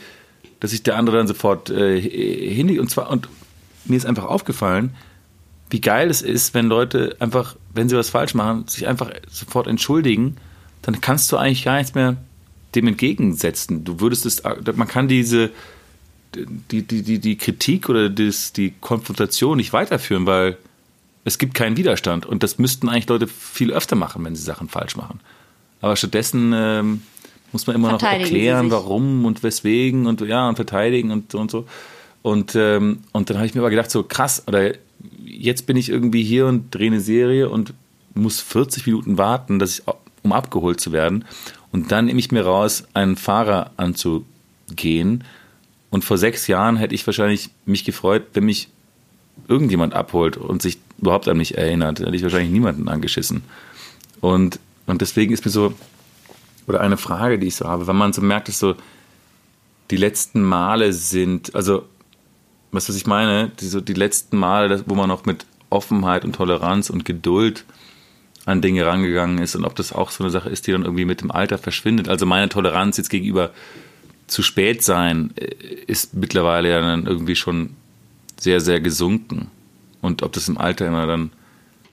dass 0.59 0.71
sich 0.71 0.83
der 0.83 0.95
andere 0.95 1.17
dann 1.17 1.27
sofort 1.27 1.69
äh, 1.69 1.99
hinlegt. 1.99 2.79
Und 2.79 2.89
zwar, 2.89 3.09
und 3.09 3.27
mir 3.85 3.97
ist 3.97 4.05
einfach 4.05 4.25
aufgefallen, 4.25 4.95
wie 5.69 5.81
geil 5.81 6.09
es 6.09 6.21
ist, 6.21 6.53
wenn 6.53 6.67
Leute 6.67 7.15
einfach, 7.19 7.55
wenn 7.73 7.89
sie 7.89 7.97
was 7.97 8.09
falsch 8.09 8.33
machen, 8.33 8.67
sich 8.67 8.87
einfach 8.87 9.11
sofort 9.29 9.67
entschuldigen, 9.67 10.37
dann 10.81 11.01
kannst 11.01 11.31
du 11.31 11.37
eigentlich 11.37 11.63
gar 11.63 11.77
nichts 11.77 11.93
mehr 11.93 12.17
dem 12.75 12.87
entgegensetzen. 12.87 13.83
Du 13.83 13.99
würdest 13.99 14.25
es, 14.25 14.43
man 14.75 14.87
kann 14.87 15.07
diese, 15.07 15.51
die, 16.35 16.83
die, 16.83 17.01
die, 17.03 17.19
die 17.19 17.37
Kritik 17.37 17.89
oder 17.89 18.09
das, 18.09 18.53
die 18.53 18.73
Konfrontation 18.79 19.57
nicht 19.57 19.73
weiterführen, 19.73 20.25
weil 20.25 20.57
es 21.23 21.37
gibt 21.37 21.53
keinen 21.53 21.77
Widerstand. 21.77 22.25
Und 22.25 22.43
das 22.43 22.57
müssten 22.57 22.89
eigentlich 22.89 23.09
Leute 23.09 23.27
viel 23.27 23.71
öfter 23.71 23.95
machen, 23.95 24.23
wenn 24.23 24.35
sie 24.35 24.43
Sachen 24.43 24.69
falsch 24.69 24.95
machen. 24.95 25.19
Aber 25.81 25.95
stattdessen 25.95 26.53
ähm, 26.55 27.01
muss 27.51 27.67
man 27.67 27.75
immer 27.75 27.91
noch 27.91 28.01
erklären, 28.01 28.71
warum 28.71 29.25
und 29.25 29.43
weswegen 29.43 30.05
und 30.05 30.21
ja, 30.21 30.47
und 30.47 30.55
verteidigen 30.55 31.11
und 31.11 31.31
so 31.31 31.39
und 31.39 31.51
so. 31.51 31.65
Und, 32.21 32.55
ähm, 32.55 32.99
und 33.11 33.29
dann 33.29 33.37
habe 33.37 33.47
ich 33.47 33.55
mir 33.55 33.61
aber 33.61 33.71
gedacht, 33.71 33.89
so 33.89 34.03
krass, 34.03 34.43
oder 34.47 34.73
jetzt 35.25 35.65
bin 35.65 35.75
ich 35.75 35.89
irgendwie 35.89 36.23
hier 36.23 36.45
und 36.45 36.73
drehe 36.73 36.87
eine 36.87 37.01
Serie 37.01 37.49
und 37.49 37.73
muss 38.13 38.39
40 38.41 38.85
Minuten 38.85 39.17
warten, 39.17 39.59
dass 39.59 39.79
ich, 39.79 39.85
um 40.23 40.31
abgeholt 40.31 40.79
zu 40.79 40.91
werden. 40.91 41.25
Und 41.71 41.91
dann 41.91 42.05
nehme 42.05 42.19
ich 42.19 42.31
mir 42.31 42.45
raus, 42.45 42.85
einen 42.93 43.15
Fahrer 43.15 43.71
anzugehen. 43.77 45.23
Und 45.89 46.03
vor 46.03 46.17
sechs 46.17 46.47
Jahren 46.47 46.77
hätte 46.77 46.95
ich 46.95 47.05
wahrscheinlich 47.05 47.49
mich 47.65 47.85
gefreut, 47.85 48.23
wenn 48.33 48.45
mich 48.45 48.69
irgendjemand 49.47 49.93
abholt 49.93 50.37
und 50.37 50.61
sich 50.61 50.77
überhaupt 50.99 51.27
an 51.27 51.37
mich 51.37 51.57
erinnert. 51.57 51.99
Da 51.99 52.05
hätte 52.05 52.15
ich 52.15 52.23
wahrscheinlich 52.23 52.51
niemanden 52.51 52.87
angeschissen. 52.87 53.43
Und, 54.19 54.59
und 54.85 55.01
deswegen 55.01 55.33
ist 55.33 55.45
mir 55.45 55.51
so, 55.51 55.73
oder 56.67 56.81
eine 56.81 56.97
Frage, 56.97 57.39
die 57.39 57.47
ich 57.47 57.55
so 57.55 57.65
habe, 57.65 57.87
wenn 57.87 57.95
man 57.95 58.13
so 58.13 58.21
merkt, 58.21 58.47
dass 58.47 58.59
so 58.59 58.75
die 59.89 59.97
letzten 59.97 60.41
Male 60.41 60.93
sind, 60.93 61.53
also, 61.55 61.85
weißt 62.71 62.87
du, 62.87 62.93
was 62.93 62.97
ich 62.97 63.07
meine? 63.07 63.49
Die, 63.59 63.67
so 63.67 63.81
die 63.81 63.93
letzten 63.93 64.37
Male, 64.37 64.83
wo 64.85 64.95
man 64.95 65.09
noch 65.09 65.25
mit 65.25 65.45
Offenheit 65.69 66.23
und 66.23 66.35
Toleranz 66.35 66.89
und 66.89 67.03
Geduld 67.03 67.65
an 68.45 68.61
Dinge 68.61 68.85
rangegangen 68.85 69.37
ist 69.39 69.55
und 69.55 69.65
ob 69.65 69.75
das 69.75 69.93
auch 69.93 70.11
so 70.11 70.23
eine 70.23 70.31
Sache 70.31 70.49
ist, 70.49 70.67
die 70.67 70.71
dann 70.71 70.83
irgendwie 70.83 71.05
mit 71.05 71.21
dem 71.21 71.31
Alter 71.31 71.57
verschwindet. 71.57 72.09
Also 72.09 72.25
meine 72.25 72.49
Toleranz 72.49 72.97
jetzt 72.97 73.09
gegenüber 73.09 73.51
zu 74.27 74.41
spät 74.41 74.83
sein 74.83 75.31
äh, 75.35 75.45
ist 75.87 76.13
mittlerweile 76.13 76.69
ja 76.69 76.81
dann 76.81 77.05
irgendwie 77.05 77.35
schon 77.35 77.71
sehr, 78.39 78.59
sehr 78.61 78.79
gesunken. 78.79 79.51
Und 80.01 80.23
ob 80.23 80.33
das 80.33 80.47
im 80.47 80.57
Alter 80.57 80.87
immer 80.87 81.05
dann 81.05 81.31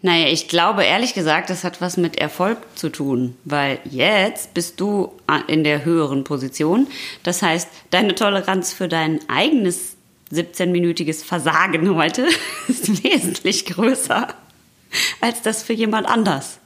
Naja, 0.01 0.29
ich 0.29 0.49
glaube 0.49 0.85
ehrlich 0.85 1.13
gesagt, 1.13 1.51
das 1.51 1.65
hat 1.65 1.83
was 1.83 1.99
mit 1.99 2.17
Erfolg 2.17 2.59
zu 2.75 2.89
tun, 2.89 3.37
weil 3.45 3.81
jetzt 3.85 4.55
bist 4.55 4.81
du 4.81 5.13
in 5.47 5.65
der 5.65 5.85
höheren 5.85 6.25
Position. 6.25 6.87
Das 7.23 7.43
heißt, 7.43 7.69
deine 7.91 8.15
Toleranz 8.15 8.73
für 8.73 8.89
dein 8.89 9.21
eigenes 9.29 9.97
17-minütiges 10.33 11.23
Versagen 11.23 11.95
heute 11.95 12.27
ist 12.69 13.05
wesentlich 13.05 13.67
größer 13.67 14.29
als 15.20 15.43
das 15.43 15.62
für 15.62 15.72
jemand 15.72 16.07
anders. 16.09 16.59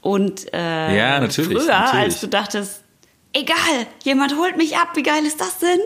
Und 0.00 0.52
äh, 0.54 0.96
Ja, 0.96 1.20
natürlich, 1.20 1.58
früher, 1.58 1.66
natürlich. 1.66 2.04
als 2.04 2.20
du 2.20 2.28
dachtest, 2.28 2.82
egal, 3.32 3.86
jemand 4.04 4.36
holt 4.36 4.56
mich 4.56 4.76
ab, 4.76 4.90
wie 4.94 5.02
geil 5.02 5.24
ist 5.26 5.40
das 5.40 5.58
denn? 5.58 5.80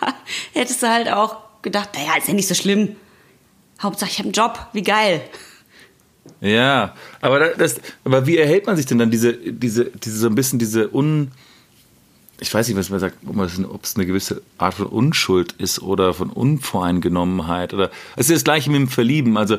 Hättest 0.52 0.82
du 0.82 0.88
halt 0.88 1.08
auch 1.08 1.36
gedacht, 1.62 1.90
naja, 1.94 2.16
ist 2.18 2.28
ja 2.28 2.34
nicht 2.34 2.48
so 2.48 2.54
schlimm. 2.54 2.96
Hauptsache, 3.82 4.10
ich 4.10 4.18
habe 4.18 4.26
einen 4.26 4.32
Job, 4.32 4.58
wie 4.72 4.82
geil. 4.82 5.22
Ja, 6.40 6.94
aber 7.20 7.38
da- 7.38 7.48
das, 7.56 7.80
aber 8.04 8.26
wie 8.26 8.36
erhält 8.36 8.66
man 8.66 8.76
sich 8.76 8.86
denn 8.86 8.98
dann 8.98 9.10
diese, 9.10 9.34
diese, 9.34 9.86
diese 9.86 10.16
so 10.18 10.26
ein 10.26 10.34
bisschen 10.34 10.58
diese 10.58 10.88
un, 10.94 11.30
ich 12.40 12.52
weiß 12.52 12.66
nicht, 12.68 12.76
was 12.76 12.90
man 12.90 12.98
sagt, 13.00 13.16
ob 13.26 13.84
es 13.84 13.94
eine 13.96 14.04
gewisse 14.06 14.42
Art 14.58 14.74
von 14.74 14.86
Unschuld 14.86 15.52
ist 15.52 15.80
oder 15.80 16.12
von 16.12 16.30
Unvoreingenommenheit 16.30 17.72
oder 17.72 17.90
es 18.16 18.28
ist 18.28 18.36
das 18.36 18.44
gleiche 18.44 18.70
mit 18.70 18.80
dem 18.80 18.88
Verlieben, 18.88 19.36
also 19.36 19.58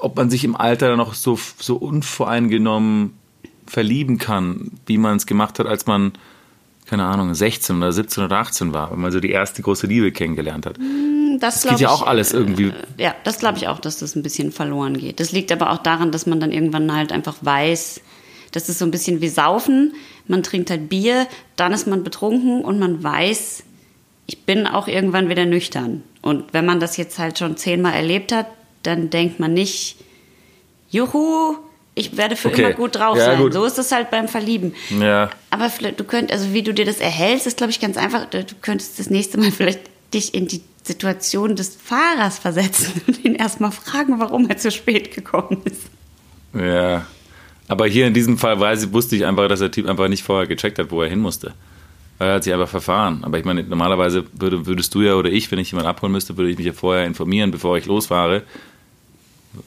ob 0.00 0.16
man 0.16 0.30
sich 0.30 0.44
im 0.44 0.56
Alter 0.56 0.96
noch 0.96 1.14
so, 1.14 1.38
so 1.58 1.76
unvoreingenommen 1.76 3.14
verlieben 3.66 4.18
kann, 4.18 4.72
wie 4.86 4.98
man 4.98 5.16
es 5.16 5.26
gemacht 5.26 5.58
hat, 5.58 5.66
als 5.66 5.86
man, 5.86 6.12
keine 6.86 7.04
Ahnung, 7.04 7.34
16 7.34 7.76
oder 7.76 7.92
17 7.92 8.24
oder 8.24 8.38
18 8.38 8.72
war, 8.72 8.92
wenn 8.92 9.00
man 9.00 9.10
so 9.10 9.20
die 9.20 9.30
erste 9.30 9.62
große 9.62 9.86
Liebe 9.86 10.12
kennengelernt 10.12 10.66
hat. 10.66 10.78
Hm, 10.78 11.38
das, 11.40 11.62
das 11.62 11.72
geht 11.72 11.80
ja 11.80 11.88
auch 11.88 12.06
alles 12.06 12.32
irgendwie. 12.32 12.68
Äh, 12.68 13.02
ja, 13.02 13.14
das 13.24 13.38
glaube 13.38 13.58
ich 13.58 13.66
auch, 13.66 13.80
dass 13.80 13.98
das 13.98 14.14
ein 14.14 14.22
bisschen 14.22 14.52
verloren 14.52 14.96
geht. 14.96 15.18
Das 15.18 15.32
liegt 15.32 15.50
aber 15.50 15.72
auch 15.72 15.78
daran, 15.78 16.12
dass 16.12 16.26
man 16.26 16.38
dann 16.38 16.52
irgendwann 16.52 16.94
halt 16.94 17.10
einfach 17.10 17.36
weiß, 17.40 18.00
das 18.52 18.68
ist 18.68 18.78
so 18.78 18.84
ein 18.84 18.90
bisschen 18.90 19.20
wie 19.20 19.28
Saufen. 19.28 19.94
Man 20.28 20.42
trinkt 20.42 20.70
halt 20.70 20.88
Bier, 20.88 21.26
dann 21.56 21.72
ist 21.72 21.86
man 21.86 22.04
betrunken 22.04 22.64
und 22.64 22.78
man 22.78 23.02
weiß, 23.02 23.64
ich 24.26 24.44
bin 24.44 24.66
auch 24.66 24.88
irgendwann 24.88 25.28
wieder 25.28 25.44
nüchtern. 25.44 26.02
Und 26.22 26.52
wenn 26.52 26.66
man 26.66 26.80
das 26.80 26.96
jetzt 26.96 27.18
halt 27.18 27.38
schon 27.38 27.56
zehnmal 27.56 27.94
erlebt 27.94 28.32
hat, 28.32 28.46
dann 28.86 29.10
denkt 29.10 29.40
man 29.40 29.54
nicht, 29.54 29.96
juhu, 30.90 31.56
ich 31.94 32.16
werde 32.16 32.36
für 32.36 32.48
okay. 32.48 32.62
immer 32.62 32.72
gut 32.72 32.96
drauf 32.96 33.16
ja, 33.16 33.24
sein. 33.24 33.38
Gut. 33.38 33.54
So 33.54 33.64
ist 33.64 33.78
es 33.78 33.90
halt 33.90 34.10
beim 34.10 34.28
Verlieben. 34.28 34.74
Ja. 35.00 35.30
Aber 35.50 35.68
du 35.68 36.04
könntest, 36.04 36.32
also 36.32 36.52
wie 36.52 36.62
du 36.62 36.74
dir 36.74 36.84
das 36.84 36.98
erhältst, 36.98 37.46
ist 37.46 37.56
glaube 37.56 37.70
ich 37.70 37.80
ganz 37.80 37.96
einfach. 37.96 38.26
Du 38.26 38.44
könntest 38.60 38.98
das 38.98 39.10
nächste 39.10 39.38
Mal 39.38 39.50
vielleicht 39.50 39.80
dich 40.12 40.34
in 40.34 40.46
die 40.46 40.62
Situation 40.82 41.56
des 41.56 41.76
Fahrers 41.76 42.38
versetzen 42.38 43.00
und 43.06 43.24
ihn 43.24 43.34
erstmal 43.34 43.72
fragen, 43.72 44.20
warum 44.20 44.48
er 44.48 44.58
zu 44.58 44.70
spät 44.70 45.14
gekommen 45.14 45.62
ist. 45.64 45.82
Ja. 46.54 47.06
Aber 47.68 47.86
hier 47.86 48.06
in 48.06 48.14
diesem 48.14 48.38
Fall 48.38 48.60
weiß, 48.60 48.92
wusste 48.92 49.16
ich 49.16 49.24
einfach, 49.24 49.48
dass 49.48 49.58
der 49.58 49.70
Typ 49.70 49.88
einfach 49.88 50.08
nicht 50.08 50.22
vorher 50.22 50.46
gecheckt 50.46 50.78
hat, 50.78 50.90
wo 50.90 51.02
er 51.02 51.08
hin 51.08 51.18
musste. 51.18 51.54
Weil 52.18 52.28
er 52.28 52.34
hat 52.36 52.44
sich 52.44 52.52
einfach 52.52 52.68
verfahren. 52.68 53.24
Aber 53.24 53.38
ich 53.38 53.44
meine, 53.44 53.62
normalerweise 53.64 54.24
würde, 54.32 54.66
würdest 54.66 54.94
du 54.94 55.02
ja 55.02 55.14
oder 55.14 55.30
ich, 55.30 55.50
wenn 55.50 55.58
ich 55.58 55.72
jemanden 55.72 55.88
abholen 55.88 56.12
müsste, 56.12 56.36
würde 56.36 56.50
ich 56.50 56.58
mich 56.58 56.66
ja 56.66 56.72
vorher 56.72 57.04
informieren, 57.06 57.50
bevor 57.50 57.76
ich 57.76 57.86
losfahre. 57.86 58.42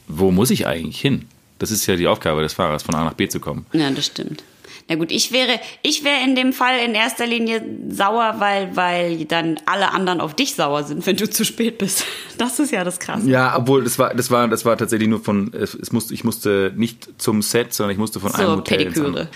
Wo 0.07 0.31
muss 0.31 0.51
ich 0.51 0.67
eigentlich 0.67 0.99
hin? 0.99 1.25
Das 1.59 1.71
ist 1.71 1.85
ja 1.87 1.95
die 1.95 2.07
Aufgabe 2.07 2.41
des 2.41 2.53
Fahrers, 2.53 2.83
von 2.83 2.95
A 2.95 3.03
nach 3.03 3.13
B 3.13 3.27
zu 3.27 3.39
kommen. 3.39 3.65
Ja, 3.73 3.89
das 3.91 4.05
stimmt. 4.05 4.43
Na 4.87 4.95
gut, 4.95 5.11
ich 5.11 5.31
wäre, 5.31 5.59
ich 5.83 6.03
wäre 6.03 6.23
in 6.23 6.35
dem 6.35 6.51
Fall 6.51 6.79
in 6.79 6.95
erster 6.95 7.27
Linie 7.27 7.63
sauer, 7.89 8.35
weil, 8.39 8.75
weil 8.75 9.25
dann 9.25 9.59
alle 9.67 9.91
anderen 9.91 10.19
auf 10.19 10.33
dich 10.33 10.55
sauer 10.55 10.83
sind, 10.83 11.05
wenn 11.05 11.15
du 11.15 11.29
zu 11.29 11.45
spät 11.45 11.77
bist. 11.77 12.05
Das 12.39 12.57
ist 12.57 12.71
ja 12.71 12.85
das 12.85 12.99
Krasse. 12.99 13.29
Ja, 13.29 13.57
obwohl 13.57 13.83
das 13.83 13.99
war, 13.99 14.13
das 14.15 14.31
war, 14.31 14.47
das 14.47 14.63
war 14.63 14.77
tatsächlich 14.77 15.09
nur 15.09 15.21
von, 15.21 15.53
es 15.53 15.91
musste, 15.91 16.13
ich 16.13 16.23
musste 16.23 16.71
nicht 16.73 17.09
zum 17.17 17.41
Set, 17.41 17.73
sondern 17.73 17.91
ich 17.91 17.97
musste 17.97 18.21
von 18.21 18.31
so, 18.31 18.37
einem 18.37 18.51
Hotel 18.51 18.77
Pediküre. 18.85 19.27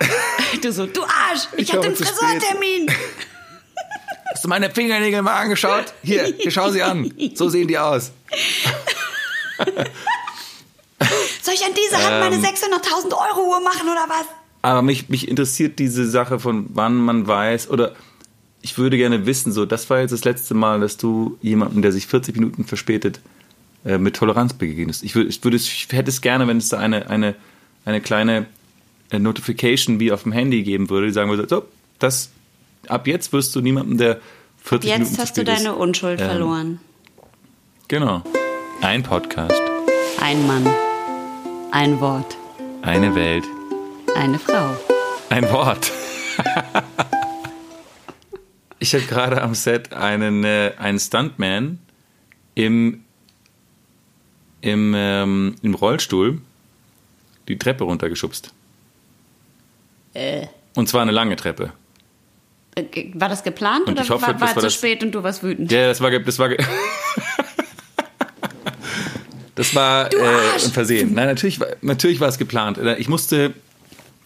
Du 0.62 0.72
so, 0.72 0.86
du 0.86 1.02
Arsch, 1.02 1.48
ich, 1.56 1.64
ich 1.64 1.72
hatte 1.74 1.88
einen 1.88 1.96
Friseurtermin. 1.96 2.90
Hast 4.32 4.44
du 4.44 4.48
meine 4.48 4.70
Fingernägel 4.70 5.20
mal 5.20 5.34
angeschaut? 5.34 5.92
Hier, 6.02 6.32
hier 6.38 6.50
schau 6.50 6.70
sie 6.70 6.82
an. 6.82 7.12
So 7.34 7.50
sehen 7.50 7.68
die 7.68 7.78
aus. 7.78 8.12
Soll 11.42 11.54
ich 11.54 11.64
an 11.64 11.72
diese 11.74 11.96
Hand 12.02 12.20
meine 12.20 12.36
600.000 12.36 12.44
ähm. 12.44 13.12
Euro 13.12 13.48
Uhr 13.50 13.60
machen 13.60 13.88
oder 13.88 14.06
was? 14.08 14.26
Aber 14.62 14.82
mich, 14.82 15.08
mich 15.08 15.28
interessiert 15.28 15.78
diese 15.78 16.08
Sache 16.08 16.40
von 16.40 16.66
wann 16.70 16.96
man 16.96 17.26
weiß 17.26 17.70
oder 17.70 17.94
ich 18.62 18.78
würde 18.78 18.96
gerne 18.96 19.26
wissen, 19.26 19.52
so, 19.52 19.64
das 19.64 19.88
war 19.90 20.00
jetzt 20.00 20.10
das 20.10 20.24
letzte 20.24 20.54
Mal, 20.54 20.80
dass 20.80 20.96
du 20.96 21.38
jemanden, 21.40 21.82
der 21.82 21.92
sich 21.92 22.08
40 22.08 22.34
Minuten 22.34 22.64
verspätet, 22.64 23.20
äh, 23.84 23.98
mit 23.98 24.16
Toleranz 24.16 24.54
begegnest. 24.54 25.04
Ich, 25.04 25.14
würde, 25.14 25.28
ich, 25.28 25.44
würde, 25.44 25.56
ich 25.56 25.86
hätte 25.92 26.10
es 26.10 26.20
gerne, 26.20 26.48
wenn 26.48 26.56
es 26.56 26.68
da 26.68 26.78
eine, 26.78 27.08
eine, 27.08 27.36
eine 27.84 28.00
kleine 28.00 28.46
äh, 29.10 29.20
Notification 29.20 30.00
wie 30.00 30.10
auf 30.10 30.24
dem 30.24 30.32
Handy 30.32 30.64
geben 30.64 30.90
würde, 30.90 31.06
die 31.06 31.12
sagen 31.12 31.30
würde, 31.30 31.46
so, 31.48 31.64
das, 32.00 32.30
ab 32.88 33.06
jetzt 33.06 33.32
wirst 33.32 33.54
du 33.54 33.60
niemanden, 33.60 33.98
der 33.98 34.20
40 34.64 34.90
jetzt 34.90 34.98
Minuten 34.98 35.12
Jetzt 35.12 35.20
hast 35.20 35.36
du 35.36 35.44
deine 35.44 35.76
Unschuld 35.76 36.20
ähm, 36.20 36.26
verloren. 36.26 36.80
Genau. 37.86 38.24
Ein 38.82 39.02
Podcast. 39.02 39.60
Ein 40.20 40.46
Mann. 40.46 40.66
Ein 41.72 42.00
Wort. 42.00 42.36
Eine 42.82 43.14
Welt. 43.14 43.44
Eine 44.14 44.38
Frau. 44.38 44.76
Ein 45.30 45.50
Wort. 45.50 45.90
ich 48.78 48.94
habe 48.94 49.04
gerade 49.04 49.42
am 49.42 49.54
Set 49.54 49.92
einen, 49.92 50.44
äh, 50.44 50.72
einen 50.78 50.98
Stuntman 50.98 51.78
im, 52.54 53.04
im, 54.60 54.94
ähm, 54.94 55.56
im 55.62 55.74
Rollstuhl 55.74 56.40
die 57.48 57.58
Treppe 57.58 57.84
runtergeschubst. 57.84 58.52
Äh. 60.14 60.46
Und 60.74 60.88
zwar 60.88 61.02
eine 61.02 61.12
lange 61.12 61.36
Treppe. 61.36 61.72
Äh, 62.74 63.12
war 63.14 63.28
das 63.28 63.42
geplant 63.42 63.86
und 63.86 63.98
oder 63.98 64.08
hoffe, 64.08 64.26
war, 64.26 64.40
war 64.40 64.54
zu 64.54 64.60
das, 64.60 64.74
spät 64.74 65.02
und 65.02 65.12
du 65.12 65.22
warst 65.22 65.42
wütend? 65.42 65.72
Ja, 65.72 65.86
das 65.86 66.00
war, 66.00 66.16
das 66.18 66.38
war, 66.38 66.50
das 69.56 69.74
war 69.74 70.12
äh, 70.12 70.16
ein 70.64 70.70
Versehen. 70.70 71.14
Nein, 71.14 71.26
natürlich, 71.26 71.58
natürlich 71.82 72.20
war 72.20 72.28
es 72.28 72.38
geplant. 72.38 72.78
Äh, 72.78 72.96
ich 72.96 73.08
musste 73.08 73.52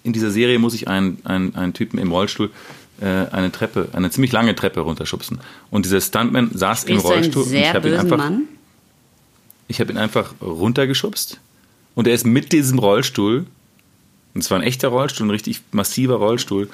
in 0.03 0.13
dieser 0.13 0.31
Serie 0.31 0.59
muss 0.59 0.75
ich 0.75 0.89
einen, 0.89 1.19
einen, 1.25 1.55
einen 1.55 1.73
Typen 1.73 1.99
im 1.99 2.11
Rollstuhl 2.13 2.51
äh, 3.01 3.07
eine 3.31 3.53
Treppe, 3.53 3.89
eine 3.93 4.11
ziemlich 4.11 4.33
lange 4.33 4.55
Treppe 4.55 4.81
runterschubsen. 4.81 5.41
Und 5.71 5.85
dieser 5.85 6.01
Stuntman 6.01 6.51
saß 6.53 6.83
Spielst 6.83 7.05
im 7.05 7.11
Rollstuhl. 7.11 7.45
Du 7.45 7.51
einen 7.51 7.51
sehr 7.51 7.71
und 7.71 7.77
ich 7.77 7.83
bösen 7.83 8.01
einfach, 8.01 8.17
Mann? 8.19 8.43
Ich 9.69 9.81
habe 9.81 9.93
ihn 9.93 9.99
einfach 9.99 10.35
runtergeschubst 10.41 11.39
und 11.95 12.07
er 12.07 12.15
ist 12.15 12.27
mit 12.27 12.53
diesem 12.53 12.79
Rollstuhl, 12.79 13.47
und 14.35 14.41
es 14.41 14.51
war 14.51 14.59
ein 14.59 14.65
echter 14.65 14.89
Rollstuhl, 14.89 15.27
ein 15.27 15.31
richtig 15.31 15.61
massiver 15.73 16.17
Rollstuhl, 16.17 16.69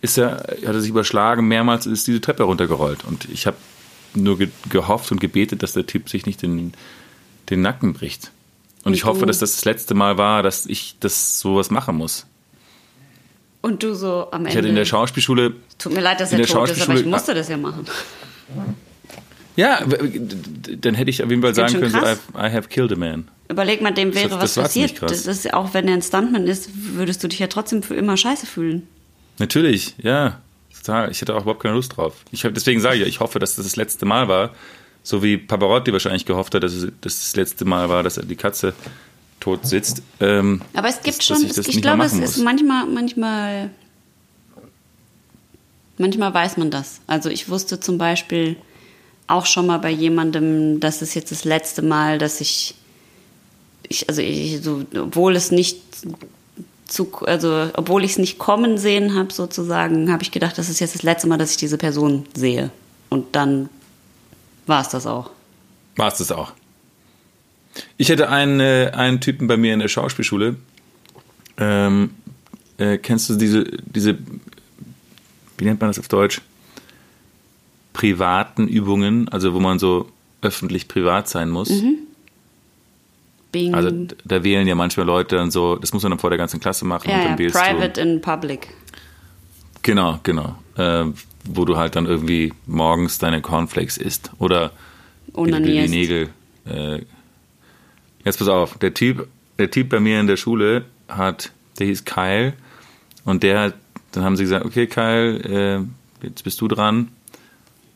ist 0.00 0.18
er, 0.18 0.38
hat 0.38 0.62
er 0.62 0.80
sich 0.80 0.90
überschlagen, 0.90 1.48
mehrmals 1.48 1.86
ist 1.86 2.06
diese 2.06 2.20
Treppe 2.20 2.44
runtergerollt. 2.44 3.04
Und 3.04 3.26
ich 3.32 3.46
habe 3.46 3.56
nur 4.14 4.38
ge 4.38 4.48
gehofft 4.68 5.10
und 5.12 5.20
gebetet, 5.20 5.62
dass 5.62 5.72
der 5.72 5.86
Typ 5.86 6.08
sich 6.08 6.26
nicht 6.26 6.42
den, 6.42 6.72
den 7.50 7.62
Nacken 7.62 7.92
bricht. 7.92 8.30
Und, 8.84 8.94
ich 8.94 9.04
hoffe, 9.04 9.26
dass 9.26 9.40
das 9.40 9.56
das 9.56 9.64
letzte 9.64 9.94
Mal 9.94 10.16
war, 10.16 10.42
dass 10.42 10.66
ich 10.66 10.96
das 11.00 11.40
sowas 11.40 11.70
machen 11.70 11.96
muss. 11.96 12.26
Und 13.60 13.82
du 13.82 13.94
so 13.94 14.28
am 14.30 14.40
Ende. 14.40 14.50
Ich 14.50 14.56
hatte 14.56 14.68
in 14.68 14.76
der 14.76 14.84
Schauspielschule. 14.84 15.54
Tut 15.76 15.92
mir 15.92 16.00
leid, 16.00 16.20
dass 16.20 16.32
er 16.32 16.46
tot 16.46 16.70
ist, 16.70 16.82
aber 16.82 16.94
ich 16.94 17.04
musste 17.04 17.34
das 17.34 17.48
ja 17.48 17.56
machen. 17.56 17.84
Ja, 19.56 19.80
dann 19.84 20.94
hätte 20.94 21.10
ich 21.10 21.22
auf 21.22 21.30
jeden 21.30 21.42
Fall 21.42 21.54
sagen 21.54 21.72
können, 21.72 21.90
so, 21.90 21.98
I 21.98 22.50
have 22.52 22.68
killed 22.68 22.92
a 22.92 22.96
man. 22.96 23.26
Überleg 23.48 23.80
mal, 23.80 23.92
dem 23.92 24.14
wäre 24.14 24.28
das, 24.28 24.54
das 24.54 24.56
was 24.56 24.64
passiert. 24.64 25.02
Das 25.02 25.26
ist 25.26 25.52
auch 25.52 25.72
wenn 25.74 25.88
er 25.88 25.94
ein 25.94 26.02
Stuntman 26.02 26.46
ist, 26.46 26.70
würdest 26.94 27.24
du 27.24 27.28
dich 27.28 27.38
ja 27.38 27.46
trotzdem 27.46 27.82
für 27.82 27.94
immer 27.94 28.16
scheiße 28.16 28.46
fühlen. 28.46 28.86
Natürlich, 29.38 29.94
ja. 29.98 30.40
Total. 30.76 31.10
Ich 31.10 31.20
hätte 31.20 31.34
auch 31.34 31.42
überhaupt 31.42 31.62
keine 31.62 31.74
Lust 31.74 31.96
drauf. 31.96 32.14
Ich 32.30 32.42
deswegen 32.42 32.80
sage 32.80 32.96
ich 32.96 33.00
ja, 33.00 33.06
ich 33.06 33.20
hoffe, 33.20 33.38
dass 33.38 33.56
das 33.56 33.64
das 33.64 33.76
letzte 33.76 34.06
Mal 34.06 34.28
war. 34.28 34.50
So 35.06 35.22
wie 35.22 35.36
Pavarotti 35.38 35.92
wahrscheinlich 35.92 36.26
gehofft 36.26 36.52
hat, 36.56 36.64
dass 36.64 36.72
es 36.72 36.90
das 37.00 37.36
letzte 37.36 37.64
Mal 37.64 37.88
war, 37.88 38.02
dass 38.02 38.16
er 38.16 38.24
die 38.24 38.34
Katze 38.34 38.74
tot 39.38 39.64
sitzt. 39.64 40.02
Ähm, 40.18 40.62
Aber 40.74 40.88
es 40.88 41.00
gibt 41.00 41.18
dass, 41.18 41.24
schon, 41.24 41.46
dass 41.46 41.58
ich, 41.58 41.76
ich 41.76 41.80
glaube, 41.80 42.02
es 42.02 42.12
ist 42.14 42.38
manchmal, 42.38 42.86
manchmal, 42.86 43.70
manchmal 45.96 46.34
weiß 46.34 46.56
man 46.56 46.72
das. 46.72 47.02
Also 47.06 47.30
ich 47.30 47.48
wusste 47.48 47.78
zum 47.78 47.98
Beispiel 47.98 48.56
auch 49.28 49.46
schon 49.46 49.68
mal 49.68 49.78
bei 49.78 49.92
jemandem, 49.92 50.80
das 50.80 51.02
ist 51.02 51.14
jetzt 51.14 51.30
das 51.30 51.44
letzte 51.44 51.82
Mal, 51.82 52.18
dass 52.18 52.40
ich, 52.40 52.74
ich 53.88 54.08
also 54.08 54.20
ich, 54.20 54.60
so, 54.60 54.82
obwohl 55.00 55.36
es 55.36 55.52
nicht 55.52 55.78
zu, 56.88 57.12
also 57.26 57.70
obwohl 57.74 58.02
ich 58.02 58.10
es 58.10 58.18
nicht 58.18 58.38
kommen 58.38 58.76
sehen 58.76 59.14
habe 59.14 59.32
sozusagen, 59.32 60.10
habe 60.10 60.24
ich 60.24 60.32
gedacht, 60.32 60.58
das 60.58 60.68
ist 60.68 60.80
jetzt 60.80 60.96
das 60.96 61.04
letzte 61.04 61.28
Mal, 61.28 61.38
dass 61.38 61.52
ich 61.52 61.58
diese 61.58 61.78
Person 61.78 62.26
sehe. 62.34 62.70
Und 63.08 63.36
dann 63.36 63.68
war 64.66 64.80
es 64.80 64.88
das 64.88 65.06
auch. 65.06 65.30
War 65.96 66.08
es 66.08 66.18
das 66.18 66.32
auch. 66.32 66.52
Ich 67.96 68.08
hätte 68.08 68.28
einen, 68.28 68.60
äh, 68.60 68.90
einen 68.94 69.20
Typen 69.20 69.46
bei 69.46 69.56
mir 69.56 69.74
in 69.74 69.80
der 69.80 69.88
Schauspielschule. 69.88 70.56
Ähm, 71.58 72.10
äh, 72.78 72.98
kennst 72.98 73.30
du 73.30 73.36
diese, 73.36 73.64
diese, 73.84 74.18
wie 75.58 75.64
nennt 75.64 75.80
man 75.80 75.90
das 75.90 75.98
auf 75.98 76.08
Deutsch? 76.08 76.40
Privaten 77.92 78.68
Übungen, 78.68 79.28
also 79.28 79.54
wo 79.54 79.60
man 79.60 79.78
so 79.78 80.10
öffentlich 80.42 80.88
privat 80.88 81.28
sein 81.28 81.48
muss. 81.50 81.70
Mhm. 81.70 81.98
Bing. 83.52 83.74
Also 83.74 83.90
da 84.24 84.44
wählen 84.44 84.66
ja 84.66 84.74
manchmal 84.74 85.06
Leute 85.06 85.36
dann 85.36 85.50
so, 85.50 85.76
das 85.76 85.92
muss 85.92 86.02
man 86.02 86.10
dann 86.10 86.18
vor 86.18 86.30
der 86.30 86.38
ganzen 86.38 86.60
Klasse 86.60 86.84
machen. 86.84 87.08
Ja, 87.08 87.22
und 87.22 87.38
dann 87.38 87.38
ja, 87.38 87.50
private 87.50 88.00
in 88.00 88.20
public. 88.20 88.68
Genau, 89.82 90.18
genau. 90.22 90.56
Äh, 90.76 91.06
wo 91.48 91.64
du 91.64 91.76
halt 91.76 91.96
dann 91.96 92.06
irgendwie 92.06 92.52
morgens 92.66 93.18
deine 93.18 93.40
Cornflakes 93.40 93.96
isst. 93.96 94.30
Oder 94.38 94.72
die 95.88 95.88
Nägel 95.88 96.30
äh, 96.64 97.00
Jetzt 98.26 98.38
pass 98.38 98.48
auf, 98.48 98.76
der 98.78 98.92
Typ, 98.92 99.28
der 99.56 99.70
Typ 99.70 99.88
bei 99.88 100.00
mir 100.00 100.18
in 100.18 100.26
der 100.26 100.36
Schule 100.36 100.84
hat, 101.06 101.52
der 101.78 101.86
hieß 101.86 102.04
Kyle. 102.04 102.54
Und 103.24 103.44
der 103.44 103.60
hat, 103.60 103.74
dann 104.10 104.24
haben 104.24 104.36
sie 104.36 104.42
gesagt, 104.42 104.66
okay 104.66 104.88
Kyle, 104.88 105.38
äh, 105.44 106.26
jetzt 106.26 106.42
bist 106.42 106.60
du 106.60 106.66
dran. 106.66 107.12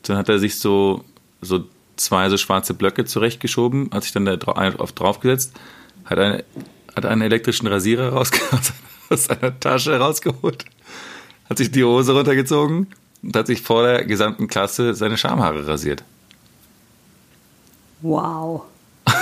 Dann 0.04 0.16
hat 0.16 0.28
er 0.28 0.38
sich 0.38 0.60
so, 0.60 1.04
so 1.40 1.64
zwei 1.96 2.28
so 2.28 2.36
schwarze 2.36 2.74
Blöcke 2.74 3.04
zurechtgeschoben, 3.04 3.90
hat 3.92 4.04
sich 4.04 4.12
dann 4.12 4.24
da 4.24 4.36
drauf, 4.36 4.92
draufgesetzt, 4.92 5.58
hat, 6.04 6.20
eine, 6.20 6.44
hat 6.94 7.06
einen 7.06 7.22
elektrischen 7.22 7.66
Rasierer 7.66 8.10
rausge 8.10 8.38
aus 9.10 9.24
seiner 9.24 9.58
Tasche 9.58 9.98
rausgeholt, 9.98 10.64
hat 11.48 11.58
sich 11.58 11.72
die 11.72 11.82
Hose 11.82 12.12
runtergezogen 12.12 12.86
und 13.22 13.36
hat 13.36 13.46
sich 13.46 13.62
vor 13.62 13.82
der 13.84 14.04
gesamten 14.04 14.48
Klasse 14.48 14.94
seine 14.94 15.16
Schamhaare 15.16 15.66
rasiert. 15.66 16.02
Wow. 18.00 18.62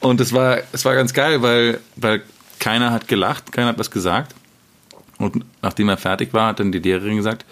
Und 0.00 0.20
es 0.20 0.32
war, 0.32 0.58
es 0.72 0.84
war 0.84 0.94
ganz 0.94 1.12
geil, 1.12 1.42
weil, 1.42 1.78
weil 1.96 2.22
keiner 2.58 2.90
hat 2.90 3.06
gelacht, 3.06 3.52
keiner 3.52 3.68
hat 3.68 3.78
was 3.78 3.90
gesagt. 3.90 4.34
Und 5.18 5.44
nachdem 5.62 5.88
er 5.90 5.96
fertig 5.96 6.32
war, 6.32 6.48
hat 6.48 6.60
dann 6.60 6.72
die 6.72 6.78
Lehrerin 6.78 7.16
gesagt, 7.16 7.44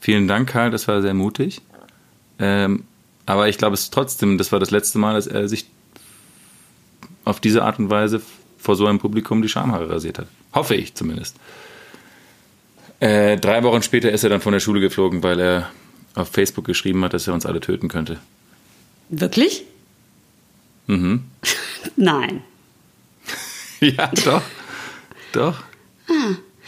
vielen 0.00 0.28
Dank, 0.28 0.48
Karl, 0.48 0.70
das 0.70 0.86
war 0.88 1.02
sehr 1.02 1.14
mutig. 1.14 1.60
Ähm, 2.38 2.84
aber 3.26 3.48
ich 3.48 3.58
glaube 3.58 3.74
es 3.74 3.90
trotzdem, 3.90 4.38
das 4.38 4.52
war 4.52 4.60
das 4.60 4.70
letzte 4.70 4.98
Mal, 4.98 5.14
dass 5.14 5.26
er 5.26 5.48
sich 5.48 5.66
auf 7.24 7.40
diese 7.40 7.64
Art 7.64 7.78
und 7.78 7.90
Weise 7.90 8.22
vor 8.58 8.76
so 8.76 8.86
einem 8.86 8.98
Publikum 9.00 9.42
die 9.42 9.48
Schamhaare 9.48 9.90
rasiert 9.90 10.18
hat. 10.18 10.28
Hoffe 10.54 10.74
ich 10.76 10.94
zumindest. 10.94 11.36
Äh, 13.00 13.36
drei 13.36 13.62
Wochen 13.62 13.82
später 13.82 14.10
ist 14.10 14.24
er 14.24 14.30
dann 14.30 14.40
von 14.40 14.52
der 14.52 14.60
Schule 14.60 14.80
geflogen, 14.80 15.22
weil 15.22 15.40
er 15.40 15.70
auf 16.14 16.28
Facebook 16.28 16.64
geschrieben 16.64 17.04
hat, 17.04 17.14
dass 17.14 17.26
er 17.28 17.34
uns 17.34 17.46
alle 17.46 17.60
töten 17.60 17.88
könnte. 17.88 18.18
Wirklich? 19.08 19.64
Mhm. 20.86 21.24
Nein. 21.96 22.42
ja, 23.80 24.10
doch. 24.24 24.42
Doch. 25.32 25.62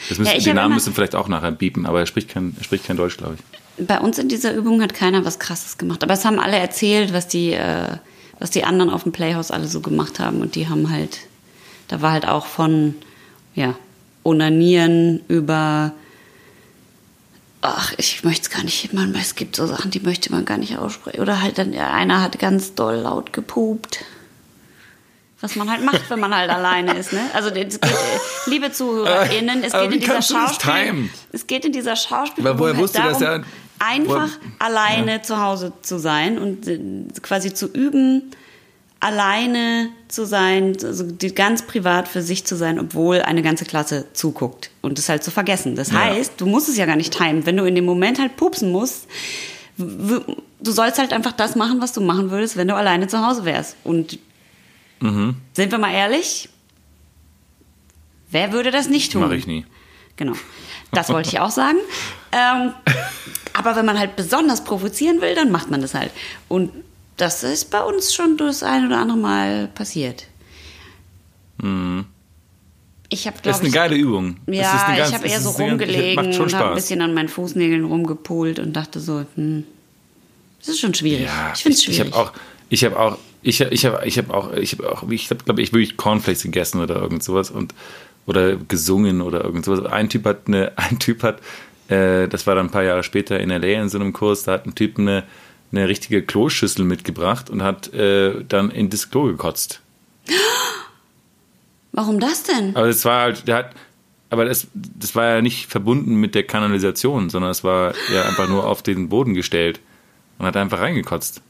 Das 0.09 0.19
müssen, 0.19 0.31
Ah. 0.31 0.39
Ja, 0.39 0.47
hab 0.47 0.55
Namen 0.55 0.75
müssen 0.75 0.95
vielleicht 0.95 1.15
auch 1.15 1.29
nachher 1.29 1.51
biepen, 1.51 1.87
aber 1.87 2.01
er 2.01 2.07
spricht 2.07 2.29
kein, 2.29 2.55
er 2.57 2.65
spricht 2.65 2.85
kein 2.85 2.97
Deutsch, 2.97 3.17
glaube 3.17 3.37
ich. 3.37 3.87
Bei 3.87 3.99
uns 3.99 4.19
in 4.19 4.29
dieser 4.29 4.55
Übung 4.55 4.83
hat 4.83 4.95
keiner 4.95 5.25
was 5.25 5.39
Krasses 5.39 5.79
gemacht. 5.79 6.03
Aber 6.03 6.13
es 6.13 6.25
haben 6.25 6.39
alle 6.39 6.57
erzählt, 6.57 7.13
was 7.13 7.29
die, 7.29 7.53
äh, 7.53 7.97
was 8.39 8.51
die 8.51 8.65
anderen 8.65 8.91
auf 8.91 9.03
dem 9.05 9.13
Playhouse 9.13 9.51
alle 9.51 9.67
so 9.67 9.81
gemacht 9.81 10.21
haben. 10.21 10.41
Und 10.41 10.55
die 10.55 10.69
haben 10.69 10.91
halt, 10.91 11.19
da 11.89 12.03
war 12.03 12.13
halt 12.13 12.27
auch 12.27 12.47
von, 12.47 12.95
ja, 13.55 13.75
Onanieren 14.23 15.21
über, 15.29 15.93
ach, 17.63 17.93
ich 17.99 18.25
möchte 18.25 18.43
es 18.43 18.51
gar 18.51 18.63
nicht, 18.65 18.93
man, 18.93 19.15
es 19.15 19.35
gibt 19.35 19.57
so 19.57 19.67
Sachen, 19.67 19.91
die 19.91 20.01
möchte 20.01 20.33
man 20.33 20.45
gar 20.45 20.59
nicht 20.59 20.77
aussprechen. 20.79 21.21
Oder 21.21 21.43
halt 21.43 21.59
dann, 21.59 21.73
ja, 21.73 21.91
einer 21.93 22.23
hat 22.23 22.39
ganz 22.39 22.75
doll 22.75 22.97
laut 22.97 23.33
gepupt. 23.33 24.05
Was 25.43 25.57
man 25.57 25.71
halt 25.71 25.83
macht, 25.85 26.11
wenn 26.11 26.21
man 26.21 26.35
halt 26.35 26.51
alleine 26.51 26.93
ist, 26.99 27.13
ne? 27.15 27.21
Also 27.33 27.49
es 27.49 27.55
geht, 27.81 27.83
äh, 27.83 27.89
liebe 28.47 28.73
ZuhörerInnen, 28.73 29.63
es 29.65 29.73
Aber 29.73 29.85
geht 29.89 29.95
in 29.95 30.01
dieser 30.01 30.15
das 30.17 30.29
Schauspiel, 30.29 31.11
es 31.33 31.47
geht 31.47 31.65
in 31.65 31.73
dieser 31.73 31.97
Schauspiel 31.97 32.47
Aber 32.47 32.59
woher 32.59 32.75
halt 32.75 32.83
wusste 32.83 32.99
das 33.03 33.19
darum, 33.21 33.43
ja- 33.43 33.49
einfach 33.79 34.29
woher- 34.29 34.53
alleine 34.59 35.23
zu 35.23 35.41
Hause 35.43 35.73
zu 35.81 35.99
sein 35.99 36.39
und 36.39 36.69
äh, 36.69 36.79
quasi 37.23 37.55
zu 37.55 37.69
üben, 37.73 38.33
alleine 39.01 39.89
zu 40.09 40.27
sein, 40.27 40.77
also 40.83 41.07
ganz 41.35 41.63
privat 41.63 42.07
für 42.07 42.21
sich 42.23 42.45
zu 42.45 42.55
sein, 42.57 42.79
obwohl 42.79 43.23
eine 43.23 43.43
ganze 43.43 43.65
Klasse 43.65 44.05
zuguckt 44.13 44.71
und 44.83 44.99
das 44.99 45.09
halt 45.09 45.25
zu 45.25 45.31
vergessen. 45.31 45.75
Das 45.75 45.91
Ja. 45.91 46.01
heißt, 46.01 46.35
du 46.39 46.47
musst 46.47 46.69
es 46.69 46.77
ja 46.77 46.85
gar 46.87 46.97
nicht 46.97 47.17
timen. 47.17 47.47
Wenn 47.47 47.57
du 47.57 47.65
in 47.65 47.75
dem 47.75 47.87
Moment 47.87 48.19
halt 48.19 48.37
pupsen 48.37 48.71
musst, 48.71 49.07
du 49.79 50.23
sollst 50.73 50.99
halt 50.99 51.13
einfach 51.15 51.33
das 51.33 51.57
machen, 51.57 51.81
was 51.81 51.93
du 51.95 52.03
machen 52.03 52.31
würdest, 52.31 52.59
wenn 52.59 52.69
du 52.69 52.75
alleine 52.77 53.09
zu 53.09 53.27
Hause 53.27 53.45
wärst. 53.47 53.77
Und 53.85 54.19
Mhm. 55.01 55.37
sind 55.55 55.73
wir 55.73 55.79
mal 55.79 55.93
ehrlich, 55.95 56.51
wer 58.31 58.53
würde 58.53 58.71
das 58.71 58.89
nicht 58.91 59.13
tun? 59.13 59.23
Mache 59.23 59.37
ich 59.37 59.47
nie. 59.47 59.65
Genau. 60.17 60.35
Das 60.93 61.09
wollte 61.09 61.29
ich 61.31 61.41
auch 61.41 61.51
sagen. 61.51 61.79
Ähm, 62.33 62.73
aber 63.55 63.75
wenn 63.75 63.85
man 63.85 63.99
halt 63.99 64.15
besonders 64.15 64.63
provozieren 64.63 65.21
will, 65.21 65.35
dann 65.35 65.51
macht 65.51 65.69
man 65.69 65.81
das 65.81 65.95
halt. 65.95 66.13
Und 66.47 66.71
das 67.21 67.43
ist 67.43 67.71
bei 67.71 67.83
uns 67.83 68.15
schon 68.15 68.37
das 68.37 68.63
ein 68.63 68.87
oder 68.87 68.99
andere 68.99 69.19
Mal 69.19 69.69
passiert. 69.75 70.27
Ich 73.13 73.27
habe, 73.27 73.37
Das 73.43 73.43
glaube 73.43 73.57
ist 73.57 73.61
eine 73.61 73.71
geile 73.71 73.97
Übung. 73.97 74.37
Das 74.47 74.57
ist 74.57 74.63
ja, 74.63 74.97
ganz- 74.97 75.09
ich 75.09 75.15
habe 75.15 75.25
das 75.25 75.33
eher 75.33 75.41
so 75.41 75.49
ganz- 75.53 75.61
rumgelegen 75.61 76.41
und 76.41 76.55
habe 76.55 76.69
ein 76.71 76.75
bisschen 76.77 77.03
an 77.03 77.13
meinen 77.13 77.29
Fußnägeln 77.29 77.85
rumgepult 77.85 78.59
und 78.61 78.73
dachte 78.75 79.01
so, 79.01 79.25
hm, 79.35 79.65
das 80.61 80.69
ist 80.69 80.81
schon 80.81 80.95
schwierig. 80.95 81.27
Ja, 81.27 81.53
ich 81.55 81.63
finde 81.63 81.77
es 81.77 81.83
schwierig. 81.85 82.07
Ich 82.09 82.15
habe 82.15 82.17
auch, 82.17 82.33
ich 82.71 82.85
habe 82.85 82.99
auch, 82.99 83.19
ich, 83.43 83.61
ich 83.61 83.85
habe, 83.85 84.07
ich 84.07 84.17
habe 84.19 84.33
auch, 84.35 84.53
ich 84.55 84.73
habe 84.73 84.91
auch, 84.93 85.09
ich 85.11 85.31
habe, 85.31 85.45
glaube 85.45 85.61
ich, 85.63 85.73
wirklich 85.73 85.97
Cornflakes 85.97 86.43
gegessen 86.45 86.81
oder 86.81 86.97
irgend 86.97 87.23
sowas 87.23 87.51
und 87.51 87.75
oder 88.27 88.57
gesungen 88.57 89.23
oder 89.23 89.43
irgend 89.45 89.65
sowas. 89.65 89.85
Ein 89.91 90.09
Typ 90.09 90.25
hat 90.25 90.43
eine, 90.47 90.73
ein 90.77 90.99
Typ 90.99 91.23
hat, 91.23 91.41
äh, 91.89 92.29
das 92.29 92.47
war 92.47 92.55
dann 92.55 92.67
ein 92.67 92.71
paar 92.71 92.85
Jahre 92.85 93.03
später 93.03 93.41
in 93.41 93.51
LA 93.51 93.83
in 93.83 93.89
so 93.89 93.99
einem 93.99 94.13
Kurs, 94.13 94.45
da 94.45 94.53
hat 94.53 94.67
ein 94.67 94.75
Typ 94.75 94.99
eine, 94.99 95.25
eine 95.73 95.89
richtige 95.89 96.23
Kloschüssel 96.23 96.85
mitgebracht 96.85 97.51
und 97.51 97.63
hat 97.63 97.93
äh, 97.95 98.45
dann 98.49 98.71
in 98.71 98.91
das 98.91 99.11
Klo 99.11 99.25
gekotzt. 99.25 99.81
Warum 101.93 102.21
das 102.21 102.43
denn? 102.45 102.77
Aber 102.77 102.87
das 102.87 103.05
war 103.05 103.23
halt, 103.23 103.49
der 103.49 103.57
hat, 103.57 103.71
aber 104.31 104.45
das, 104.45 104.69
das 104.75 105.15
war 105.15 105.27
ja 105.27 105.43
nicht 105.43 105.67
verbunden 105.71 106.15
mit 106.17 106.35
der 106.35 106.45
Kanalisation, 106.45 107.31
sondern 107.31 107.51
es 107.51 107.65
war 107.65 107.95
ja 108.13 108.23
einfach 108.25 108.49
nur 108.49 108.67
auf 108.67 108.83
den 108.83 109.09
Boden 109.09 109.35
gestellt 109.35 109.81
und 110.39 110.47
hat 110.47 110.57
einfach 110.57 110.81
reingekotzt. 110.81 111.43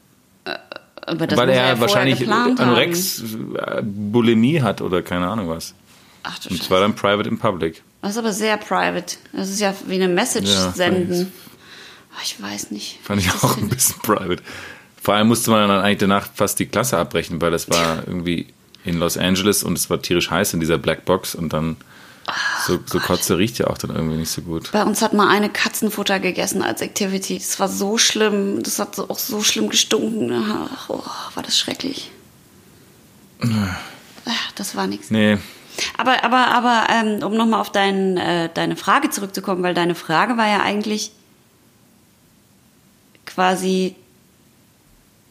Aber 1.03 1.27
das 1.27 1.37
Weil 1.37 1.49
er 1.49 1.69
ja 1.69 1.79
wahrscheinlich 1.79 2.19
geplant 2.19 2.59
haben. 2.59 2.75
Äh, 2.77 3.81
Bulimie 3.83 4.61
hat 4.61 4.81
oder 4.81 5.01
keine 5.01 5.27
Ahnung 5.27 5.49
was. 5.49 5.73
Ach 6.23 6.37
du 6.39 6.49
Und 6.49 6.57
Scheiße. 6.57 6.67
zwar 6.67 6.81
dann 6.81 6.95
private 6.95 7.27
in 7.29 7.37
public. 7.39 7.81
Das 8.01 8.11
ist 8.11 8.17
aber 8.17 8.33
sehr 8.33 8.57
private. 8.57 9.17
Das 9.33 9.49
ist 9.49 9.59
ja 9.59 9.73
wie 9.87 9.95
eine 9.95 10.07
Message 10.07 10.51
Ja, 10.51 10.71
senden. 10.71 11.31
Ach, 12.15 12.23
Ich 12.23 12.41
weiß 12.41 12.71
nicht. 12.71 12.99
Fand 13.03 13.21
ich 13.21 13.31
auch 13.31 13.57
ein 13.57 13.69
bisschen 13.69 13.99
private. 14.01 14.41
Vor 15.01 15.15
allem 15.15 15.27
musste 15.27 15.49
man 15.51 15.67
dann 15.67 15.81
eigentlich 15.81 15.99
danach 15.99 16.27
fast 16.33 16.59
die 16.59 16.67
Klasse 16.67 16.97
abbrechen, 16.97 17.41
weil 17.41 17.51
das 17.51 17.69
war 17.69 18.07
irgendwie 18.07 18.47
in 18.83 18.99
Los 18.99 19.17
Angeles 19.17 19.63
und 19.63 19.77
es 19.77 19.89
war 19.89 20.01
tierisch 20.01 20.29
heiß 20.29 20.53
in 20.53 20.59
dieser 20.59 20.77
Blackbox 20.77 21.35
und 21.35 21.53
dann 21.53 21.77
so, 22.65 22.79
so 22.85 22.99
Kotze 22.99 23.37
riecht 23.37 23.57
ja 23.57 23.67
auch 23.67 23.77
dann 23.79 23.95
irgendwie 23.95 24.17
nicht 24.17 24.29
so 24.31 24.41
gut. 24.43 24.71
Bei 24.71 24.83
uns 24.83 25.01
hat 25.01 25.13
mal 25.13 25.27
eine 25.27 25.49
Katzenfutter 25.49 26.19
gegessen 26.19 26.61
als 26.61 26.81
Activity. 26.81 27.37
Das 27.39 27.59
war 27.59 27.67
so 27.67 27.97
schlimm. 27.97 28.61
Das 28.61 28.77
hat 28.79 28.95
so, 28.95 29.09
auch 29.09 29.17
so 29.17 29.41
schlimm 29.41 29.69
gestunken. 29.69 30.31
Ach, 30.31 30.89
oh, 30.89 31.03
war 31.33 31.43
das 31.43 31.57
schrecklich. 31.57 32.11
Ach, 33.43 34.51
das 34.55 34.75
war 34.75 34.85
nichts. 34.87 35.09
Nee, 35.09 35.39
Aber, 35.97 36.23
aber, 36.23 36.47
aber 36.49 36.87
ähm, 36.91 37.23
um 37.23 37.35
nochmal 37.35 37.59
auf 37.59 37.71
dein, 37.71 38.17
äh, 38.17 38.49
deine 38.53 38.75
Frage 38.75 39.09
zurückzukommen, 39.09 39.63
weil 39.63 39.73
deine 39.73 39.95
Frage 39.95 40.37
war 40.37 40.47
ja 40.47 40.61
eigentlich 40.61 41.11
quasi, 43.33 43.95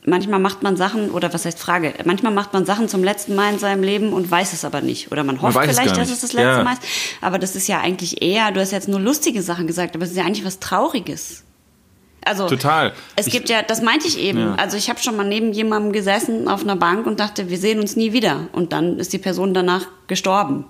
manchmal 0.05 0.39
macht 0.41 0.63
man 0.63 0.77
Sachen, 0.77 1.11
oder 1.11 1.33
was 1.33 1.45
heißt 1.45 1.59
Frage, 1.59 1.93
manchmal 2.05 2.33
macht 2.33 2.53
man 2.53 2.65
Sachen 2.65 2.89
zum 2.89 3.05
letzten 3.05 3.35
Mal 3.35 3.53
in 3.53 3.59
seinem 3.59 3.83
Leben 3.83 4.13
und 4.13 4.31
weiß 4.31 4.53
es 4.53 4.65
aber 4.65 4.81
nicht. 4.81 5.13
Oder 5.13 5.25
man 5.25 5.41
hofft 5.43 5.57
es 5.57 5.63
vielleicht, 5.63 5.87
gar 5.95 5.99
dass 5.99 6.11
es 6.11 6.21
das 6.21 6.33
letzte 6.33 6.59
Ja. 6.59 6.65
Mal 6.65 6.73
ist. 6.75 6.83
Aber 7.21 7.39
das 7.39 7.55
ist 7.57 7.69
ja 7.69 7.81
eigentlich 7.81 8.23
eher, 8.23 8.51
du 8.53 8.61
hast 8.61 8.71
jetzt 8.73 8.89
nur 8.89 9.01
lustige 9.01 9.43
Sachen 9.43 9.67
gesagt, 9.67 9.95
aber 9.95 10.05
es 10.05 10.11
ist 10.13 10.17
ja 10.17 10.25
eigentlich 10.25 10.45
was 10.45 10.59
Trauriges. 10.59 11.45
Also, 12.23 12.47
Total. 12.49 12.93
Es 13.17 13.27
Ich- 13.29 13.33
gibt 13.33 13.49
ja, 13.49 13.63
das 13.63 13.81
meinte 13.81 14.07
ich 14.07 14.19
eben. 14.19 14.41
Ja. 14.41 14.55
Also 14.57 14.77
ich 14.77 14.91
habe 14.91 15.01
schon 15.01 15.17
mal 15.17 15.27
neben 15.27 15.53
jemandem 15.53 15.93
gesessen 15.93 16.49
auf 16.49 16.63
einer 16.63 16.77
Bank 16.77 17.07
und 17.07 17.19
dachte, 17.19 17.49
wir 17.49 17.57
sehen 17.59 17.81
uns 17.81 17.97
nie 17.97 18.13
wieder. 18.13 18.49
Und 18.53 18.73
dann 18.75 18.99
ist 18.99 19.13
die 19.15 19.19
Person 19.19 19.55
danach 19.55 19.87
gestorben. 20.07 20.65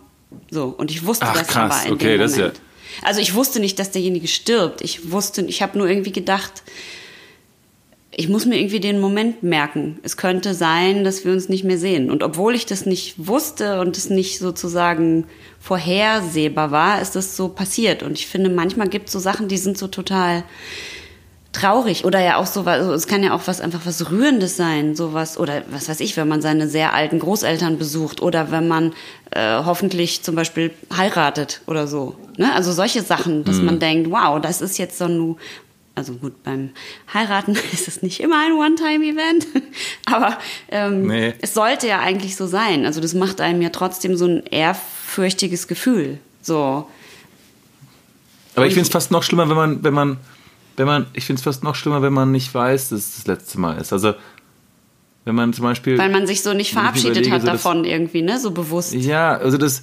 So 0.50 0.66
und 0.76 0.92
ich 0.92 1.04
wusste 1.04 1.26
Ach, 1.28 1.34
das 1.36 1.48
krass. 1.48 1.80
aber 1.80 1.86
in 1.88 1.94
Okay, 1.94 2.10
dem 2.12 2.20
das 2.20 2.32
ist 2.32 2.36
ja- 2.36 2.42
Moment. 2.44 2.60
Also 3.02 3.20
ich 3.20 3.34
wusste 3.34 3.58
nicht, 3.60 3.78
dass 3.80 3.90
derjenige 3.90 4.28
stirbt. 4.28 4.80
Ich 4.80 5.10
wusste, 5.10 5.42
ich 5.42 5.60
habe 5.62 5.76
nur 5.78 5.88
irgendwie 5.88 6.12
gedacht, 6.12 6.62
ich 8.20 8.28
muss 8.28 8.44
mir 8.44 8.58
irgendwie 8.58 8.80
den 8.80 9.00
Moment 9.00 9.42
merken. 9.42 9.98
Es 10.02 10.18
könnte 10.18 10.52
sein, 10.52 11.04
dass 11.04 11.24
wir 11.24 11.32
uns 11.32 11.48
nicht 11.48 11.64
mehr 11.64 11.78
sehen. 11.78 12.10
Und 12.10 12.22
obwohl 12.22 12.54
ich 12.54 12.66
das 12.66 12.84
nicht 12.84 13.14
wusste 13.16 13.80
und 13.80 13.96
es 13.96 14.10
nicht 14.10 14.38
sozusagen 14.38 15.24
vorhersehbar 15.58 16.70
war, 16.70 17.00
ist 17.00 17.16
das 17.16 17.34
so 17.34 17.48
passiert. 17.48 18.02
Und 18.02 18.18
ich 18.18 18.26
finde, 18.26 18.50
manchmal 18.50 18.90
gibt 18.90 19.06
es 19.06 19.14
so 19.14 19.18
Sachen, 19.18 19.48
die 19.48 19.56
sind 19.56 19.78
so 19.78 19.88
total 19.88 20.44
traurig 21.52 22.04
oder 22.04 22.20
ja 22.20 22.36
auch 22.36 22.44
so 22.44 22.66
was, 22.66 22.80
also 22.80 22.92
es 22.92 23.06
kann 23.06 23.22
ja 23.22 23.32
auch 23.32 23.46
was 23.46 23.62
einfach 23.62 23.80
was 23.84 24.10
rührendes 24.10 24.54
sein, 24.54 24.94
sowas 24.94 25.38
oder 25.38 25.62
was 25.70 25.88
weiß 25.88 26.00
ich, 26.00 26.16
wenn 26.18 26.28
man 26.28 26.42
seine 26.42 26.68
sehr 26.68 26.92
alten 26.92 27.20
Großeltern 27.20 27.78
besucht 27.78 28.20
oder 28.20 28.50
wenn 28.50 28.68
man 28.68 28.92
äh, 29.30 29.64
hoffentlich 29.64 30.22
zum 30.22 30.34
Beispiel 30.34 30.72
heiratet 30.94 31.62
oder 31.66 31.86
so. 31.86 32.16
Ne? 32.36 32.52
Also 32.54 32.70
solche 32.70 33.00
Sachen, 33.00 33.44
dass 33.44 33.62
man 33.62 33.78
denkt, 33.78 34.10
wow, 34.10 34.38
das 34.40 34.60
ist 34.60 34.76
jetzt 34.76 34.98
so 34.98 35.06
ein 35.06 35.36
also 35.94 36.14
gut, 36.14 36.42
beim 36.44 36.70
Heiraten 37.12 37.52
ist 37.72 37.88
es 37.88 38.02
nicht 38.02 38.20
immer 38.20 38.38
ein 38.44 38.52
One-Time-Event, 38.52 39.46
aber 40.06 40.38
ähm, 40.70 41.06
Nee. 41.06 41.34
es 41.40 41.54
sollte 41.54 41.88
ja 41.88 42.00
eigentlich 42.00 42.36
so 42.36 42.46
sein. 42.46 42.86
Also 42.86 43.00
das 43.00 43.14
macht 43.14 43.40
einem 43.40 43.60
ja 43.62 43.70
trotzdem 43.70 44.16
so 44.16 44.26
ein 44.26 44.42
ehrfürchtiges 44.46 45.68
Gefühl. 45.68 46.18
So, 46.42 46.86
Aber 48.54 48.66
ich 48.66 48.72
finde 48.74 48.86
es 48.86 48.92
fast 48.92 49.10
noch 49.10 49.22
schlimmer, 49.22 49.48
wenn 49.48 49.56
man, 49.56 49.84
wenn 49.84 49.94
man, 49.94 50.16
wenn 50.76 50.86
man, 50.86 51.06
ich 51.12 51.26
finde 51.26 51.38
es 51.40 51.44
fast 51.44 51.62
noch 51.62 51.74
schlimmer, 51.74 52.00
wenn 52.02 52.12
man 52.12 52.30
nicht 52.32 52.52
weiß, 52.54 52.88
dass 52.90 53.00
es 53.00 53.16
das 53.16 53.26
letzte 53.26 53.60
Mal 53.60 53.76
ist. 53.78 53.92
Also, 53.92 54.14
wenn 55.26 55.34
man 55.34 55.52
zum 55.52 55.64
Beispiel. 55.64 55.98
weil 55.98 56.08
man 56.10 56.26
sich 56.26 56.42
so 56.42 56.54
nicht 56.54 56.72
verabschiedet 56.72 57.26
überlege, 57.26 57.32
hat 57.34 57.42
so 57.42 57.46
das- 57.48 57.62
davon 57.62 57.84
irgendwie, 57.84 58.22
ne? 58.22 58.40
So 58.40 58.52
bewusst. 58.52 58.94
Ja, 58.94 59.36
also 59.36 59.58
das, 59.58 59.82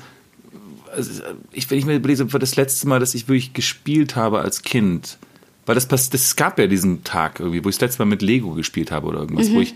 also 0.92 1.22
ich, 1.52 1.70
wenn 1.70 1.78
ich 1.78 1.86
mir 1.86 1.96
überlege, 1.96 2.26
das 2.26 2.56
letzte 2.56 2.88
Mal, 2.88 3.00
dass 3.00 3.14
ich 3.14 3.28
wirklich 3.28 3.54
gespielt 3.54 4.16
habe 4.16 4.40
als 4.40 4.64
Kind. 4.64 5.20
Weil 5.68 5.76
das 5.76 5.88
das 5.88 6.36
gab 6.36 6.58
ja 6.58 6.66
diesen 6.66 7.04
Tag 7.04 7.40
irgendwie, 7.40 7.64
wo 7.64 7.70
ich 7.70 7.76
das 7.76 7.82
letzte 7.82 8.02
Mal 8.04 8.10
mit 8.10 8.24
Lego 8.24 8.54
gespielt 8.54 8.90
habe 8.92 9.06
oder 9.06 9.20
irgendwas, 9.20 9.50
Mhm. 9.50 9.56
wo 9.56 9.62
ich, 9.62 9.76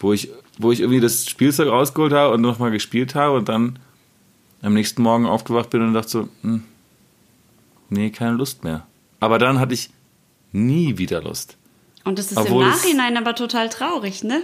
wo 0.00 0.12
ich, 0.12 0.30
wo 0.58 0.72
ich 0.72 0.80
irgendwie 0.80 1.00
das 1.00 1.28
Spielzeug 1.28 1.68
rausgeholt 1.68 2.12
habe 2.12 2.34
und 2.34 2.40
nochmal 2.40 2.70
gespielt 2.72 3.14
habe 3.14 3.36
und 3.36 3.48
dann 3.48 3.78
am 4.62 4.74
nächsten 4.74 5.02
Morgen 5.02 5.26
aufgewacht 5.26 5.70
bin 5.70 5.82
und 5.82 5.94
dachte 5.94 6.08
so, 6.08 6.28
hm, 6.42 6.64
nee, 7.90 8.10
keine 8.10 8.32
Lust 8.32 8.64
mehr. 8.64 8.86
Aber 9.20 9.38
dann 9.38 9.60
hatte 9.60 9.74
ich 9.74 9.90
nie 10.52 10.98
wieder 10.98 11.22
Lust. 11.22 11.56
Und 12.04 12.18
das 12.18 12.30
ist 12.32 12.38
Obwohl 12.38 12.62
im 12.64 12.70
Nachhinein 12.70 13.16
aber 13.16 13.34
total 13.34 13.68
traurig, 13.68 14.24
ne? 14.24 14.40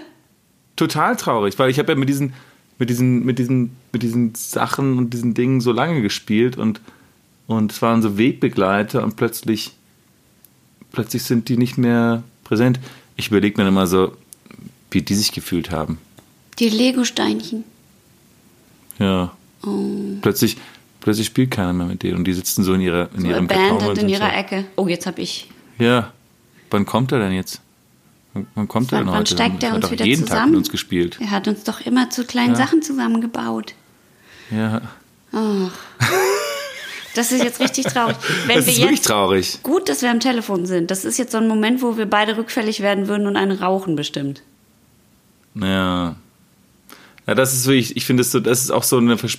Total 0.77 1.17
traurig, 1.17 1.59
weil 1.59 1.71
ich 1.71 1.79
habe 1.79 1.93
ja 1.93 1.99
mit 1.99 2.09
diesen, 2.09 2.35
mit 2.79 2.91
diesen, 2.91 3.25
mit 3.25 3.39
diesen, 3.39 3.77
mit 3.93 4.03
diesen 4.03 4.35
Sachen 4.35 4.99
und 4.99 5.11
diesen 5.15 5.35
Dingen 5.35 5.61
so 5.61 5.73
lange 5.73 6.03
gespielt 6.03 6.57
und, 6.59 6.81
und 7.47 7.73
es 7.73 7.81
waren 7.83 8.03
so 8.03 8.19
Wegbegleiter 8.19 9.03
und 9.05 9.17
plötzlich, 9.17 9.73
plötzlich 10.93 11.23
sind 11.25 11.49
die 11.49 11.57
nicht 11.57 11.79
mehr 11.79 12.23
präsent. 12.45 12.79
Ich 13.17 13.29
überlege 13.29 13.57
mir 13.59 13.65
dann 13.65 13.73
immer 13.75 13.87
so, 13.87 14.17
wie 14.91 15.03
die 15.03 15.15
sich 15.15 15.33
gefühlt 15.33 15.71
haben. 15.71 15.99
Die 16.59 16.69
Lego-Steinchen. 16.69 17.65
Ja. 18.99 19.33
Plötzlich, 20.23 20.57
plötzlich 21.01 21.27
spielt 21.27 21.51
keiner 21.51 21.73
mehr 21.73 21.87
mit 21.87 22.03
denen 22.03 22.19
und 22.19 22.25
die 22.25 22.33
sitzen 22.33 22.63
so 22.65 22.75
in 22.75 22.81
ihrer 22.81 23.09
in 23.15 23.23
So 23.23 23.29
ihrem 23.29 23.47
und 23.47 23.99
in 23.99 24.09
ihrer 24.09 24.29
so, 24.31 24.37
Ecke. 24.37 24.65
Oh, 24.77 24.87
jetzt 24.89 25.07
hab 25.07 25.19
ich. 25.19 25.49
Ja. 25.79 26.13
Wann 26.71 26.85
kommt 26.87 27.13
er 27.13 27.19
denn 27.21 27.33
jetzt? 27.33 27.61
Wann, 28.35 28.47
wann 28.55 28.69
kommt 28.69 28.93
er 28.93 28.99
Wann- 28.99 29.07
denn 29.07 29.13
wann 29.13 29.21
heute? 29.21 29.35
steigt 29.35 29.63
er 29.63 29.69
er 29.71 29.73
hat 29.73 29.77
uns 29.77 29.85
doch 29.87 29.93
wieder 29.93 30.05
jeden 30.05 30.23
Tag 30.23 30.29
zusammen? 30.31 30.51
mit 30.53 30.59
uns 30.59 30.71
gespielt. 30.71 31.19
Er 31.21 31.31
hat 31.31 31.49
uns 31.49 31.65
doch 31.65 31.81
immer 31.81 32.11
zu 32.11 32.25
kleinen 32.25 32.57
Sachen 32.57 32.83
zusammengebaut. 32.83 33.75
Ja. 34.51 34.81
Das 37.15 37.31
ist 37.33 37.43
jetzt 37.45 37.61
richtig 37.61 37.87
traurig. 37.87 38.17
Wenn 38.47 38.57
Das 38.57 38.67
wir 38.67 38.73
ist 38.73 38.81
wirklich 38.81 39.01
traurig. 39.03 39.59
Gut, 39.63 39.89
dass 39.89 40.03
wir 40.03 40.11
am 40.11 40.21
Telefon 40.21 40.67
sind. 40.67 40.91
Das 40.91 41.05
ist 41.05 41.19
jetzt 41.19 41.33
so 41.33 41.39
ein 41.39 41.49
Moment, 41.49 41.83
wo 41.83 41.97
wir 41.97 42.07
beide 42.07 42.37
rückfällig 42.37 42.81
werden 42.81 43.09
würden 43.09 43.27
und 43.27 43.37
einen 43.37 43.53
rauchen 43.59 43.97
bestimmt. 43.97 44.43
Ja. 45.55 46.17
Ja, 47.27 47.35
das 47.35 47.53
ist 47.53 47.67
wirklich, 47.67 47.97
ich 47.97 48.05
finde, 48.07 48.23
das, 48.23 48.33
so, 48.33 48.41
das 48.41 48.63
ist 48.63 48.71
auch 48.71 48.83
so 48.83 48.97
eine, 48.99 49.17
Vers- 49.19 49.39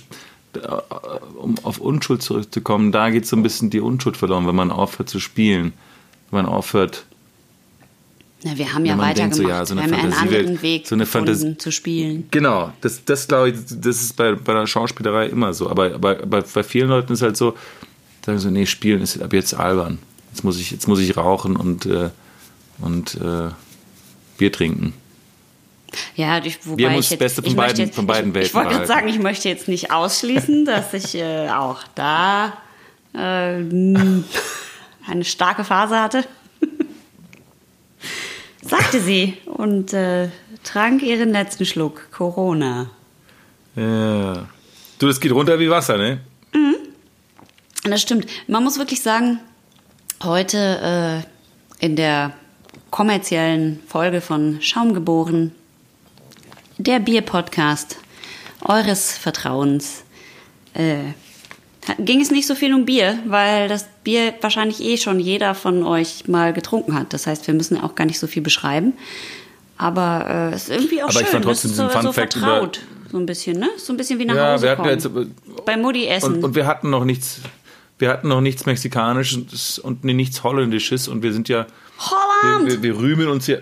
um 1.36 1.56
auf 1.64 1.78
Unschuld 1.78 2.22
zurückzukommen, 2.22 2.92
da 2.92 3.10
geht 3.10 3.26
so 3.26 3.36
ein 3.36 3.42
bisschen 3.42 3.70
die 3.70 3.80
Unschuld 3.80 4.16
verloren, 4.16 4.46
wenn 4.46 4.54
man 4.54 4.70
aufhört 4.70 5.08
zu 5.10 5.18
spielen. 5.18 5.72
Wenn 6.30 6.44
man 6.44 6.46
aufhört, 6.46 7.04
Na, 8.46 8.56
wir 8.58 8.74
haben 8.74 8.84
ja 8.84 8.98
weitergemacht. 8.98 9.34
so, 9.36 9.48
ja, 9.48 9.64
so 9.64 9.74
wir 9.74 9.82
haben 9.84 9.94
einen 9.94 10.12
anderen 10.12 10.60
Weg 10.60 10.86
so 10.86 10.94
eine 10.94 11.04
gefunden, 11.04 11.58
zu 11.58 11.72
spielen. 11.72 12.28
Genau, 12.30 12.72
das, 12.82 13.02
das 13.04 13.26
glaube 13.26 13.50
ich, 13.50 13.56
das 13.80 14.02
ist 14.02 14.16
bei, 14.16 14.32
bei 14.34 14.52
der 14.52 14.66
Schauspielerei 14.66 15.26
immer 15.28 15.54
so. 15.54 15.70
Aber, 15.70 15.94
aber, 15.94 16.20
aber 16.22 16.42
bei 16.42 16.62
vielen 16.62 16.88
Leuten 16.90 17.14
ist 17.14 17.22
halt 17.22 17.38
so, 17.38 17.56
sagen 18.24 18.38
so, 18.38 18.50
nee, 18.50 18.66
spielen 18.66 19.00
ist 19.00 19.20
ab 19.22 19.32
jetzt 19.32 19.54
albern. 19.54 19.98
Jetzt 20.30 20.44
muss 20.44 20.58
ich, 20.60 20.70
jetzt 20.70 20.86
muss 20.88 21.00
ich 21.00 21.16
rauchen 21.16 21.56
und, 21.56 21.86
äh, 21.86 22.10
und 22.80 23.14
äh, 23.14 23.48
Bier 24.36 24.52
trinken. 24.52 24.92
Ja, 26.16 26.44
ich, 26.44 26.58
wobei 26.66 26.78
Wir 26.78 26.88
haben 26.90 26.96
uns 26.96 27.06
ich 27.06 27.08
das 27.10 27.10
jetzt, 27.12 27.18
Beste 27.20 27.42
von 27.42 27.50
ich 27.50 27.56
beiden- 27.56 27.86
jetzt, 27.86 27.94
von 27.94 28.06
beiden 28.06 28.30
ich, 28.30 28.34
Welten 28.34 28.48
Ich 28.48 28.54
wollte 28.54 28.70
gerade 28.74 28.86
sagen, 28.86 29.08
ich 29.08 29.18
möchte 29.20 29.48
jetzt 29.48 29.68
nicht 29.68 29.90
ausschließen, 29.90 30.64
dass 30.66 30.92
ich 30.92 31.14
äh, 31.14 31.48
auch 31.50 31.82
da 31.94 32.52
äh, 33.14 33.18
eine 35.06 35.24
starke 35.24 35.64
Phase 35.64 35.98
hatte. 36.00 36.24
Sagte 38.66 39.00
sie 39.00 39.36
und 39.44 39.92
äh, 39.92 40.28
trank 40.62 41.02
ihren 41.02 41.30
letzten 41.30 41.66
Schluck 41.66 42.10
Corona. 42.10 42.90
Ja. 43.76 44.46
Du, 44.98 45.06
das 45.06 45.20
geht 45.20 45.32
runter 45.32 45.58
wie 45.58 45.68
Wasser, 45.68 45.98
ne? 45.98 46.20
Das 47.84 48.00
stimmt. 48.00 48.26
Man 48.46 48.64
muss 48.64 48.78
wirklich 48.78 49.02
sagen, 49.02 49.40
heute 50.22 51.24
äh, 51.80 51.84
in 51.84 51.96
der 51.96 52.32
kommerziellen 52.90 53.82
Folge 53.86 54.22
von 54.22 54.62
Schaum 54.62 54.94
geboren, 54.94 55.52
der 56.78 56.98
Bier-Podcast 56.98 57.98
eures 58.62 59.18
Vertrauens, 59.18 60.04
äh, 60.72 61.12
ging 61.98 62.20
es 62.20 62.30
nicht 62.30 62.46
so 62.46 62.54
viel 62.54 62.72
um 62.74 62.84
Bier, 62.86 63.18
weil 63.26 63.68
das 63.68 63.86
Bier 64.04 64.34
wahrscheinlich 64.40 64.80
eh 64.82 64.96
schon 64.96 65.20
jeder 65.20 65.54
von 65.54 65.82
euch 65.84 66.26
mal 66.28 66.52
getrunken 66.52 66.94
hat. 66.94 67.12
Das 67.12 67.26
heißt, 67.26 67.46
wir 67.46 67.54
müssen 67.54 67.80
auch 67.80 67.94
gar 67.94 68.04
nicht 68.06 68.18
so 68.18 68.26
viel 68.26 68.42
beschreiben. 68.42 68.94
Aber 69.76 70.50
äh, 70.52 70.54
es 70.54 70.64
ist 70.64 70.70
irgendwie 70.70 71.02
auch 71.02 71.08
Aber 71.08 71.20
ich 71.20 71.26
schön. 71.26 71.32
fand 71.32 71.44
trotzdem 71.44 71.70
ist 71.72 71.76
so, 71.76 71.82
diesen 71.84 71.96
so 72.02 72.02
Fun-Fact 72.12 72.36
über- 72.36 72.46
vertraut. 72.46 72.80
So 73.10 73.18
ein 73.18 73.26
bisschen, 73.26 73.58
ne? 73.60 73.68
So 73.76 73.92
ein 73.92 73.96
bisschen 73.96 74.18
wie 74.18 74.24
nach 74.24 74.34
Ja, 74.34 74.52
Hause 74.54 74.62
wir 74.64 74.70
hatten 74.70 74.82
kommen. 74.82 74.92
jetzt, 74.92 75.04
äh, 75.06 75.62
Bei 75.64 75.76
Mutti 75.76 76.06
essen. 76.06 76.34
Und, 76.36 76.44
und 76.44 76.54
wir 76.56 76.66
hatten 76.66 76.90
noch 76.90 77.04
nichts, 77.04 77.40
wir 77.98 78.08
hatten 78.08 78.26
noch 78.28 78.40
nichts 78.40 78.66
Mexikanisches 78.66 79.78
und 79.78 80.02
nichts 80.04 80.42
Holländisches 80.42 81.06
und 81.08 81.22
wir 81.22 81.32
sind 81.32 81.48
ja, 81.48 81.66
Holland! 81.98 82.66
wir, 82.68 82.82
wir, 82.82 82.94
wir 82.94 82.98
rühmen 82.98 83.28
uns 83.28 83.46
ja, 83.46 83.58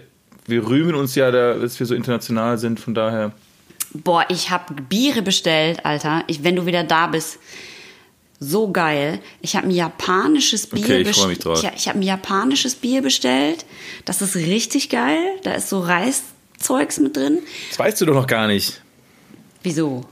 wir 0.47 0.67
rühmen 0.67 0.95
uns 0.95 1.15
ja, 1.17 1.31
da, 1.31 1.55
dass 1.55 1.79
wir 1.79 1.87
so 1.87 1.95
international 1.95 2.57
sind, 2.59 2.81
von 2.81 2.95
daher. 2.95 3.33
Boah, 3.95 4.25
ich 4.31 4.51
habe 4.51 4.75
Biere 4.89 5.21
bestellt, 5.23 5.85
Alter. 5.85 6.25
Ich, 6.29 6.43
wenn 6.45 6.57
du 6.57 6.65
wieder 6.67 6.83
da 6.83 7.07
bist. 7.09 7.39
So 8.43 8.73
geil. 8.73 9.21
Ich 9.41 9.55
habe 9.55 9.69
ein 9.69 9.71
japanisches 9.71 10.67
Bier 10.67 10.85
Okay, 10.85 11.01
ich 11.03 11.27
mich 11.27 11.39
drauf. 11.39 11.63
Ich, 11.63 11.71
ich 11.77 11.89
habe 11.89 12.01
ein 12.01 12.03
japanisches 12.03 12.75
Bier 12.75 13.01
bestellt. 13.01 13.65
Das 14.05 14.21
ist 14.21 14.35
richtig 14.35 14.89
geil. 14.89 15.21
Da 15.45 15.53
ist 15.55 15.69
so 15.69 15.79
Reiszeugs 15.79 16.99
mit 16.99 17.17
drin. 17.17 17.39
Das 17.71 17.79
weißt 17.79 18.01
du 18.01 18.07
doch 18.07 18.15
noch 18.15 18.27
gar 18.27 18.49
nicht. 18.49 18.81
Wieso? 19.63 20.05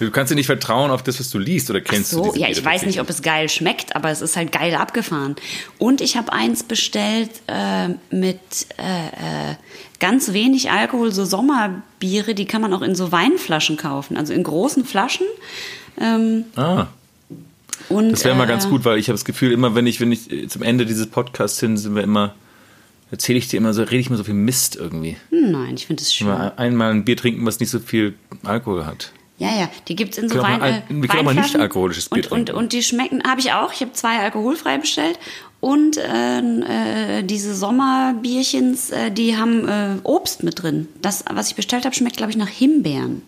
Du 0.00 0.10
kannst 0.10 0.32
dir 0.32 0.34
nicht 0.34 0.46
vertrauen 0.46 0.90
auf 0.90 1.04
das, 1.04 1.20
was 1.20 1.30
du 1.30 1.38
liest 1.38 1.70
oder 1.70 1.80
kennst 1.80 2.12
du 2.12 2.16
So, 2.16 2.24
diese 2.32 2.40
ja, 2.40 2.48
ich 2.48 2.64
weiß 2.64 2.84
nicht, 2.84 3.00
ob 3.00 3.08
es 3.08 3.22
geil 3.22 3.48
schmeckt, 3.48 3.94
aber 3.94 4.10
es 4.10 4.20
ist 4.20 4.36
halt 4.36 4.50
geil 4.50 4.74
abgefahren. 4.74 5.36
Und 5.78 6.00
ich 6.00 6.16
habe 6.16 6.32
eins 6.32 6.64
bestellt 6.64 7.30
äh, 7.46 7.90
mit 8.10 8.40
äh, 8.76 9.50
äh, 9.52 9.54
ganz 10.00 10.32
wenig 10.32 10.72
Alkohol, 10.72 11.12
so 11.12 11.24
Sommerbiere, 11.24 12.34
die 12.34 12.44
kann 12.44 12.60
man 12.60 12.74
auch 12.74 12.82
in 12.82 12.96
so 12.96 13.12
Weinflaschen 13.12 13.76
kaufen, 13.76 14.16
also 14.16 14.32
in 14.32 14.42
großen 14.42 14.84
Flaschen. 14.84 15.26
Ähm, 16.00 16.46
Ah, 16.56 16.88
und, 17.88 18.12
das 18.12 18.24
wäre 18.24 18.34
mal 18.34 18.44
äh, 18.44 18.48
ganz 18.48 18.68
gut, 18.68 18.84
weil 18.84 18.98
ich 18.98 19.08
habe 19.08 19.14
das 19.14 19.24
Gefühl, 19.24 19.52
immer 19.52 19.74
wenn 19.74 19.86
ich, 19.86 20.00
wenn 20.00 20.12
ich 20.12 20.30
äh, 20.30 20.48
zum 20.48 20.62
Ende 20.62 20.86
dieses 20.86 21.06
Podcasts 21.06 21.60
hin, 21.60 21.76
sind 21.76 21.94
wir 21.94 22.02
immer, 22.02 22.34
erzähle 23.10 23.38
ich 23.38 23.48
dir 23.48 23.56
immer 23.56 23.74
so, 23.74 23.82
rede 23.82 23.96
ich 23.96 24.08
immer 24.08 24.16
so 24.16 24.24
viel 24.24 24.34
Mist 24.34 24.76
irgendwie. 24.76 25.16
Nein, 25.30 25.74
ich 25.74 25.86
finde 25.86 26.02
es 26.02 26.14
schön. 26.14 26.28
Mal 26.28 26.52
einmal 26.56 26.90
ein 26.90 27.04
Bier 27.04 27.16
trinken, 27.16 27.44
was 27.46 27.60
nicht 27.60 27.70
so 27.70 27.78
viel 27.80 28.14
Alkohol 28.42 28.86
hat. 28.86 29.12
Ja, 29.38 29.48
ja, 29.48 29.68
die 29.88 29.96
gibt's 29.96 30.16
in 30.16 30.28
so 30.28 30.40
Wein, 30.40 30.62
äh, 30.62 30.82
wir 30.88 31.08
können 31.08 31.20
auch 31.20 31.34
mal 31.34 31.34
nicht 31.34 31.56
alkoholisches 31.56 32.08
Bier 32.08 32.24
und, 32.24 32.32
und, 32.32 32.46
trinken. 32.46 32.58
und 32.58 32.72
die 32.72 32.82
schmecken, 32.82 33.22
habe 33.24 33.40
ich 33.40 33.52
auch. 33.52 33.72
Ich 33.72 33.80
habe 33.80 33.92
zwei 33.92 34.18
alkoholfrei 34.20 34.78
bestellt. 34.78 35.18
Und 35.60 35.96
äh, 35.96 36.40
äh, 36.40 37.22
diese 37.22 37.54
Sommerbierchens, 37.54 38.90
äh, 38.90 39.10
die 39.10 39.36
haben 39.36 39.66
äh, 39.66 39.96
Obst 40.02 40.42
mit 40.42 40.62
drin. 40.62 40.88
Das, 41.00 41.24
was 41.32 41.48
ich 41.48 41.54
bestellt 41.54 41.86
habe, 41.86 41.94
schmeckt, 41.94 42.18
glaube 42.18 42.30
ich, 42.30 42.36
nach 42.36 42.48
Himbeeren. 42.48 43.22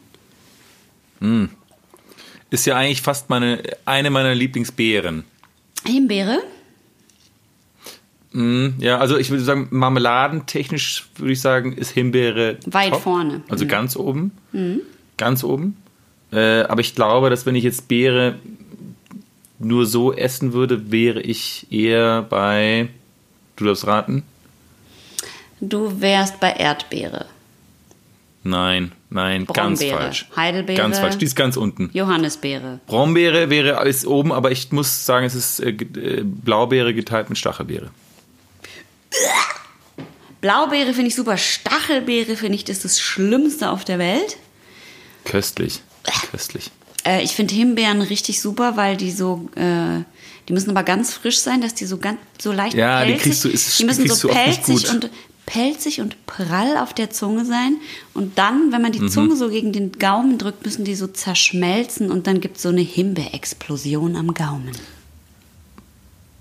Ist 2.50 2.66
ja 2.66 2.76
eigentlich 2.76 3.02
fast 3.02 3.28
meine, 3.30 3.62
eine 3.84 4.10
meiner 4.10 4.34
Lieblingsbeeren. 4.34 5.24
Himbeere? 5.84 6.38
Mm, 8.32 8.68
Ja, 8.78 8.98
also 8.98 9.16
ich 9.16 9.30
würde 9.30 9.44
sagen, 9.44 9.68
marmeladentechnisch 9.70 11.08
würde 11.16 11.32
ich 11.32 11.40
sagen, 11.40 11.72
ist 11.72 11.90
Himbeere 11.90 12.58
Weit 12.66 12.90
top. 12.90 13.02
vorne. 13.02 13.42
Also 13.48 13.64
Mhm. 13.64 13.68
ganz 13.68 13.96
oben. 13.96 14.30
Ganz 15.16 15.42
oben. 15.44 15.76
Äh, 16.32 16.62
aber 16.62 16.80
ich 16.80 16.94
glaube, 16.94 17.30
dass 17.30 17.46
wenn 17.46 17.54
ich 17.54 17.64
jetzt 17.64 17.88
Beere 17.88 18.36
nur 19.58 19.86
so 19.86 20.12
essen 20.12 20.52
würde, 20.52 20.90
wäre 20.90 21.20
ich 21.22 21.66
eher 21.70 22.22
bei, 22.22 22.88
du 23.56 23.64
darfst 23.64 23.86
raten? 23.86 24.22
Du 25.60 26.00
wärst 26.00 26.38
bei 26.40 26.50
Erdbeere. 26.52 27.26
Nein, 28.48 28.92
nein, 29.10 29.44
ganz 29.46 29.80
Brombeere, 29.80 29.98
falsch. 29.98 30.26
Heidelbeere. 30.36 30.76
Ganz 30.78 30.98
falsch, 31.00 31.16
die 31.18 31.24
ist 31.24 31.34
ganz 31.34 31.56
unten. 31.56 31.90
Johannisbeere. 31.92 32.78
Brombeere 32.86 33.50
wäre 33.50 33.78
alles 33.78 34.06
oben, 34.06 34.32
aber 34.32 34.52
ich 34.52 34.70
muss 34.70 35.04
sagen, 35.04 35.26
es 35.26 35.34
ist 35.34 35.60
äh, 35.60 35.70
äh, 35.70 36.22
Blaubeere 36.22 36.94
geteilt 36.94 37.28
mit 37.28 37.38
Stachelbeere. 37.38 37.90
Blaubeere 40.40 40.92
finde 40.92 41.08
ich 41.08 41.14
super. 41.14 41.36
Stachelbeere 41.36 42.36
finde 42.36 42.56
ich 42.56 42.64
das, 42.64 42.76
ist 42.78 42.84
das 42.84 43.00
Schlimmste 43.00 43.70
auf 43.70 43.84
der 43.84 43.98
Welt. 43.98 44.36
Köstlich. 45.24 45.80
Köstlich. 46.30 46.70
Äh, 47.04 47.22
ich 47.24 47.32
finde 47.32 47.54
Himbeeren 47.54 48.02
richtig 48.02 48.40
super, 48.40 48.76
weil 48.76 48.96
die 48.96 49.10
so, 49.10 49.48
äh, 49.56 50.02
die 50.48 50.52
müssen 50.52 50.70
aber 50.70 50.84
ganz 50.84 51.14
frisch 51.14 51.38
sein, 51.38 51.60
dass 51.60 51.74
die 51.74 51.86
so 51.86 51.96
ganz 51.98 52.18
so 52.38 52.52
leicht 52.52 52.74
Ja, 52.76 53.00
die 53.04 53.12
pelzig, 53.12 53.22
kriegst 53.24 53.44
du- 53.44 53.48
ist- 53.48 53.78
die 53.80 53.84
müssen 53.84 54.04
kriegst 54.04 54.20
so 54.20 54.28
pelzig 54.28 54.88
und 54.90 55.10
pelzig 55.46 56.00
und 56.00 56.26
prall 56.26 56.76
auf 56.76 56.92
der 56.92 57.10
Zunge 57.10 57.44
sein 57.44 57.76
und 58.14 58.36
dann, 58.36 58.72
wenn 58.72 58.82
man 58.82 58.90
Mhm. 58.92 58.98
die 59.00 59.06
Zunge 59.08 59.36
so 59.36 59.48
gegen 59.48 59.72
den 59.72 59.92
Gaumen 59.92 60.38
drückt, 60.38 60.64
müssen 60.64 60.84
die 60.84 60.94
so 60.96 61.06
zerschmelzen 61.06 62.10
und 62.10 62.26
dann 62.26 62.40
gibt 62.40 62.56
es 62.56 62.62
so 62.64 62.68
eine 62.70 62.80
Himbeerexplosion 62.80 64.16
am 64.16 64.34
Gaumen. 64.34 64.72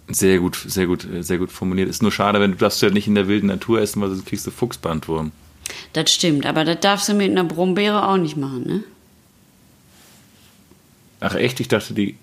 Sehr 0.07 0.39
gut, 0.39 0.57
sehr 0.67 0.85
gut, 0.87 1.03
äh, 1.05 1.23
sehr 1.23 1.37
gut 1.39 1.51
formuliert. 1.51 1.89
Ist 1.89 2.01
nur 2.03 2.11
schade, 2.11 2.39
wenn 2.39 2.51
du 2.51 2.57
darfst 2.57 2.81
ja 2.81 2.89
nicht 2.89 3.07
in 3.07 3.15
der 3.15 3.27
wilden 3.27 3.47
Natur 3.47 3.79
essen, 3.81 4.01
weil 4.01 4.09
sonst 4.09 4.25
kriegst 4.25 4.45
du 4.45 4.51
Fuchsbandwurm. 4.51 5.31
Das 5.93 6.13
stimmt, 6.13 6.45
aber 6.45 6.63
das 6.63 6.79
darfst 6.79 7.09
du 7.09 7.13
mit 7.15 7.31
einer 7.31 7.43
Brombeere 7.43 8.07
auch 8.07 8.17
nicht 8.17 8.37
machen, 8.37 8.67
ne? 8.67 8.83
Ach 11.19 11.35
echt? 11.35 11.59
Ich 11.59 11.67
dachte 11.67 11.93
die. 11.93 12.17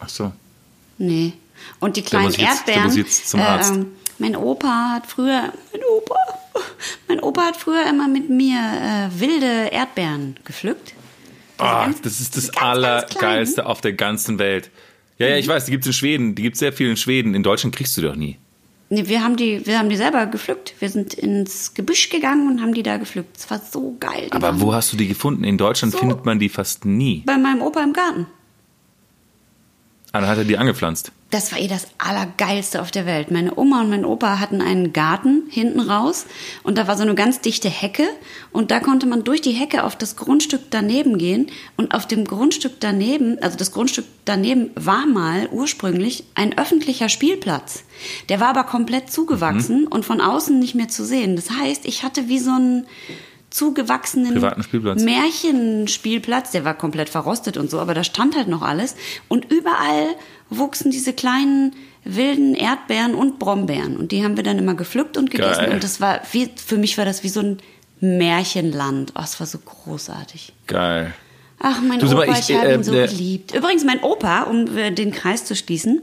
Ach 0.00 0.08
so. 0.08 0.32
Nee. 0.98 1.32
Und 1.78 1.96
die 1.96 2.02
kleinen 2.02 2.30
jetzt- 2.32 2.40
Erdbeeren. 2.40 2.84
muss 2.84 2.96
jetzt 2.96 3.28
zum 3.28 3.40
Arzt. 3.40 3.72
ähm, 3.74 3.86
mein 4.22 4.36
Opa 4.36 4.90
hat 4.94 5.06
früher, 5.06 5.52
mein 5.72 5.82
Opa, 5.96 6.14
mein 7.08 7.20
Opa 7.20 7.42
hat 7.42 7.56
früher 7.56 7.86
immer 7.88 8.08
mit 8.08 8.30
mir 8.30 8.56
äh, 8.58 9.20
wilde 9.20 9.68
Erdbeeren 9.72 10.36
gepflückt. 10.44 10.94
Diese 11.58 11.68
Ah, 11.68 11.84
ganz- 11.84 12.00
das 12.02 12.20
ist 12.20 12.36
das 12.36 12.44
ganz, 12.52 12.54
ganz 12.56 12.64
Allergeilste 12.64 13.54
kleinen. 13.56 13.70
auf 13.70 13.80
der 13.80 13.92
ganzen 13.92 14.38
Welt. 14.38 14.70
Ja, 15.18 15.28
ja, 15.28 15.36
ich 15.36 15.46
weiß, 15.46 15.66
die 15.66 15.70
gibt's 15.72 15.86
in 15.86 15.92
Schweden. 15.92 16.34
Die 16.34 16.42
gibt's 16.42 16.58
sehr 16.58 16.72
viel 16.72 16.88
in 16.90 16.96
Schweden. 16.96 17.34
In 17.34 17.42
Deutschland 17.42 17.76
kriegst 17.76 17.96
du 17.96 18.00
doch 18.02 18.16
nie. 18.16 18.38
Nee, 18.88 19.06
wir 19.08 19.22
haben 19.22 19.36
die, 19.36 19.64
wir 19.66 19.78
haben 19.78 19.88
die 19.88 19.96
selber 19.96 20.26
gepflückt. 20.26 20.74
Wir 20.80 20.88
sind 20.90 21.14
ins 21.14 21.72
Gebüsch 21.74 22.08
gegangen 22.10 22.48
und 22.50 22.60
haben 22.60 22.74
die 22.74 22.82
da 22.82 22.96
gepflückt. 22.98 23.36
Es 23.36 23.50
war 23.50 23.58
so 23.60 23.96
geil. 24.00 24.26
Die 24.26 24.32
Aber 24.32 24.48
waren 24.48 24.60
wo 24.60 24.74
hast 24.74 24.92
du 24.92 24.96
die 24.96 25.06
gefunden? 25.08 25.44
In 25.44 25.56
Deutschland 25.58 25.92
So. 25.92 25.98
findet 26.00 26.24
man 26.26 26.38
die 26.38 26.48
fast 26.48 26.84
nie. 26.84 27.22
Bei 27.24 27.38
meinem 27.38 27.62
Opa 27.62 27.82
im 27.82 27.92
Garten. 27.92 28.26
Ah, 30.12 30.20
dann 30.20 30.28
hat 30.28 30.36
er 30.36 30.44
die 30.44 30.58
angepflanzt. 30.58 31.10
Das 31.30 31.50
war 31.50 31.58
eh 31.58 31.66
das 31.68 31.86
Allergeilste 31.96 32.82
auf 32.82 32.90
der 32.90 33.06
Welt. 33.06 33.30
Meine 33.30 33.56
Oma 33.56 33.80
und 33.80 33.88
mein 33.88 34.04
Opa 34.04 34.38
hatten 34.38 34.60
einen 34.60 34.92
Garten 34.92 35.44
hinten 35.48 35.80
raus 35.80 36.26
und 36.62 36.76
da 36.76 36.86
war 36.86 36.98
so 36.98 37.02
eine 37.02 37.14
ganz 37.14 37.40
dichte 37.40 37.70
Hecke 37.70 38.06
und 38.52 38.70
da 38.70 38.80
konnte 38.80 39.06
man 39.06 39.24
durch 39.24 39.40
die 39.40 39.52
Hecke 39.52 39.84
auf 39.84 39.96
das 39.96 40.16
Grundstück 40.16 40.60
daneben 40.68 41.16
gehen 41.16 41.46
und 41.78 41.94
auf 41.94 42.06
dem 42.06 42.26
Grundstück 42.26 42.72
daneben, 42.80 43.38
also 43.40 43.56
das 43.56 43.72
Grundstück 43.72 44.04
daneben 44.26 44.70
war 44.74 45.06
mal 45.06 45.48
ursprünglich 45.50 46.24
ein 46.34 46.58
öffentlicher 46.58 47.08
Spielplatz. 47.08 47.84
Der 48.28 48.38
war 48.38 48.48
aber 48.48 48.64
komplett 48.64 49.10
zugewachsen 49.10 49.86
und 49.86 50.04
von 50.04 50.20
außen 50.20 50.58
nicht 50.58 50.74
mehr 50.74 50.88
zu 50.88 51.06
sehen. 51.06 51.36
Das 51.36 51.48
heißt, 51.50 51.86
ich 51.86 52.02
hatte 52.02 52.28
wie 52.28 52.38
so 52.38 52.50
einen 52.50 52.86
zugewachsenen 53.52 54.42
Spielplatz. 54.62 55.02
Märchenspielplatz, 55.02 56.50
der 56.50 56.64
war 56.64 56.74
komplett 56.74 57.08
verrostet 57.08 57.56
und 57.56 57.70
so, 57.70 57.78
aber 57.80 57.94
da 57.94 58.04
stand 58.04 58.36
halt 58.36 58.48
noch 58.48 58.62
alles. 58.62 58.96
Und 59.28 59.50
überall 59.50 60.14
wuchsen 60.50 60.90
diese 60.90 61.12
kleinen 61.12 61.74
wilden 62.04 62.54
Erdbeeren 62.54 63.14
und 63.14 63.38
Brombeeren. 63.38 63.96
Und 63.96 64.12
die 64.12 64.24
haben 64.24 64.36
wir 64.36 64.42
dann 64.44 64.58
immer 64.58 64.74
gepflückt 64.74 65.16
und 65.16 65.30
gegessen. 65.30 65.66
Geil. 65.66 65.72
Und 65.72 65.84
das 65.84 66.00
war, 66.00 66.20
wie, 66.32 66.50
für 66.54 66.76
mich 66.76 66.98
war 66.98 67.04
das 67.04 67.22
wie 67.22 67.28
so 67.28 67.40
ein 67.40 67.58
Märchenland. 68.00 69.12
Oh, 69.16 69.22
es 69.22 69.38
war 69.38 69.46
so 69.46 69.58
großartig. 69.58 70.52
Geil. 70.66 71.14
Ach, 71.60 71.80
mein 71.80 72.00
Du, 72.00 72.06
Opa, 72.10 72.24
ich, 72.24 72.50
ich, 72.50 72.56
habe 72.56 72.68
äh, 72.68 72.74
ihn 72.74 72.82
so 72.82 72.92
äh, 72.92 73.06
geliebt. 73.06 73.54
Übrigens, 73.54 73.84
mein 73.84 74.02
Opa, 74.02 74.42
um 74.42 74.76
äh, 74.76 74.90
den 74.90 75.12
Kreis 75.12 75.44
zu 75.44 75.54
schließen, 75.54 76.02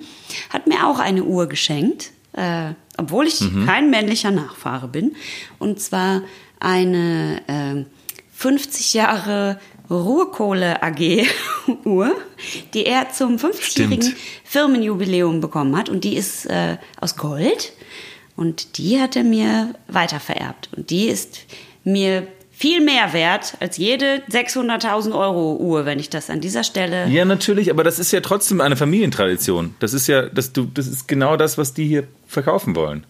hat 0.49 0.67
mir 0.67 0.87
auch 0.87 0.99
eine 0.99 1.23
Uhr 1.25 1.47
geschenkt, 1.47 2.11
äh, 2.31 2.71
obwohl 2.97 3.27
ich 3.27 3.41
Mhm. 3.41 3.65
kein 3.65 3.89
männlicher 3.89 4.31
Nachfahre 4.31 4.87
bin. 4.87 5.15
Und 5.57 5.81
zwar 5.81 6.21
eine 6.59 7.41
äh, 7.47 7.85
50 8.33 8.93
Jahre 8.93 9.59
Ruhrkohle 9.89 10.83
AG 10.83 11.27
Uhr, 11.85 12.15
die 12.73 12.85
er 12.85 13.09
zum 13.11 13.37
50-jährigen 13.37 14.01
Stimmt. 14.03 14.17
Firmenjubiläum 14.43 15.41
bekommen 15.41 15.75
hat. 15.75 15.89
Und 15.89 16.03
die 16.03 16.15
ist 16.15 16.45
äh, 16.45 16.77
aus 17.01 17.15
Gold. 17.15 17.73
Und 18.35 18.77
die 18.77 19.01
hat 19.01 19.15
er 19.15 19.23
mir 19.23 19.73
weitervererbt. 19.87 20.69
Und 20.75 20.89
die 20.91 21.07
ist 21.07 21.45
mir 21.83 22.27
viel 22.51 22.81
mehr 22.81 23.13
wert 23.13 23.55
als 23.61 23.77
jede 23.77 24.21
600.000 24.29 25.17
Euro 25.17 25.55
Uhr, 25.55 25.85
wenn 25.85 25.97
ich 25.97 26.09
das 26.09 26.29
an 26.29 26.41
dieser 26.41 26.63
Stelle. 26.63 27.07
Ja, 27.07 27.25
natürlich, 27.25 27.71
aber 27.71 27.83
das 27.83 27.99
ist 27.99 28.11
ja 28.11 28.19
trotzdem 28.19 28.61
eine 28.61 28.75
Familientradition. 28.75 29.75
Das 29.79 29.93
ist 29.93 30.07
ja, 30.07 30.23
das, 30.27 30.51
du, 30.53 30.65
das 30.65 30.87
ist 30.87 31.07
genau 31.07 31.37
das, 31.37 31.57
was 31.57 31.73
die 31.73 31.87
hier 31.87 32.05
verkaufen 32.27 32.75
wollen. 32.75 33.05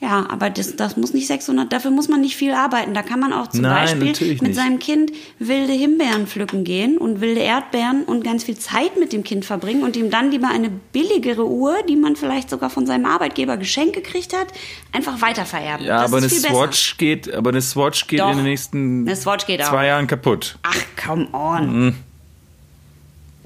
Ja, 0.00 0.26
aber 0.30 0.48
das, 0.48 0.76
das 0.76 0.96
muss 0.96 1.12
nicht 1.12 1.26
600, 1.26 1.72
dafür 1.72 1.90
muss 1.90 2.06
man 2.06 2.20
nicht 2.20 2.36
viel 2.36 2.52
arbeiten. 2.52 2.94
Da 2.94 3.02
kann 3.02 3.18
man 3.18 3.32
auch 3.32 3.48
zum 3.48 3.62
Nein, 3.62 3.98
Beispiel 3.98 4.28
mit 4.34 4.42
nicht. 4.42 4.54
seinem 4.54 4.78
Kind 4.78 5.10
wilde 5.40 5.72
Himbeeren 5.72 6.28
pflücken 6.28 6.62
gehen 6.62 6.98
und 6.98 7.20
wilde 7.20 7.40
Erdbeeren 7.40 8.04
und 8.04 8.22
ganz 8.22 8.44
viel 8.44 8.56
Zeit 8.56 8.96
mit 8.96 9.12
dem 9.12 9.24
Kind 9.24 9.44
verbringen 9.44 9.82
und 9.82 9.96
ihm 9.96 10.08
dann 10.08 10.30
lieber 10.30 10.50
eine 10.50 10.70
billigere 10.70 11.44
Uhr, 11.48 11.78
die 11.88 11.96
man 11.96 12.14
vielleicht 12.14 12.48
sogar 12.48 12.70
von 12.70 12.86
seinem 12.86 13.06
Arbeitgeber 13.06 13.56
geschenkt 13.56 13.94
gekriegt 13.94 14.36
hat, 14.36 14.46
einfach 14.92 15.20
weitervererben. 15.20 15.84
Ja, 15.84 16.02
das 16.02 16.12
aber 16.12 16.18
eine 16.18 16.28
besser. 16.28 16.48
Swatch 16.50 16.96
geht, 16.96 17.34
aber 17.34 17.50
eine 17.50 17.60
Swatch 17.60 18.06
geht 18.06 18.20
Doch, 18.20 18.30
in 18.30 18.36
den 18.36 18.44
nächsten 18.46 19.04
zwei 19.16 19.86
Jahren 19.86 20.06
kaputt. 20.06 20.58
Ach, 20.62 20.80
come 21.04 21.26
on. 21.32 21.96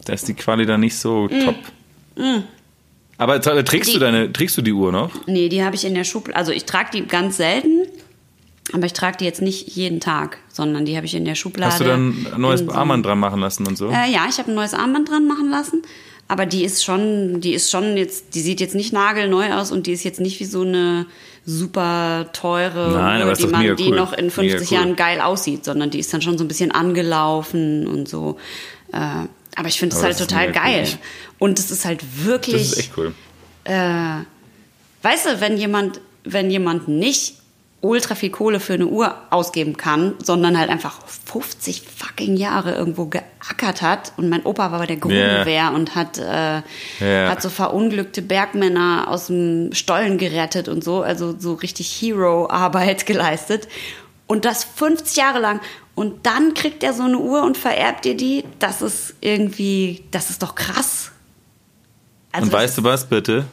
Da 0.04 0.12
ist 0.12 0.28
die 0.28 0.34
Quali 0.34 0.66
dann 0.66 0.80
nicht 0.80 0.98
so 0.98 1.28
Mm. 1.30 1.44
top. 1.46 1.56
Aber 3.18 3.40
trägst 3.40 3.90
Die- 3.90 3.94
du 3.94 3.98
deine, 4.00 4.32
trägst 4.32 4.56
du 4.56 4.62
die 4.62 4.72
Uhr 4.72 4.90
noch? 4.92 5.10
Nee, 5.26 5.48
die 5.48 5.62
habe 5.64 5.74
ich 5.76 5.84
in 5.84 5.94
der 5.94 6.04
Schublade. 6.04 6.36
Also 6.36 6.52
ich 6.52 6.64
trage 6.64 6.90
die 6.92 7.06
ganz 7.06 7.36
selten, 7.36 7.86
aber 8.72 8.86
ich 8.86 8.92
trage 8.92 9.18
die 9.18 9.24
jetzt 9.24 9.42
nicht 9.42 9.68
jeden 9.76 10.00
Tag, 10.00 10.38
sondern 10.48 10.84
die 10.84 10.96
habe 10.96 11.06
ich 11.06 11.14
in 11.14 11.24
der 11.24 11.34
Schublade. 11.34 11.72
Hast 11.72 11.80
du 11.80 11.84
dann 11.84 12.26
ein 12.34 12.40
neues 12.40 12.62
in 12.62 12.68
so- 12.68 12.74
Armband 12.74 13.04
dran 13.06 13.18
machen 13.18 13.40
lassen 13.40 13.66
und 13.66 13.76
so? 13.78 13.88
Äh, 13.90 14.10
ja, 14.12 14.26
ich 14.28 14.38
habe 14.38 14.50
ein 14.50 14.54
neues 14.54 14.74
Armband 14.74 15.08
dran 15.10 15.26
machen 15.26 15.50
lassen. 15.50 15.82
Aber 16.28 16.46
die 16.46 16.64
ist 16.64 16.82
schon, 16.82 17.40
die 17.42 17.52
ist 17.52 17.70
schon 17.70 17.96
jetzt, 17.96 18.34
die 18.34 18.40
sieht 18.40 18.60
jetzt 18.60 18.74
nicht 18.74 18.92
nagelneu 18.92 19.52
aus 19.52 19.70
und 19.70 19.86
die 19.86 19.92
ist 19.92 20.02
jetzt 20.04 20.20
nicht 20.20 20.40
wie 20.40 20.44
so 20.46 20.62
eine 20.62 21.06
super 21.44 22.30
teure 22.32 22.92
Nein, 22.92 23.26
Uhr, 23.26 23.34
die 23.34 23.46
man, 23.48 23.76
die 23.76 23.88
cool. 23.90 23.96
noch 23.96 24.12
in 24.14 24.30
50 24.30 24.38
Mega 24.52 24.64
cool. 24.64 24.72
Jahren 24.78 24.96
geil 24.96 25.20
aussieht, 25.20 25.64
sondern 25.64 25.90
die 25.90 25.98
ist 25.98 26.14
dann 26.14 26.22
schon 26.22 26.38
so 26.38 26.44
ein 26.44 26.48
bisschen 26.48 26.70
angelaufen 26.70 27.86
und 27.86 28.08
so. 28.08 28.38
Äh, 28.92 29.26
aber 29.56 29.68
ich 29.68 29.78
finde 29.78 29.94
es 29.96 30.02
halt 30.02 30.16
total 30.16 30.46
mega 30.48 30.62
cool. 30.64 30.86
Und 31.42 31.58
es 31.58 31.70
ist 31.72 31.84
halt 31.84 32.02
wirklich. 32.24 32.62
das 32.68 32.72
ist 32.72 32.78
echt 32.78 32.92
cool. 32.96 33.12
äh, 33.64 34.20
weißt 35.02 35.26
du, 35.26 35.40
wenn 35.40 35.56
jemand, 35.56 36.00
wenn 36.24 36.50
jemand 36.50 36.86
nicht 36.86 37.34
ultra 37.80 38.14
viel 38.14 38.30
Kohle 38.30 38.60
für 38.60 38.74
eine 38.74 38.86
Uhr 38.86 39.12
ausgeben 39.30 39.76
kann, 39.76 40.14
sondern 40.22 40.56
halt 40.56 40.70
einfach 40.70 41.00
50 41.26 41.82
fucking 41.96 42.36
Jahre 42.36 42.76
irgendwo 42.76 43.06
geackert 43.06 43.82
hat 43.82 44.12
und 44.16 44.28
mein 44.28 44.44
Opa 44.44 44.70
war 44.70 44.78
bei 44.78 44.86
der 44.86 44.98
Grundwehr 44.98 45.72
und 45.74 45.96
hat, 45.96 46.16
äh, 46.18 46.62
Ja. 47.00 47.28
hat 47.28 47.42
so 47.42 47.50
verunglückte 47.50 48.22
Bergmänner 48.22 49.06
aus 49.08 49.26
dem 49.26 49.70
Stollen 49.72 50.16
gerettet 50.16 50.68
und 50.68 50.84
so, 50.84 51.02
also 51.02 51.34
so 51.36 51.54
richtig 51.54 51.88
Hero-Arbeit 52.00 53.04
geleistet 53.12 53.66
und 54.28 54.44
das 54.44 54.62
50 54.62 55.16
Jahre 55.16 55.40
lang 55.40 55.60
und 55.96 56.24
dann 56.24 56.54
kriegt 56.54 56.84
er 56.84 56.92
so 56.94 57.02
eine 57.02 57.18
Uhr 57.18 57.42
und 57.42 57.56
vererbt 57.56 58.04
dir 58.04 58.16
die, 58.16 58.44
das 58.60 58.80
ist 58.80 59.14
irgendwie, 59.20 60.04
das 60.12 60.30
ist 60.30 60.40
doch 60.44 60.54
krass. 60.54 61.10
Also 62.32 62.46
und 62.46 62.52
weißt 62.52 62.78
du 62.78 62.84
was, 62.84 63.06
bitte? 63.08 63.44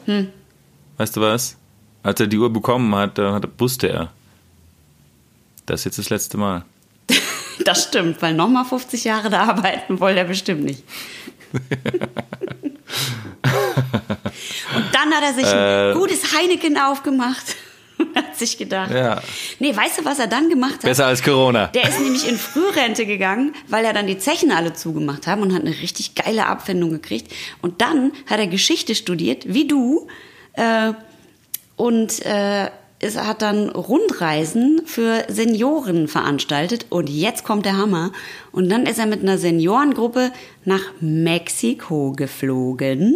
Weißt 0.97 1.15
du 1.17 1.21
was? 1.21 1.55
Als 2.01 2.19
er 2.19 2.27
die 2.27 2.38
Uhr 2.38 2.51
bekommen 2.51 2.93
hat, 2.95 3.17
da 3.17 3.34
hat, 3.34 3.47
wusste 3.59 3.89
er. 3.89 4.11
Das 5.65 5.82
ist 5.82 5.86
jetzt 5.86 5.99
das 5.99 6.09
letzte 6.09 6.38
Mal. 6.38 6.63
Das 7.65 7.84
stimmt, 7.84 8.21
weil 8.21 8.34
nochmal 8.36 8.63
50 8.63 9.03
Jahre 9.03 9.30
da 9.30 9.43
arbeiten 9.43 9.99
wollte 9.99 10.19
er 10.19 10.25
bestimmt 10.25 10.63
nicht. 10.63 10.82
Und 14.75 14.86
dann 14.93 15.13
hat 15.13 15.23
er 15.23 15.34
sich 15.34 15.45
ein 15.45 15.91
Äh. 15.91 15.93
gutes 15.93 16.34
Heineken 16.36 16.77
aufgemacht 16.77 17.55
sich 18.39 18.57
gedacht, 18.57 18.91
Ja. 18.91 19.21
nee, 19.59 19.75
weißt 19.75 19.99
du, 19.99 20.05
was 20.05 20.19
er 20.19 20.27
dann 20.27 20.49
gemacht 20.49 20.75
hat? 20.75 20.81
Besser 20.81 21.05
als 21.05 21.21
Corona. 21.23 21.67
Der 21.67 21.87
ist 21.89 21.99
nämlich 21.99 22.27
in 22.27 22.37
Frührente 22.37 23.05
gegangen, 23.05 23.53
weil 23.67 23.85
er 23.85 23.93
dann 23.93 24.07
die 24.07 24.17
Zechen 24.17 24.51
alle 24.51 24.73
zugemacht 24.73 25.27
haben 25.27 25.41
und 25.41 25.53
hat 25.53 25.61
eine 25.61 25.71
richtig 25.81 26.15
geile 26.15 26.45
Abfindung 26.47 26.89
gekriegt. 26.89 27.31
Und 27.61 27.81
dann 27.81 28.11
hat 28.27 28.39
er 28.39 28.47
Geschichte 28.47 28.95
studiert, 28.95 29.43
wie 29.53 29.67
du, 29.67 30.07
äh, 30.53 30.93
und 31.75 32.25
äh, 32.25 32.69
es 33.01 33.17
hat 33.17 33.41
dann 33.41 33.69
Rundreisen 33.69 34.81
für 34.85 35.23
Senioren 35.29 36.09
veranstaltet. 36.09 36.87
Und 36.89 37.09
jetzt 37.09 37.45
kommt 37.45 37.65
der 37.65 37.77
Hammer. 37.77 38.11
Und 38.51 38.69
dann 38.69 38.85
ist 38.85 38.99
er 38.99 39.05
mit 39.05 39.21
einer 39.21 39.37
Seniorengruppe 39.37 40.31
nach 40.65 40.81
Mexiko 40.99 42.11
geflogen 42.11 43.15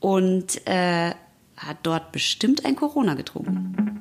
und 0.00 0.66
äh, 0.66 1.10
hat 1.58 1.76
dort 1.82 2.12
bestimmt 2.12 2.64
ein 2.64 2.76
Corona 2.76 3.12
getrunken. 3.12 3.93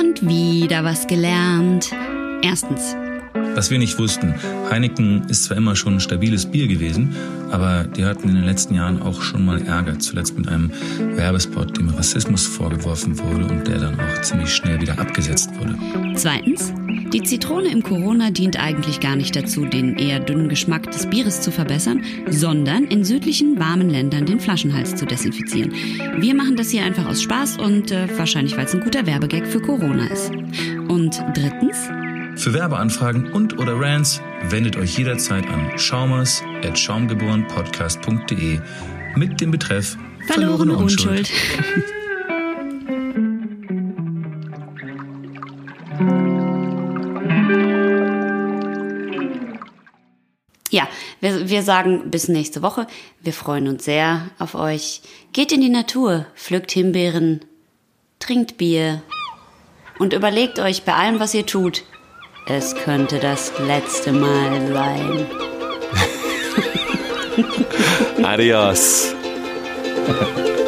Und 0.00 0.26
wieder 0.26 0.82
was 0.82 1.06
gelernt. 1.08 1.90
Erstens, 2.42 2.96
Was 3.32 3.70
wir 3.70 3.78
nicht 3.78 3.98
wussten, 3.98 4.34
Heineken 4.70 5.24
ist 5.28 5.44
zwar 5.44 5.56
immer 5.56 5.76
schon 5.76 5.94
ein 5.94 6.00
stabiles 6.00 6.46
Bier 6.46 6.66
gewesen, 6.66 7.14
aber 7.50 7.84
die 7.84 8.04
hatten 8.04 8.28
in 8.28 8.36
den 8.36 8.44
letzten 8.44 8.74
Jahren 8.74 9.02
auch 9.02 9.20
schon 9.22 9.44
mal 9.44 9.60
Ärger. 9.62 9.98
Zuletzt 9.98 10.38
mit 10.38 10.48
einem 10.48 10.70
Werbespot, 10.98 11.76
dem 11.76 11.88
Rassismus 11.90 12.46
vorgeworfen 12.46 13.18
wurde 13.18 13.46
und 13.46 13.66
der 13.66 13.78
dann 13.78 13.98
auch 13.98 14.22
ziemlich 14.22 14.54
schnell 14.54 14.80
wieder 14.80 14.98
abgesetzt 14.98 15.50
wurde. 15.58 15.76
Zweitens, 16.14 16.72
die 17.12 17.22
Zitrone 17.22 17.70
im 17.70 17.82
Corona 17.82 18.30
dient 18.30 18.58
eigentlich 18.58 19.00
gar 19.00 19.16
nicht 19.16 19.34
dazu, 19.34 19.64
den 19.64 19.96
eher 19.96 20.20
dünnen 20.20 20.48
Geschmack 20.48 20.90
des 20.92 21.06
Bieres 21.06 21.40
zu 21.40 21.50
verbessern, 21.50 22.04
sondern 22.28 22.84
in 22.84 23.04
südlichen, 23.04 23.58
warmen 23.58 23.90
Ländern 23.90 24.26
den 24.26 24.38
Flaschenhals 24.38 24.94
zu 24.94 25.06
desinfizieren. 25.06 25.72
Wir 26.18 26.34
machen 26.34 26.56
das 26.56 26.70
hier 26.70 26.84
einfach 26.84 27.06
aus 27.06 27.22
Spaß 27.22 27.58
und 27.58 27.90
äh, 27.90 28.06
wahrscheinlich, 28.16 28.56
weil 28.56 28.66
es 28.66 28.74
ein 28.74 28.80
guter 28.80 29.06
Werbegag 29.06 29.46
für 29.46 29.60
Corona 29.60 30.06
ist. 30.06 30.30
Und 30.88 31.20
drittens, 31.34 31.76
Für 32.40 32.54
Werbeanfragen 32.54 33.32
und 33.32 33.58
oder 33.58 33.78
Rants 33.78 34.22
wendet 34.44 34.74
euch 34.78 34.96
jederzeit 34.96 35.46
an 35.46 35.78
schaumers 35.78 36.42
at 36.64 36.78
schaumgeborenpodcast.de 36.78 38.58
mit 39.14 39.42
dem 39.42 39.50
Betreff 39.50 39.98
verlorene 40.26 40.74
Unschuld. 40.74 41.30
Ja, 50.72 50.86
wir, 51.20 51.48
wir 51.48 51.64
sagen 51.64 52.12
bis 52.12 52.28
nächste 52.28 52.62
Woche. 52.62 52.86
Wir 53.20 53.32
freuen 53.32 53.66
uns 53.66 53.84
sehr 53.84 54.30
auf 54.38 54.54
euch. 54.54 55.02
Geht 55.32 55.50
in 55.50 55.60
die 55.60 55.68
Natur, 55.68 56.26
pflückt 56.36 56.70
Himbeeren, 56.70 57.40
trinkt 58.20 58.56
Bier 58.56 59.02
und 59.98 60.12
überlegt 60.12 60.60
euch 60.60 60.84
bei 60.84 60.94
allem, 60.94 61.18
was 61.18 61.34
ihr 61.34 61.44
tut, 61.44 61.82
es 62.56 62.74
könnte 62.74 63.18
das 63.18 63.52
letzte 63.66 64.12
Mal 64.12 64.72
sein. 64.72 65.26
Adios. 68.24 69.14